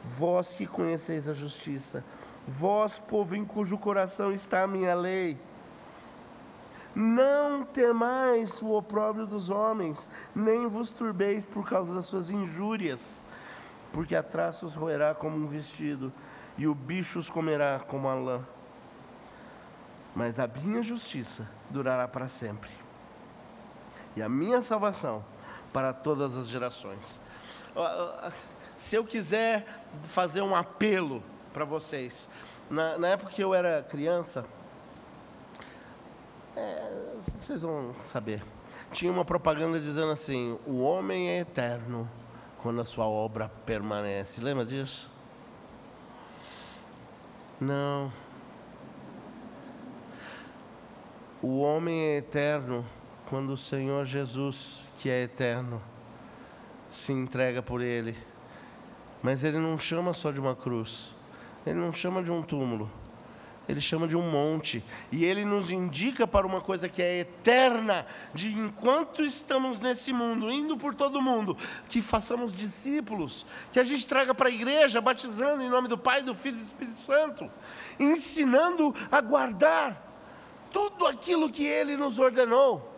Vós 0.00 0.54
que 0.54 0.64
conheceis 0.64 1.28
a 1.28 1.32
justiça, 1.32 2.04
vós, 2.46 3.00
povo 3.00 3.34
em 3.34 3.44
cujo 3.44 3.76
coração 3.78 4.32
está 4.32 4.62
a 4.62 4.68
minha 4.68 4.94
lei. 4.94 5.36
Não 6.94 7.64
temais 7.64 8.60
o 8.60 8.72
opróbrio 8.72 9.26
dos 9.26 9.48
homens, 9.48 10.10
nem 10.34 10.68
vos 10.68 10.92
turbeis 10.92 11.46
por 11.46 11.68
causa 11.68 11.94
das 11.94 12.06
suas 12.06 12.30
injúrias, 12.30 13.00
porque 13.92 14.14
a 14.14 14.22
traça 14.22 14.66
os 14.66 14.74
roerá 14.74 15.14
como 15.14 15.36
um 15.36 15.46
vestido, 15.46 16.12
e 16.58 16.66
o 16.66 16.74
bicho 16.74 17.18
os 17.18 17.30
comerá 17.30 17.80
como 17.80 18.08
a 18.08 18.14
lã. 18.14 18.46
Mas 20.14 20.38
a 20.38 20.46
minha 20.46 20.82
justiça 20.82 21.48
durará 21.70 22.06
para 22.06 22.28
sempre, 22.28 22.70
e 24.14 24.22
a 24.22 24.28
minha 24.28 24.60
salvação 24.60 25.24
para 25.72 25.94
todas 25.94 26.36
as 26.36 26.46
gerações. 26.46 27.18
Se 28.76 28.96
eu 28.96 29.04
quiser 29.04 29.66
fazer 30.08 30.42
um 30.42 30.54
apelo 30.54 31.22
para 31.54 31.64
vocês, 31.64 32.28
na, 32.68 32.98
na 32.98 33.08
época 33.08 33.32
que 33.32 33.42
eu 33.42 33.54
era 33.54 33.82
criança, 33.82 34.44
é, 36.56 37.16
vocês 37.38 37.62
vão 37.62 37.94
saber. 38.10 38.42
Tinha 38.92 39.10
uma 39.10 39.24
propaganda 39.24 39.80
dizendo 39.80 40.12
assim: 40.12 40.58
o 40.66 40.82
homem 40.82 41.28
é 41.30 41.40
eterno 41.40 42.08
quando 42.62 42.80
a 42.80 42.84
sua 42.84 43.06
obra 43.06 43.48
permanece. 43.64 44.40
Lembra 44.40 44.64
disso? 44.64 45.10
Não. 47.60 48.12
O 51.40 51.60
homem 51.60 52.00
é 52.00 52.16
eterno 52.18 52.84
quando 53.28 53.50
o 53.50 53.56
Senhor 53.56 54.04
Jesus, 54.04 54.82
que 54.96 55.08
é 55.08 55.22
eterno, 55.22 55.82
se 56.88 57.12
entrega 57.12 57.62
por 57.62 57.80
ele. 57.80 58.16
Mas 59.22 59.42
ele 59.42 59.58
não 59.58 59.78
chama 59.78 60.12
só 60.12 60.30
de 60.30 60.38
uma 60.38 60.54
cruz, 60.54 61.14
ele 61.64 61.78
não 61.78 61.92
chama 61.92 62.22
de 62.22 62.30
um 62.30 62.42
túmulo 62.42 62.90
ele 63.68 63.80
chama 63.80 64.08
de 64.08 64.16
um 64.16 64.30
monte. 64.30 64.84
E 65.10 65.24
ele 65.24 65.44
nos 65.44 65.70
indica 65.70 66.26
para 66.26 66.46
uma 66.46 66.60
coisa 66.60 66.88
que 66.88 67.02
é 67.02 67.20
eterna, 67.20 68.06
de 68.34 68.52
enquanto 68.52 69.24
estamos 69.24 69.78
nesse 69.78 70.12
mundo, 70.12 70.50
indo 70.50 70.76
por 70.76 70.94
todo 70.94 71.20
mundo, 71.20 71.56
que 71.88 72.02
façamos 72.02 72.54
discípulos, 72.54 73.46
que 73.72 73.78
a 73.78 73.84
gente 73.84 74.06
traga 74.06 74.34
para 74.34 74.48
a 74.48 74.52
igreja, 74.52 75.00
batizando 75.00 75.62
em 75.62 75.68
nome 75.68 75.88
do 75.88 75.96
Pai, 75.96 76.22
do 76.22 76.34
Filho 76.34 76.56
e 76.56 76.60
do 76.60 76.66
Espírito 76.66 77.00
Santo, 77.00 77.50
ensinando 77.98 78.94
a 79.10 79.20
guardar 79.20 80.10
tudo 80.70 81.06
aquilo 81.06 81.50
que 81.50 81.64
ele 81.64 81.96
nos 81.96 82.18
ordenou. 82.18 82.90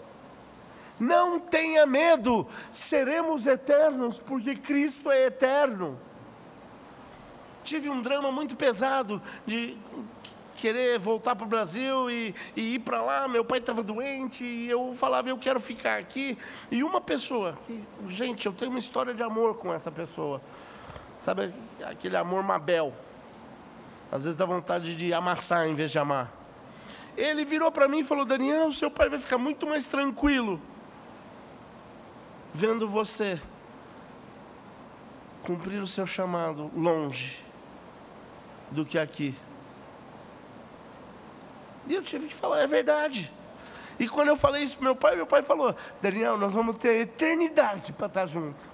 Não 0.99 1.41
tenha 1.41 1.85
medo, 1.85 2.47
seremos 2.71 3.47
eternos, 3.47 4.19
porque 4.19 4.55
Cristo 4.55 5.11
é 5.11 5.27
eterno 5.27 5.99
tive 7.65 7.89
um 7.89 8.01
drama 8.03 8.31
muito 8.31 8.55
pesado 8.55 9.21
de 9.47 9.77
querer 10.55 10.99
voltar 10.99 11.35
para 11.37 11.45
o 11.45 11.49
Brasil 11.49 12.11
e, 12.11 12.35
e 12.57 12.75
ir 12.75 12.79
para 12.81 13.03
lá. 13.03 13.29
Meu 13.29 13.45
pai 13.45 13.59
estava 13.59 13.83
doente 13.83 14.45
e 14.45 14.69
eu 14.69 14.95
falava, 14.97 15.29
eu 15.29 15.39
quero 15.39 15.61
ficar 15.61 15.99
aqui. 15.99 16.39
E 16.71 16.83
uma 16.83 17.01
pessoa, 17.01 17.59
que, 17.65 17.83
gente, 18.09 18.47
eu 18.47 18.53
tenho 18.53 18.71
uma 18.71 18.79
história 18.79 19.13
de 19.13 19.23
amor 19.23 19.57
com 19.57 19.73
essa 19.73 19.91
pessoa. 19.91 20.41
Sabe, 21.23 21.53
aquele 21.85 22.17
amor 22.17 22.43
Mabel. 22.43 22.93
Às 24.11 24.23
vezes 24.23 24.37
dá 24.37 24.45
vontade 24.45 24.95
de 24.95 25.13
amassar 25.13 25.67
em 25.67 25.75
vez 25.75 25.91
de 25.91 25.99
amar. 25.99 26.33
Ele 27.17 27.45
virou 27.45 27.71
para 27.71 27.89
mim 27.89 28.01
e 28.01 28.05
falou: 28.05 28.25
Daniel, 28.25 28.73
seu 28.73 28.91
pai 28.91 29.09
vai 29.09 29.19
ficar 29.19 29.39
muito 29.39 29.67
mais 29.67 29.87
tranquilo 29.87 30.61
vendo 32.55 32.87
você 32.87 33.41
cumprir 35.43 35.83
o 35.83 35.87
seu 35.87 36.07
chamado 36.07 36.71
longe 36.75 37.43
do 38.71 38.87
que 38.87 38.97
aqui. 38.97 39.35
E 41.87 41.95
eu 41.95 42.03
tive 42.03 42.29
que 42.29 42.35
falar, 42.35 42.61
é 42.61 42.67
verdade. 42.67 43.33
E 43.99 44.09
quando 44.09 44.29
eu 44.29 44.37
falei 44.37 44.63
isso 44.63 44.77
para 44.77 44.85
meu 44.85 44.97
pai, 44.97 45.17
meu 45.17 45.27
pai 45.27 45.43
falou: 45.43 45.75
Daniel, 46.01 46.37
nós 46.37 46.53
vamos 46.53 46.77
ter 46.77 47.01
eternidade 47.01 47.93
para 47.93 48.07
estar 48.07 48.27
junto. 48.27 48.65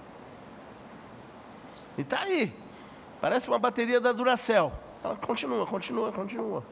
E 1.97 2.01
está 2.01 2.21
aí. 2.21 2.53
Parece 3.19 3.47
uma 3.47 3.59
bateria 3.59 3.99
da 3.99 4.11
Duracell. 4.11 4.71
Ela 5.03 5.15
continua, 5.15 5.65
continua, 5.67 6.11
continua. 6.11 6.63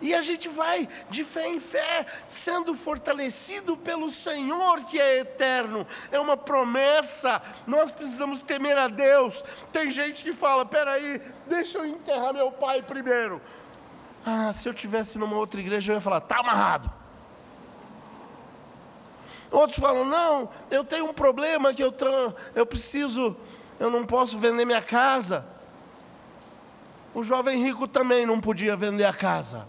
E 0.00 0.14
a 0.14 0.22
gente 0.22 0.48
vai 0.48 0.88
de 1.10 1.24
fé 1.24 1.46
em 1.48 1.60
fé, 1.60 2.06
sendo 2.26 2.74
fortalecido 2.74 3.76
pelo 3.76 4.08
Senhor 4.08 4.84
que 4.84 4.98
é 4.98 5.18
eterno. 5.18 5.86
É 6.10 6.18
uma 6.18 6.36
promessa. 6.36 7.42
Nós 7.66 7.90
precisamos 7.90 8.42
temer 8.42 8.78
a 8.78 8.88
Deus. 8.88 9.44
Tem 9.72 9.90
gente 9.90 10.22
que 10.22 10.32
fala: 10.32 10.64
peraí, 10.64 11.20
deixa 11.46 11.78
eu 11.78 11.86
enterrar 11.86 12.32
meu 12.32 12.50
pai 12.50 12.80
primeiro. 12.80 13.40
Ah, 14.24 14.52
se 14.52 14.68
eu 14.68 14.74
tivesse 14.74 15.18
numa 15.18 15.36
outra 15.36 15.60
igreja, 15.60 15.92
eu 15.92 15.96
ia 15.96 16.00
falar: 16.00 16.18
está 16.18 16.38
amarrado. 16.38 16.90
Outros 19.50 19.78
falam: 19.78 20.04
não, 20.04 20.48
eu 20.70 20.84
tenho 20.84 21.06
um 21.06 21.12
problema 21.12 21.74
que 21.74 21.82
eu, 21.82 21.94
eu 22.54 22.66
preciso, 22.66 23.36
eu 23.78 23.90
não 23.90 24.04
posso 24.04 24.38
vender 24.38 24.64
minha 24.64 24.82
casa. 24.82 25.44
O 27.12 27.22
jovem 27.22 27.62
rico 27.62 27.88
também 27.88 28.24
não 28.24 28.40
podia 28.40 28.76
vender 28.76 29.04
a 29.04 29.12
casa. 29.12 29.66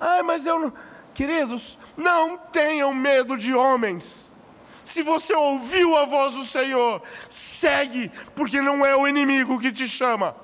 Ah, 0.00 0.22
mas 0.22 0.46
eu 0.46 0.58
não. 0.58 0.72
Queridos, 1.12 1.78
não 1.96 2.36
tenham 2.36 2.92
medo 2.92 3.36
de 3.36 3.54
homens. 3.54 4.30
Se 4.84 5.02
você 5.02 5.34
ouviu 5.34 5.96
a 5.96 6.04
voz 6.04 6.34
do 6.34 6.44
Senhor, 6.44 7.02
segue, 7.28 8.10
porque 8.34 8.60
não 8.60 8.84
é 8.84 8.94
o 8.94 9.08
inimigo 9.08 9.58
que 9.58 9.72
te 9.72 9.88
chama. 9.88 10.36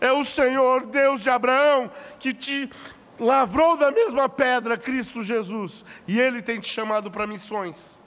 É 0.00 0.12
o 0.12 0.24
Senhor, 0.24 0.86
Deus 0.86 1.22
de 1.22 1.30
Abraão, 1.30 1.90
que 2.18 2.32
te 2.32 2.70
lavrou 3.18 3.76
da 3.76 3.90
mesma 3.90 4.28
pedra, 4.28 4.76
Cristo 4.76 5.22
Jesus, 5.22 5.84
e 6.06 6.20
Ele 6.20 6.40
tem 6.40 6.60
te 6.60 6.68
chamado 6.68 7.10
para 7.10 7.26
missões. 7.26 7.98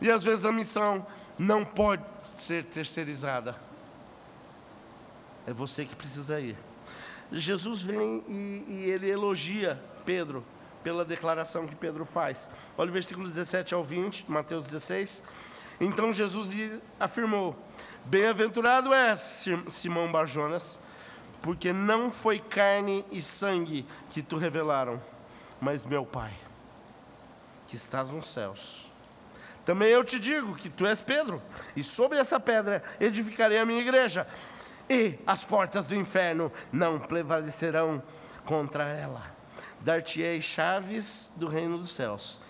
E 0.00 0.10
às 0.10 0.24
vezes 0.24 0.44
a 0.44 0.50
missão 0.50 1.06
não 1.38 1.64
pode 1.64 2.02
ser 2.34 2.64
terceirizada. 2.64 3.56
É 5.46 5.52
você 5.52 5.84
que 5.84 5.94
precisa 5.94 6.40
ir. 6.40 6.56
Jesus 7.30 7.82
vem 7.82 8.22
e, 8.28 8.64
e 8.68 8.90
ele 8.90 9.08
elogia 9.08 9.80
Pedro 10.04 10.44
pela 10.82 11.04
declaração 11.04 11.66
que 11.66 11.74
Pedro 11.74 12.04
faz. 12.04 12.48
Olha 12.76 12.90
o 12.90 12.92
versículo 12.92 13.28
17 13.28 13.74
ao 13.74 13.84
20, 13.84 14.30
Mateus 14.30 14.66
16. 14.66 15.22
Então 15.80 16.12
Jesus 16.12 16.48
lhe 16.48 16.80
afirmou: 16.98 17.56
Bem-aventurado 18.04 18.92
és, 18.92 19.46
Simão 19.68 20.10
Barjonas, 20.10 20.78
porque 21.40 21.72
não 21.72 22.10
foi 22.10 22.40
carne 22.40 23.04
e 23.10 23.22
sangue 23.22 23.86
que 24.10 24.22
tu 24.22 24.36
revelaram, 24.36 25.00
mas 25.60 25.84
meu 25.84 26.04
Pai, 26.04 26.32
que 27.66 27.76
estás 27.76 28.08
nos 28.10 28.26
céus. 28.26 28.90
Também 29.64 29.88
eu 29.88 30.02
te 30.02 30.18
digo 30.18 30.56
que 30.56 30.68
tu 30.68 30.84
és 30.84 31.00
Pedro, 31.00 31.40
e 31.76 31.84
sobre 31.84 32.18
essa 32.18 32.40
pedra 32.40 32.82
edificarei 32.98 33.58
a 33.58 33.64
minha 33.64 33.80
igreja, 33.80 34.26
e 34.90 35.18
as 35.24 35.44
portas 35.44 35.86
do 35.86 35.94
inferno 35.94 36.52
não 36.72 36.98
prevalecerão 36.98 38.02
contra 38.44 38.88
ela. 38.88 39.22
Dar-te-ei 39.80 40.40
chaves 40.40 41.30
do 41.36 41.46
reino 41.46 41.78
dos 41.78 41.92
céus. 41.92 42.40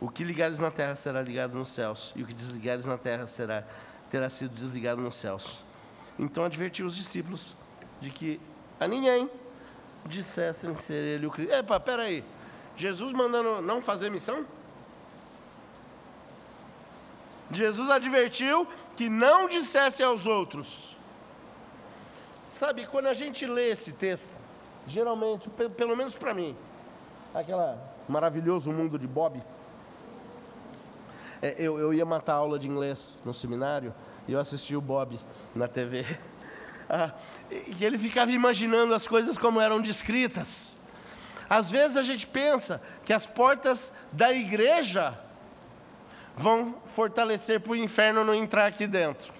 O 0.00 0.08
que 0.08 0.22
ligares 0.22 0.58
na 0.58 0.70
terra 0.70 0.94
será 0.94 1.20
ligado 1.20 1.54
nos 1.54 1.72
céus, 1.72 2.12
e 2.14 2.22
o 2.22 2.26
que 2.26 2.34
desligares 2.34 2.86
na 2.86 2.96
terra 2.96 3.26
será 3.26 3.64
terá 4.14 4.30
sido 4.30 4.54
desligado 4.54 5.00
nos 5.00 5.16
céus. 5.16 5.58
Então 6.16 6.44
advertiu 6.44 6.86
os 6.86 6.94
discípulos 6.94 7.56
de 8.00 8.10
que 8.10 8.40
a 8.78 8.86
ninguém 8.86 9.28
dissessem 10.06 10.76
ser 10.76 11.02
ele 11.02 11.26
o 11.26 11.32
Cristo. 11.32 11.52
Epa, 11.52 11.80
peraí. 11.80 12.22
Jesus 12.76 13.12
mandando 13.12 13.60
não 13.60 13.82
fazer 13.82 14.10
missão? 14.10 14.46
Jesus 17.50 17.90
advertiu 17.90 18.68
que 18.96 19.08
não 19.08 19.48
dissesse 19.48 20.00
aos 20.00 20.26
outros: 20.26 20.96
Sabe, 22.50 22.86
quando 22.86 23.06
a 23.06 23.14
gente 23.14 23.44
lê 23.46 23.70
esse 23.70 23.94
texto, 23.94 24.32
geralmente, 24.86 25.50
pe- 25.50 25.68
pelo 25.68 25.96
menos 25.96 26.14
para 26.14 26.32
mim, 26.32 26.56
aquela 27.34 27.82
maravilhoso 28.08 28.70
mundo 28.70 28.96
de 28.96 29.08
Bob. 29.08 29.42
É, 31.44 31.54
eu, 31.58 31.78
eu 31.78 31.92
ia 31.92 32.06
matar 32.06 32.36
aula 32.36 32.58
de 32.58 32.66
inglês 32.66 33.18
no 33.22 33.34
seminário 33.34 33.94
e 34.26 34.32
eu 34.32 34.40
assisti 34.40 34.74
o 34.74 34.80
Bob 34.80 35.20
na 35.54 35.68
TV. 35.68 36.06
Ah, 36.86 37.14
e 37.50 37.82
ele 37.82 37.96
ficava 37.96 38.30
imaginando 38.30 38.94
as 38.94 39.06
coisas 39.06 39.38
como 39.38 39.58
eram 39.58 39.80
descritas. 39.80 40.76
Às 41.48 41.70
vezes 41.70 41.96
a 41.96 42.02
gente 42.02 42.26
pensa 42.26 42.78
que 43.06 43.12
as 43.14 43.24
portas 43.24 43.90
da 44.12 44.30
igreja 44.30 45.18
vão 46.36 46.74
fortalecer 46.84 47.58
para 47.58 47.72
o 47.72 47.76
inferno 47.76 48.22
não 48.22 48.34
entrar 48.34 48.66
aqui 48.66 48.86
dentro. 48.86 49.32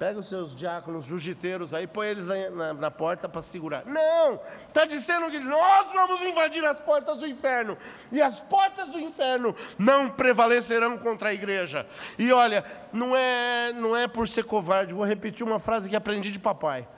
Pega 0.00 0.18
os 0.18 0.30
seus 0.30 0.56
diáconos 0.56 1.04
jiu-jiteiros 1.04 1.74
aí, 1.74 1.86
põe 1.86 2.06
eles 2.06 2.26
na, 2.26 2.48
na- 2.50 2.72
na 2.72 2.90
porta 2.90 3.28
para 3.28 3.42
segurar. 3.42 3.84
Não! 3.84 4.40
Está 4.66 4.86
dizendo 4.86 5.30
que 5.30 5.38
nós 5.38 5.92
vamos 5.92 6.22
invadir 6.22 6.64
as 6.64 6.80
portas 6.80 7.18
do 7.18 7.26
inferno. 7.26 7.76
E 8.10 8.22
as 8.22 8.40
portas 8.40 8.88
do 8.88 8.98
inferno 8.98 9.54
não 9.78 10.08
prevalecerão 10.08 10.96
contra 10.96 11.28
a 11.28 11.34
igreja. 11.34 11.86
E 12.18 12.32
olha, 12.32 12.64
não 12.94 13.14
é, 13.14 13.74
não 13.74 13.94
é 13.94 14.08
por 14.08 14.26
ser 14.26 14.44
covarde, 14.44 14.94
vou 14.94 15.04
repetir 15.04 15.46
uma 15.46 15.58
frase 15.58 15.86
que 15.90 15.94
aprendi 15.94 16.30
de 16.32 16.38
papai. 16.38 16.88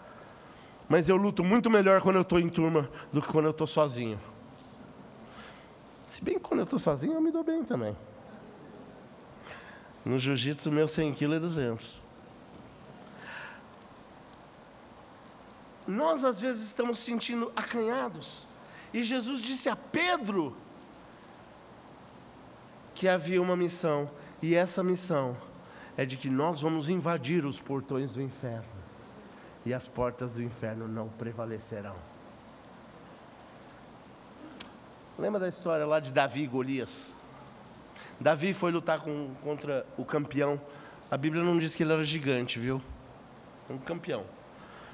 Mas 0.88 1.08
eu 1.08 1.16
luto 1.16 1.42
muito 1.42 1.68
melhor 1.68 2.00
quando 2.02 2.16
eu 2.16 2.22
estou 2.22 2.38
em 2.38 2.48
turma 2.48 2.88
do 3.12 3.20
que 3.20 3.26
quando 3.26 3.46
eu 3.46 3.50
estou 3.50 3.66
sozinho. 3.66 4.20
Se 6.06 6.22
bem 6.22 6.34
que 6.34 6.40
quando 6.40 6.60
eu 6.60 6.64
estou 6.64 6.78
sozinho 6.78 7.14
eu 7.14 7.20
me 7.20 7.32
dou 7.32 7.42
bem 7.42 7.64
também. 7.64 7.96
No 10.04 10.20
jiu-jitsu, 10.20 10.70
meu 10.70 10.86
100 10.86 11.14
kg 11.14 11.34
é 11.34 11.40
200. 11.40 12.11
Nós 15.86 16.24
às 16.24 16.40
vezes 16.40 16.66
estamos 16.66 16.98
sentindo 16.98 17.52
acanhados. 17.56 18.46
E 18.92 19.02
Jesus 19.02 19.40
disse 19.40 19.68
a 19.68 19.76
Pedro 19.76 20.56
que 22.94 23.08
havia 23.08 23.40
uma 23.40 23.56
missão, 23.56 24.08
e 24.40 24.54
essa 24.54 24.82
missão 24.82 25.36
é 25.96 26.04
de 26.04 26.16
que 26.16 26.28
nós 26.28 26.60
vamos 26.60 26.88
invadir 26.88 27.44
os 27.44 27.58
portões 27.58 28.14
do 28.14 28.22
inferno, 28.22 28.68
e 29.64 29.72
as 29.72 29.88
portas 29.88 30.34
do 30.34 30.42
inferno 30.42 30.86
não 30.86 31.08
prevalecerão. 31.08 31.96
Lembra 35.18 35.40
da 35.40 35.48
história 35.48 35.86
lá 35.86 36.00
de 36.00 36.10
Davi 36.12 36.42
e 36.42 36.46
Golias? 36.46 37.10
Davi 38.20 38.52
foi 38.52 38.70
lutar 38.70 39.00
com- 39.00 39.34
contra 39.42 39.86
o 39.96 40.04
campeão. 40.04 40.60
A 41.10 41.16
Bíblia 41.16 41.42
não 41.42 41.58
diz 41.58 41.74
que 41.74 41.82
ele 41.82 41.92
era 41.92 42.04
gigante, 42.04 42.58
viu? 42.58 42.80
Um 43.68 43.78
campeão 43.78 44.24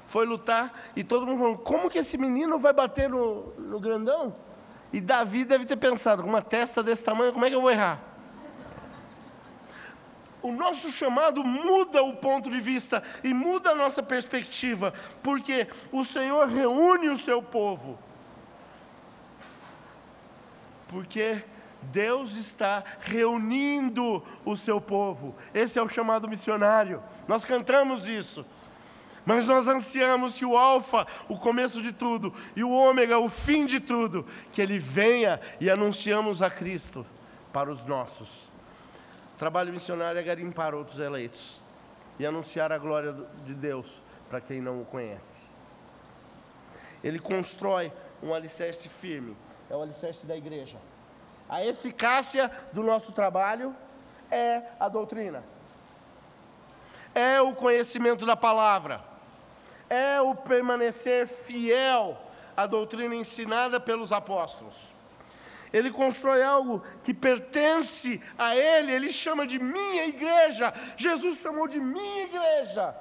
foi 0.09 0.25
lutar 0.25 0.91
e 0.95 1.03
todo 1.03 1.25
mundo 1.25 1.39
falando: 1.39 1.57
como 1.59 1.89
que 1.89 1.99
esse 1.99 2.17
menino 2.17 2.57
vai 2.57 2.73
bater 2.73 3.07
no, 3.07 3.53
no 3.59 3.79
grandão? 3.79 4.35
E 4.91 4.99
Davi 4.99 5.45
deve 5.45 5.65
ter 5.65 5.77
pensado: 5.77 6.23
com 6.23 6.29
uma 6.29 6.41
testa 6.41 6.81
desse 6.81 7.03
tamanho, 7.03 7.31
como 7.31 7.45
é 7.45 7.49
que 7.49 7.55
eu 7.55 7.61
vou 7.61 7.69
errar? 7.69 8.01
O 10.41 10.51
nosso 10.51 10.89
chamado 10.89 11.43
muda 11.43 12.01
o 12.01 12.15
ponto 12.15 12.49
de 12.49 12.59
vista 12.59 13.03
e 13.23 13.33
muda 13.33 13.71
a 13.71 13.75
nossa 13.75 14.01
perspectiva, 14.01 14.93
porque 15.21 15.67
o 15.91 16.03
Senhor 16.03 16.47
reúne 16.47 17.09
o 17.09 17.17
seu 17.17 17.43
povo. 17.43 17.99
Porque 20.87 21.43
Deus 21.83 22.35
está 22.35 22.83
reunindo 23.01 24.23
o 24.43 24.55
seu 24.55 24.81
povo. 24.81 25.35
Esse 25.53 25.77
é 25.77 25.83
o 25.83 25.89
chamado 25.89 26.27
missionário. 26.27 27.03
Nós 27.27 27.45
cantamos 27.45 28.07
isso. 28.07 28.43
Mas 29.25 29.47
nós 29.47 29.67
ansiamos 29.67 30.35
que 30.35 30.45
o 30.45 30.57
Alfa, 30.57 31.05
o 31.27 31.37
começo 31.37 31.81
de 31.81 31.91
tudo, 31.91 32.33
e 32.55 32.63
o 32.63 32.71
Ômega, 32.71 33.19
o 33.19 33.29
fim 33.29 33.65
de 33.65 33.79
tudo, 33.79 34.25
que 34.51 34.61
ele 34.61 34.79
venha 34.79 35.39
e 35.59 35.69
anunciamos 35.69 36.41
a 36.41 36.49
Cristo 36.49 37.05
para 37.51 37.71
os 37.71 37.83
nossos. 37.83 38.49
Trabalho 39.37 39.71
missionário 39.73 40.19
é 40.19 40.23
garimpar 40.23 40.73
outros 40.73 40.99
eleitos 40.99 41.61
e 42.17 42.25
anunciar 42.25 42.71
a 42.71 42.77
glória 42.77 43.15
de 43.45 43.53
Deus 43.53 44.03
para 44.29 44.41
quem 44.41 44.61
não 44.61 44.81
o 44.81 44.85
conhece. 44.85 45.45
Ele 47.03 47.19
constrói 47.19 47.91
um 48.21 48.33
alicerce 48.33 48.89
firme, 48.89 49.35
é 49.69 49.75
o 49.75 49.81
alicerce 49.81 50.25
da 50.25 50.35
igreja. 50.35 50.77
A 51.47 51.65
eficácia 51.65 52.51
do 52.73 52.83
nosso 52.83 53.11
trabalho 53.13 53.73
é 54.29 54.61
a 54.79 54.89
doutrina 54.89 55.43
é 57.13 57.41
o 57.41 57.53
conhecimento 57.53 58.25
da 58.25 58.35
palavra, 58.35 59.01
é 59.89 60.21
o 60.21 60.35
permanecer 60.35 61.27
fiel 61.27 62.17
à 62.55 62.65
doutrina 62.65 63.15
ensinada 63.15 63.79
pelos 63.79 64.11
apóstolos. 64.11 64.75
Ele 65.71 65.91
constrói 65.91 66.41
algo 66.43 66.83
que 67.03 67.13
pertence 67.13 68.21
a 68.37 68.55
Ele, 68.55 68.91
Ele 68.91 69.13
chama 69.13 69.45
de 69.45 69.59
minha 69.59 70.05
igreja. 70.05 70.73
Jesus 70.97 71.39
chamou 71.39 71.67
de 71.67 71.79
minha 71.79 72.23
igreja. 72.23 72.95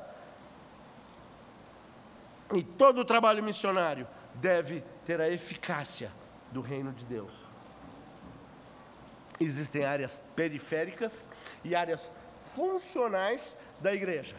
E 2.55 2.62
todo 2.62 3.01
o 3.01 3.05
trabalho 3.05 3.43
missionário 3.43 4.07
deve 4.34 4.82
ter 5.05 5.20
a 5.20 5.28
eficácia 5.28 6.11
do 6.51 6.61
reino 6.61 6.93
de 6.93 7.05
Deus. 7.05 7.49
Existem 9.41 9.84
áreas 9.84 10.20
periféricas 10.34 11.26
e 11.64 11.74
áreas 11.74 12.12
funcionais 12.43 13.57
da 13.80 13.95
igreja. 13.95 14.36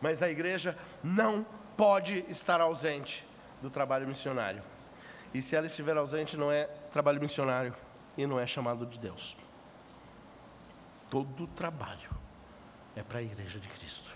Mas 0.00 0.22
a 0.22 0.28
igreja 0.28 0.76
não 1.02 1.46
pode 1.76 2.24
estar 2.28 2.60
ausente 2.60 3.26
do 3.60 3.70
trabalho 3.70 4.06
missionário. 4.06 4.62
E 5.34 5.42
se 5.42 5.54
ela 5.54 5.66
estiver 5.66 5.96
ausente, 5.96 6.36
não 6.36 6.50
é 6.50 6.64
trabalho 6.90 7.20
missionário 7.20 7.74
e 8.16 8.26
não 8.26 8.40
é 8.40 8.46
chamado 8.46 8.86
de 8.86 8.98
Deus. 8.98 9.36
Todo 11.10 11.46
trabalho 11.48 12.10
é 12.94 13.02
para 13.02 13.18
a 13.18 13.22
igreja 13.22 13.58
de 13.58 13.68
Cristo. 13.68 14.10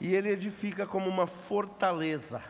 E 0.00 0.14
ele 0.14 0.30
edifica 0.30 0.84
como 0.86 1.08
uma 1.08 1.26
fortaleza. 1.26 2.42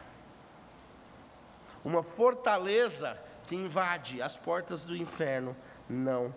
Uma 1.84 2.02
fortaleza 2.02 3.18
que 3.44 3.54
invade 3.54 4.22
as 4.22 4.36
portas 4.36 4.84
do 4.84 4.96
inferno 4.96 5.54
não 5.88 6.34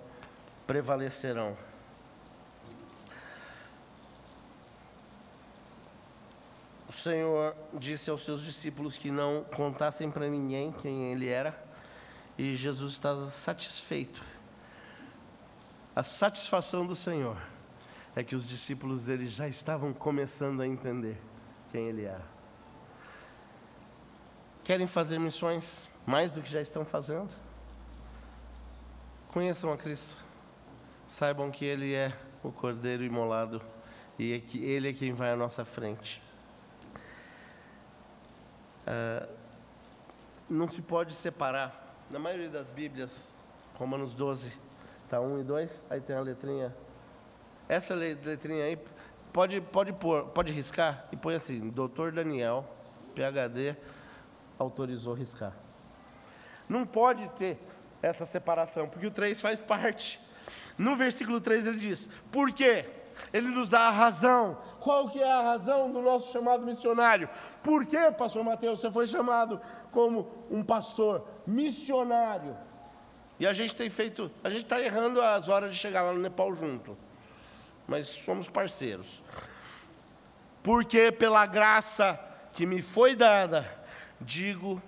prevalecerão. 0.67 1.55
Senhor 6.95 7.55
disse 7.73 8.09
aos 8.09 8.23
seus 8.23 8.41
discípulos 8.41 8.97
que 8.97 9.11
não 9.11 9.43
contassem 9.43 10.09
para 10.09 10.27
ninguém 10.27 10.71
quem 10.71 11.11
ele 11.11 11.27
era, 11.27 11.57
e 12.37 12.55
Jesus 12.55 12.93
estava 12.93 13.29
satisfeito. 13.29 14.23
A 15.95 16.03
satisfação 16.03 16.85
do 16.85 16.95
Senhor 16.95 17.37
é 18.15 18.23
que 18.23 18.35
os 18.35 18.47
discípulos 18.47 19.03
dele 19.03 19.25
já 19.25 19.47
estavam 19.47 19.93
começando 19.93 20.61
a 20.61 20.67
entender 20.67 21.17
quem 21.71 21.87
ele 21.87 22.03
era. 22.03 22.25
Querem 24.63 24.87
fazer 24.87 25.19
missões 25.19 25.89
mais 26.07 26.33
do 26.33 26.41
que 26.41 26.49
já 26.49 26.59
estão 26.59 26.83
fazendo? 26.83 27.29
Conheçam 29.31 29.71
a 29.71 29.77
Cristo. 29.77 30.17
Saibam 31.05 31.51
que 31.51 31.63
Ele 31.65 31.93
é 31.93 32.11
o 32.41 32.51
Cordeiro 32.51 33.03
imolado 33.03 33.61
e 34.17 34.33
é 34.33 34.39
que 34.39 34.63
Ele 34.63 34.89
é 34.89 34.93
quem 34.93 35.13
vai 35.13 35.29
à 35.29 35.35
nossa 35.35 35.63
frente. 35.63 36.24
Ah, 38.85 39.27
não 40.49 40.67
se 40.67 40.81
pode 40.81 41.13
separar. 41.13 41.83
Na 42.09 42.19
maioria 42.19 42.49
das 42.49 42.69
Bíblias, 42.69 43.33
Romanos 43.75 44.13
12, 44.13 44.51
tá 45.09 45.19
1 45.19 45.39
e 45.39 45.43
2, 45.43 45.85
aí 45.89 46.01
tem 46.01 46.15
a 46.15 46.21
letrinha. 46.21 46.75
Essa 47.67 47.95
le- 47.95 48.13
letrinha 48.13 48.63
aí, 48.63 48.77
pode, 49.33 49.59
pode 49.59 49.91
pôr, 49.93 50.25
pode 50.27 50.53
riscar 50.53 51.07
e 51.11 51.15
põe 51.17 51.35
assim, 51.35 51.69
Doutor 51.69 52.11
Daniel, 52.11 52.63
PhD, 53.15 53.75
autorizou 54.59 55.13
riscar. 55.15 55.53
Não 56.69 56.85
pode 56.85 57.29
ter 57.31 57.57
essa 58.01 58.25
separação, 58.25 58.87
porque 58.87 59.07
o 59.07 59.11
3 59.11 59.41
faz 59.41 59.59
parte. 59.59 60.19
No 60.77 60.95
versículo 60.95 61.41
3 61.41 61.65
ele 61.65 61.79
diz: 61.79 62.07
Por 62.31 62.51
quê? 62.53 62.85
Ele 63.33 63.47
nos 63.49 63.69
dá 63.69 63.87
a 63.87 63.91
razão. 63.91 64.57
Qual 64.79 65.09
que 65.09 65.21
é 65.21 65.31
a 65.31 65.41
razão 65.41 65.91
do 65.91 66.01
nosso 66.01 66.31
chamado 66.31 66.65
missionário? 66.65 67.29
Por 67.63 67.85
que, 67.85 68.11
pastor 68.11 68.43
Mateus, 68.43 68.79
você 68.79 68.91
foi 68.91 69.07
chamado 69.07 69.59
como 69.91 70.45
um 70.49 70.63
pastor 70.63 71.27
missionário? 71.45 72.55
E 73.39 73.45
a 73.45 73.53
gente 73.53 73.75
tem 73.75 73.89
feito, 73.89 74.31
a 74.43 74.49
gente 74.49 74.63
está 74.63 74.79
errando 74.79 75.21
as 75.21 75.49
horas 75.49 75.73
de 75.73 75.79
chegar 75.79 76.03
lá 76.03 76.13
no 76.13 76.19
Nepal 76.19 76.53
junto. 76.53 76.97
Mas 77.87 78.07
somos 78.07 78.47
parceiros. 78.47 79.21
Porque 80.63 81.11
pela 81.11 81.45
graça 81.45 82.19
que 82.53 82.65
me 82.65 82.81
foi 82.81 83.15
dada, 83.15 83.69
digo 84.19 84.81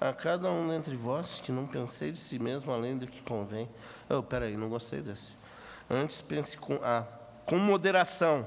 a 0.00 0.12
cada 0.12 0.50
um 0.50 0.68
dentre 0.68 0.96
vós 0.96 1.40
que 1.40 1.52
não 1.52 1.66
pensei 1.66 2.10
de 2.10 2.18
si 2.18 2.38
mesmo 2.38 2.72
além 2.72 2.96
do 2.96 3.06
que 3.06 3.22
convém. 3.22 3.68
Oh, 4.08 4.22
peraí, 4.22 4.56
não 4.56 4.68
gostei 4.68 5.00
desse. 5.00 5.28
Antes 5.88 6.20
pense 6.20 6.56
com, 6.56 6.80
ah, 6.82 7.06
com 7.46 7.58
moderação, 7.58 8.46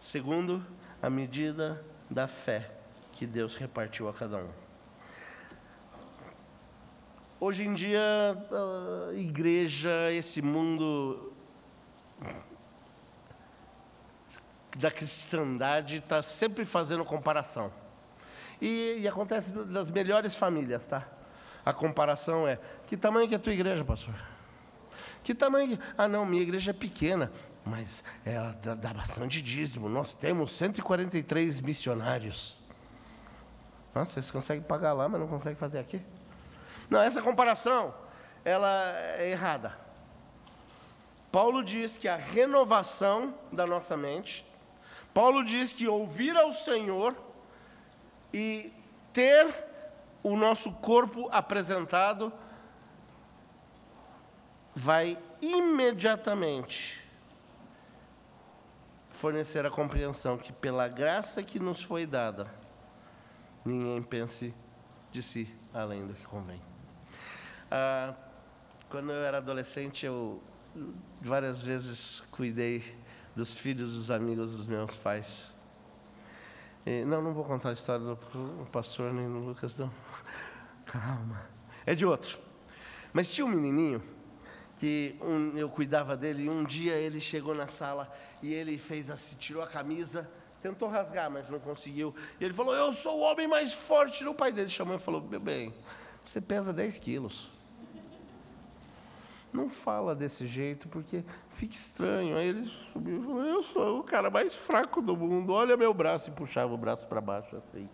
segundo 0.00 0.64
a 1.02 1.10
medida 1.10 1.82
da 2.10 2.28
fé 2.28 2.70
que 3.12 3.26
Deus 3.26 3.54
repartiu 3.54 4.08
a 4.08 4.12
cada 4.12 4.38
um. 4.38 4.50
Hoje 7.38 7.64
em 7.64 7.74
dia, 7.74 8.00
a 8.00 9.12
igreja, 9.14 10.10
esse 10.12 10.40
mundo 10.40 11.32
da 14.76 14.90
cristandade 14.90 15.96
está 15.96 16.22
sempre 16.22 16.64
fazendo 16.64 17.04
comparação. 17.04 17.72
E, 18.60 18.96
e, 19.00 19.08
acontece 19.08 19.52
nas 19.52 19.90
melhores 19.90 20.34
famílias, 20.34 20.86
tá? 20.86 21.06
A 21.64 21.72
comparação 21.72 22.48
é: 22.48 22.58
que 22.86 22.96
tamanho 22.96 23.28
que 23.28 23.34
é 23.34 23.36
a 23.36 23.40
tua 23.40 23.52
igreja, 23.52 23.84
pastor? 23.84 24.14
Que 25.26 25.34
tamanho? 25.34 25.76
Ah, 25.98 26.06
não, 26.06 26.24
minha 26.24 26.40
igreja 26.40 26.70
é 26.70 26.72
pequena, 26.72 27.32
mas 27.64 28.04
ela 28.24 28.56
dá, 28.62 28.94
bastante 28.94 29.42
dízimo. 29.42 29.88
Nós 29.88 30.14
temos 30.14 30.52
143 30.52 31.60
missionários. 31.62 32.62
Nossa, 33.92 34.12
vocês 34.12 34.30
conseguem 34.30 34.62
pagar 34.62 34.92
lá, 34.92 35.08
mas 35.08 35.20
não 35.20 35.26
conseguem 35.26 35.56
fazer 35.58 35.80
aqui? 35.80 36.00
Não, 36.88 37.00
essa 37.00 37.20
comparação, 37.20 37.92
ela 38.44 38.92
é 39.18 39.32
errada. 39.32 39.76
Paulo 41.32 41.64
diz 41.64 41.98
que 41.98 42.06
a 42.06 42.14
renovação 42.14 43.34
da 43.50 43.66
nossa 43.66 43.96
mente, 43.96 44.46
Paulo 45.12 45.42
diz 45.42 45.72
que 45.72 45.88
ouvir 45.88 46.36
ao 46.36 46.52
Senhor 46.52 47.16
e 48.32 48.72
ter 49.12 49.52
o 50.22 50.36
nosso 50.36 50.70
corpo 50.74 51.28
apresentado 51.32 52.32
vai 54.76 55.18
imediatamente 55.40 57.02
fornecer 59.12 59.64
a 59.64 59.70
compreensão 59.70 60.36
que, 60.36 60.52
pela 60.52 60.86
graça 60.86 61.42
que 61.42 61.58
nos 61.58 61.82
foi 61.82 62.04
dada, 62.04 62.46
ninguém 63.64 64.02
pense 64.02 64.54
de 65.10 65.22
si 65.22 65.50
além 65.72 66.06
do 66.06 66.12
que 66.12 66.26
convém. 66.26 66.60
Ah, 67.70 68.14
quando 68.90 69.10
eu 69.12 69.24
era 69.24 69.38
adolescente, 69.38 70.04
eu 70.04 70.42
várias 71.22 71.62
vezes 71.62 72.20
cuidei 72.30 72.84
dos 73.34 73.54
filhos 73.54 73.94
dos 73.96 74.10
amigos 74.10 74.54
dos 74.54 74.66
meus 74.66 74.94
pais. 74.94 75.54
E, 76.84 77.02
não, 77.06 77.22
não 77.22 77.32
vou 77.32 77.44
contar 77.44 77.70
a 77.70 77.72
história 77.72 78.04
do 78.04 78.68
pastor 78.70 79.10
nem 79.10 79.26
do 79.26 79.38
Lucas, 79.38 79.74
não. 79.74 79.90
Calma. 80.84 81.48
É 81.86 81.94
de 81.94 82.04
outro. 82.04 82.38
Mas 83.10 83.32
tinha 83.32 83.46
um 83.46 83.48
menininho 83.48 84.15
que 84.76 85.16
um, 85.22 85.56
eu 85.56 85.68
cuidava 85.68 86.16
dele 86.16 86.44
e 86.44 86.50
um 86.50 86.64
dia 86.64 86.94
ele 86.94 87.20
chegou 87.20 87.54
na 87.54 87.66
sala 87.66 88.12
e 88.42 88.52
ele 88.52 88.78
fez 88.78 89.10
assim, 89.10 89.36
tirou 89.36 89.62
a 89.62 89.66
camisa, 89.66 90.28
tentou 90.60 90.88
rasgar, 90.88 91.30
mas 91.30 91.48
não 91.48 91.58
conseguiu. 91.58 92.14
E 92.40 92.44
ele 92.44 92.54
falou: 92.54 92.74
Eu 92.74 92.92
sou 92.92 93.18
o 93.18 93.20
homem 93.20 93.46
mais 93.46 93.72
forte. 93.72 94.24
E 94.24 94.26
o 94.26 94.34
pai 94.34 94.52
dele 94.52 94.68
chamou 94.68 94.96
e 94.96 94.98
falou: 94.98 95.22
Meu 95.22 95.40
bem, 95.40 95.72
você 96.22 96.40
pesa 96.40 96.72
10 96.72 96.98
quilos. 96.98 97.50
Não 99.52 99.70
fala 99.70 100.14
desse 100.14 100.44
jeito, 100.44 100.88
porque 100.88 101.24
fica 101.48 101.74
estranho. 101.74 102.36
Aí 102.36 102.48
ele 102.48 102.70
subiu 102.92 103.20
e 103.20 103.24
falou: 103.24 103.42
Eu 103.42 103.62
sou 103.62 104.00
o 104.00 104.02
cara 104.02 104.28
mais 104.30 104.54
fraco 104.54 105.00
do 105.00 105.16
mundo, 105.16 105.52
olha 105.52 105.76
meu 105.76 105.94
braço. 105.94 106.30
E 106.30 106.32
puxava 106.32 106.74
o 106.74 106.78
braço 106.78 107.06
para 107.06 107.20
baixo 107.20 107.56
assim. 107.56 107.88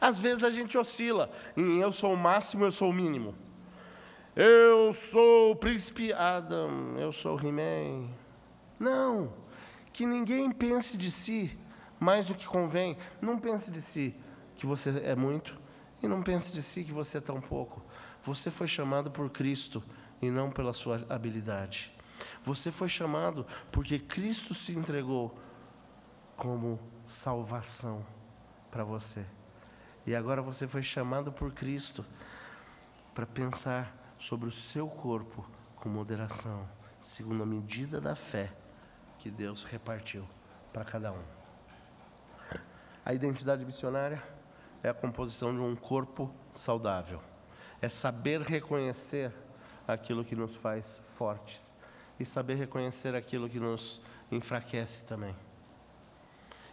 Às 0.00 0.18
vezes 0.18 0.44
a 0.44 0.50
gente 0.50 0.76
oscila 0.76 1.30
em 1.56 1.80
eu 1.80 1.92
sou 1.92 2.12
o 2.12 2.16
máximo, 2.16 2.64
eu 2.64 2.72
sou 2.72 2.90
o 2.90 2.92
mínimo. 2.92 3.34
Eu 4.36 4.92
sou 4.92 5.52
o 5.52 5.56
príncipe 5.56 6.12
Adam, 6.12 6.98
eu 6.98 7.12
sou 7.12 7.38
o 7.38 7.40
He-Man. 7.40 8.08
Não, 8.80 9.32
que 9.92 10.04
ninguém 10.04 10.50
pense 10.50 10.96
de 10.96 11.08
si 11.08 11.56
mais 12.00 12.26
do 12.26 12.34
que 12.34 12.44
convém. 12.44 12.98
Não 13.22 13.38
pense 13.38 13.70
de 13.70 13.80
si 13.80 14.12
que 14.56 14.66
você 14.66 14.90
é 15.04 15.14
muito 15.14 15.56
e 16.02 16.08
não 16.08 16.20
pense 16.20 16.52
de 16.52 16.62
si 16.64 16.82
que 16.82 16.90
você 16.90 17.18
é 17.18 17.20
tão 17.20 17.40
pouco. 17.40 17.80
Você 18.24 18.50
foi 18.50 18.66
chamado 18.66 19.08
por 19.08 19.30
Cristo 19.30 19.80
e 20.20 20.32
não 20.32 20.50
pela 20.50 20.72
sua 20.72 21.06
habilidade. 21.08 21.92
Você 22.42 22.72
foi 22.72 22.88
chamado 22.88 23.46
porque 23.70 24.00
Cristo 24.00 24.52
se 24.52 24.72
entregou 24.72 25.38
como 26.36 26.80
salvação 27.06 28.04
para 28.68 28.82
você. 28.82 29.24
E 30.04 30.12
agora 30.12 30.42
você 30.42 30.66
foi 30.66 30.82
chamado 30.82 31.30
por 31.30 31.52
Cristo 31.52 32.04
para 33.14 33.24
pensar 33.24 34.03
sobre 34.24 34.48
o 34.48 34.52
seu 34.52 34.88
corpo 34.88 35.44
com 35.76 35.90
moderação, 35.90 36.66
segundo 36.98 37.42
a 37.42 37.46
medida 37.46 38.00
da 38.00 38.14
fé 38.14 38.50
que 39.18 39.30
Deus 39.30 39.64
repartiu 39.64 40.26
para 40.72 40.82
cada 40.82 41.12
um. 41.12 41.22
A 43.04 43.12
identidade 43.12 43.66
missionária 43.66 44.22
é 44.82 44.88
a 44.88 44.94
composição 44.94 45.52
de 45.52 45.60
um 45.60 45.76
corpo 45.76 46.34
saudável. 46.52 47.20
É 47.82 47.88
saber 47.90 48.40
reconhecer 48.40 49.30
aquilo 49.86 50.24
que 50.24 50.34
nos 50.34 50.56
faz 50.56 51.02
fortes 51.04 51.76
e 52.18 52.24
saber 52.24 52.54
reconhecer 52.54 53.14
aquilo 53.14 53.46
que 53.46 53.60
nos 53.60 54.00
enfraquece 54.32 55.04
também. 55.04 55.36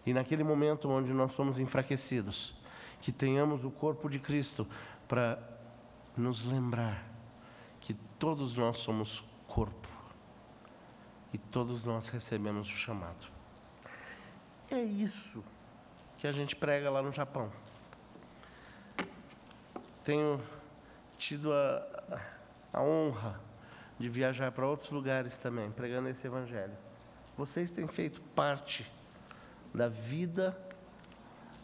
E 0.05 0.13
naquele 0.13 0.45
momento 0.45 0.87
onde 0.87 1.11
nós 1.11 1.33
somos 1.33 1.59
enfraquecidos, 1.59 2.55
que 3.01 3.11
tenhamos 3.11 3.65
o 3.65 3.71
corpo 3.71 4.09
de 4.09 4.19
Cristo 4.19 4.65
para 5.05 5.37
nos 6.15 6.45
lembrar 6.45 7.10
todos 8.21 8.55
nós 8.55 8.77
somos 8.77 9.23
corpo 9.47 9.89
e 11.33 11.39
todos 11.39 11.83
nós 11.83 12.07
recebemos 12.09 12.67
o 12.67 12.71
chamado. 12.71 13.25
É 14.69 14.79
isso 14.79 15.43
que 16.19 16.27
a 16.27 16.31
gente 16.31 16.55
prega 16.55 16.87
lá 16.91 17.01
no 17.01 17.11
Japão. 17.11 17.51
Tenho 20.03 20.39
tido 21.17 21.51
a, 21.51 22.21
a 22.71 22.83
honra 22.83 23.41
de 23.97 24.07
viajar 24.07 24.51
para 24.51 24.67
outros 24.67 24.91
lugares 24.91 25.39
também, 25.39 25.71
pregando 25.71 26.07
esse 26.07 26.27
evangelho. 26.27 26.77
Vocês 27.35 27.71
têm 27.71 27.87
feito 27.87 28.21
parte 28.35 28.85
da 29.73 29.87
vida 29.87 30.55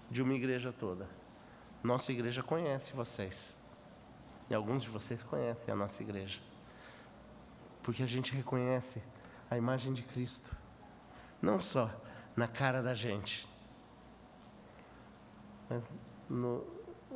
de 0.10 0.24
uma 0.24 0.34
igreja 0.34 0.74
toda. 0.74 1.08
Nossa 1.84 2.12
igreja 2.12 2.42
conhece 2.42 2.94
vocês. 2.94 3.62
E 4.50 4.56
alguns 4.56 4.84
de 4.84 4.90
vocês 4.90 5.24
conhecem 5.24 5.74
a 5.74 5.78
nossa 5.78 6.02
igreja. 6.02 6.40
Porque 7.84 8.04
a 8.04 8.08
gente 8.08 8.34
reconhece 8.34 9.02
a 9.50 9.58
imagem 9.58 9.94
de 9.94 10.04
Cristo. 10.04 10.56
Não 11.42 11.60
só 11.60 11.90
na 12.36 12.48
cara 12.48 12.82
da 12.82 12.94
gente, 12.94 13.48
mas 15.70 15.92
no 16.30 16.66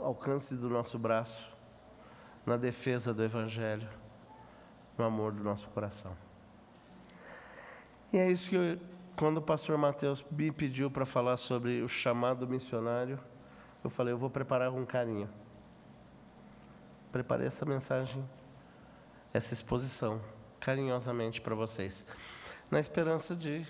alcance 0.02 0.56
do 0.56 0.70
nosso 0.70 0.98
braço, 0.98 1.48
na 2.46 2.58
defesa 2.58 3.14
do 3.14 3.24
Evangelho, 3.24 3.88
no 4.98 5.06
amor 5.06 5.32
do 5.32 5.44
nosso 5.44 5.70
coração. 5.70 6.16
E 8.12 8.18
é 8.18 8.30
isso 8.30 8.50
que 8.50 8.56
eu, 8.56 8.80
quando 9.16 9.38
o 9.38 9.42
pastor 9.42 9.78
Mateus 9.78 10.26
me 10.32 10.52
pediu 10.52 10.90
para 10.90 11.06
falar 11.06 11.38
sobre 11.38 11.82
o 11.82 11.88
chamado 11.88 12.48
missionário, 12.48 13.20
eu 13.84 13.90
falei, 13.90 14.14
eu 14.14 14.18
vou 14.18 14.30
preparar 14.30 14.72
com 14.72 14.86
carinho 14.86 15.30
preparei 17.12 17.48
essa 17.48 17.66
mensagem, 17.66 18.28
essa 19.34 19.54
exposição, 19.54 20.22
carinhosamente 20.60 21.42
para 21.42 21.54
vocês, 21.54 22.06
na 22.70 22.80
esperança 22.80 23.36
de 23.36 23.68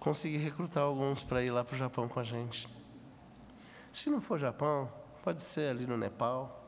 conseguir 0.00 0.38
recrutar 0.38 0.82
alguns 0.82 1.22
para 1.22 1.42
ir 1.42 1.50
lá 1.50 1.64
para 1.64 1.74
o 1.74 1.78
Japão 1.78 2.08
com 2.08 2.18
a 2.18 2.24
gente. 2.24 2.68
Se 3.92 4.10
não 4.10 4.20
for 4.20 4.38
Japão, 4.38 4.92
pode 5.22 5.42
ser 5.42 5.70
ali 5.70 5.86
no 5.86 5.96
Nepal, 5.96 6.64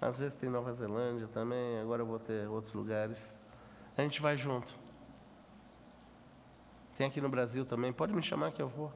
às 0.00 0.18
vezes 0.18 0.36
tem 0.36 0.48
Nova 0.48 0.72
Zelândia 0.72 1.28
também, 1.28 1.78
agora 1.78 2.02
eu 2.02 2.06
vou 2.06 2.18
ter 2.18 2.48
outros 2.48 2.72
lugares. 2.72 3.38
A 3.96 4.02
gente 4.02 4.20
vai 4.22 4.36
junto. 4.36 4.78
Tem 6.96 7.06
aqui 7.06 7.20
no 7.20 7.28
Brasil 7.28 7.64
também, 7.66 7.92
pode 7.92 8.14
me 8.14 8.22
chamar 8.22 8.52
que 8.52 8.62
eu 8.62 8.68
vou. 8.68 8.92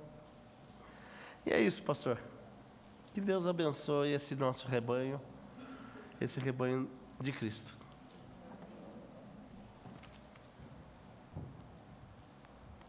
E 1.45 1.51
é 1.51 1.61
isso, 1.61 1.83
pastor. 1.83 2.19
Que 3.13 3.21
Deus 3.21 3.47
abençoe 3.47 4.13
esse 4.13 4.35
nosso 4.35 4.67
rebanho 4.67 5.21
esse 6.21 6.41
rebanho 6.41 6.89
de 7.21 7.33
Cristo. 7.33 7.84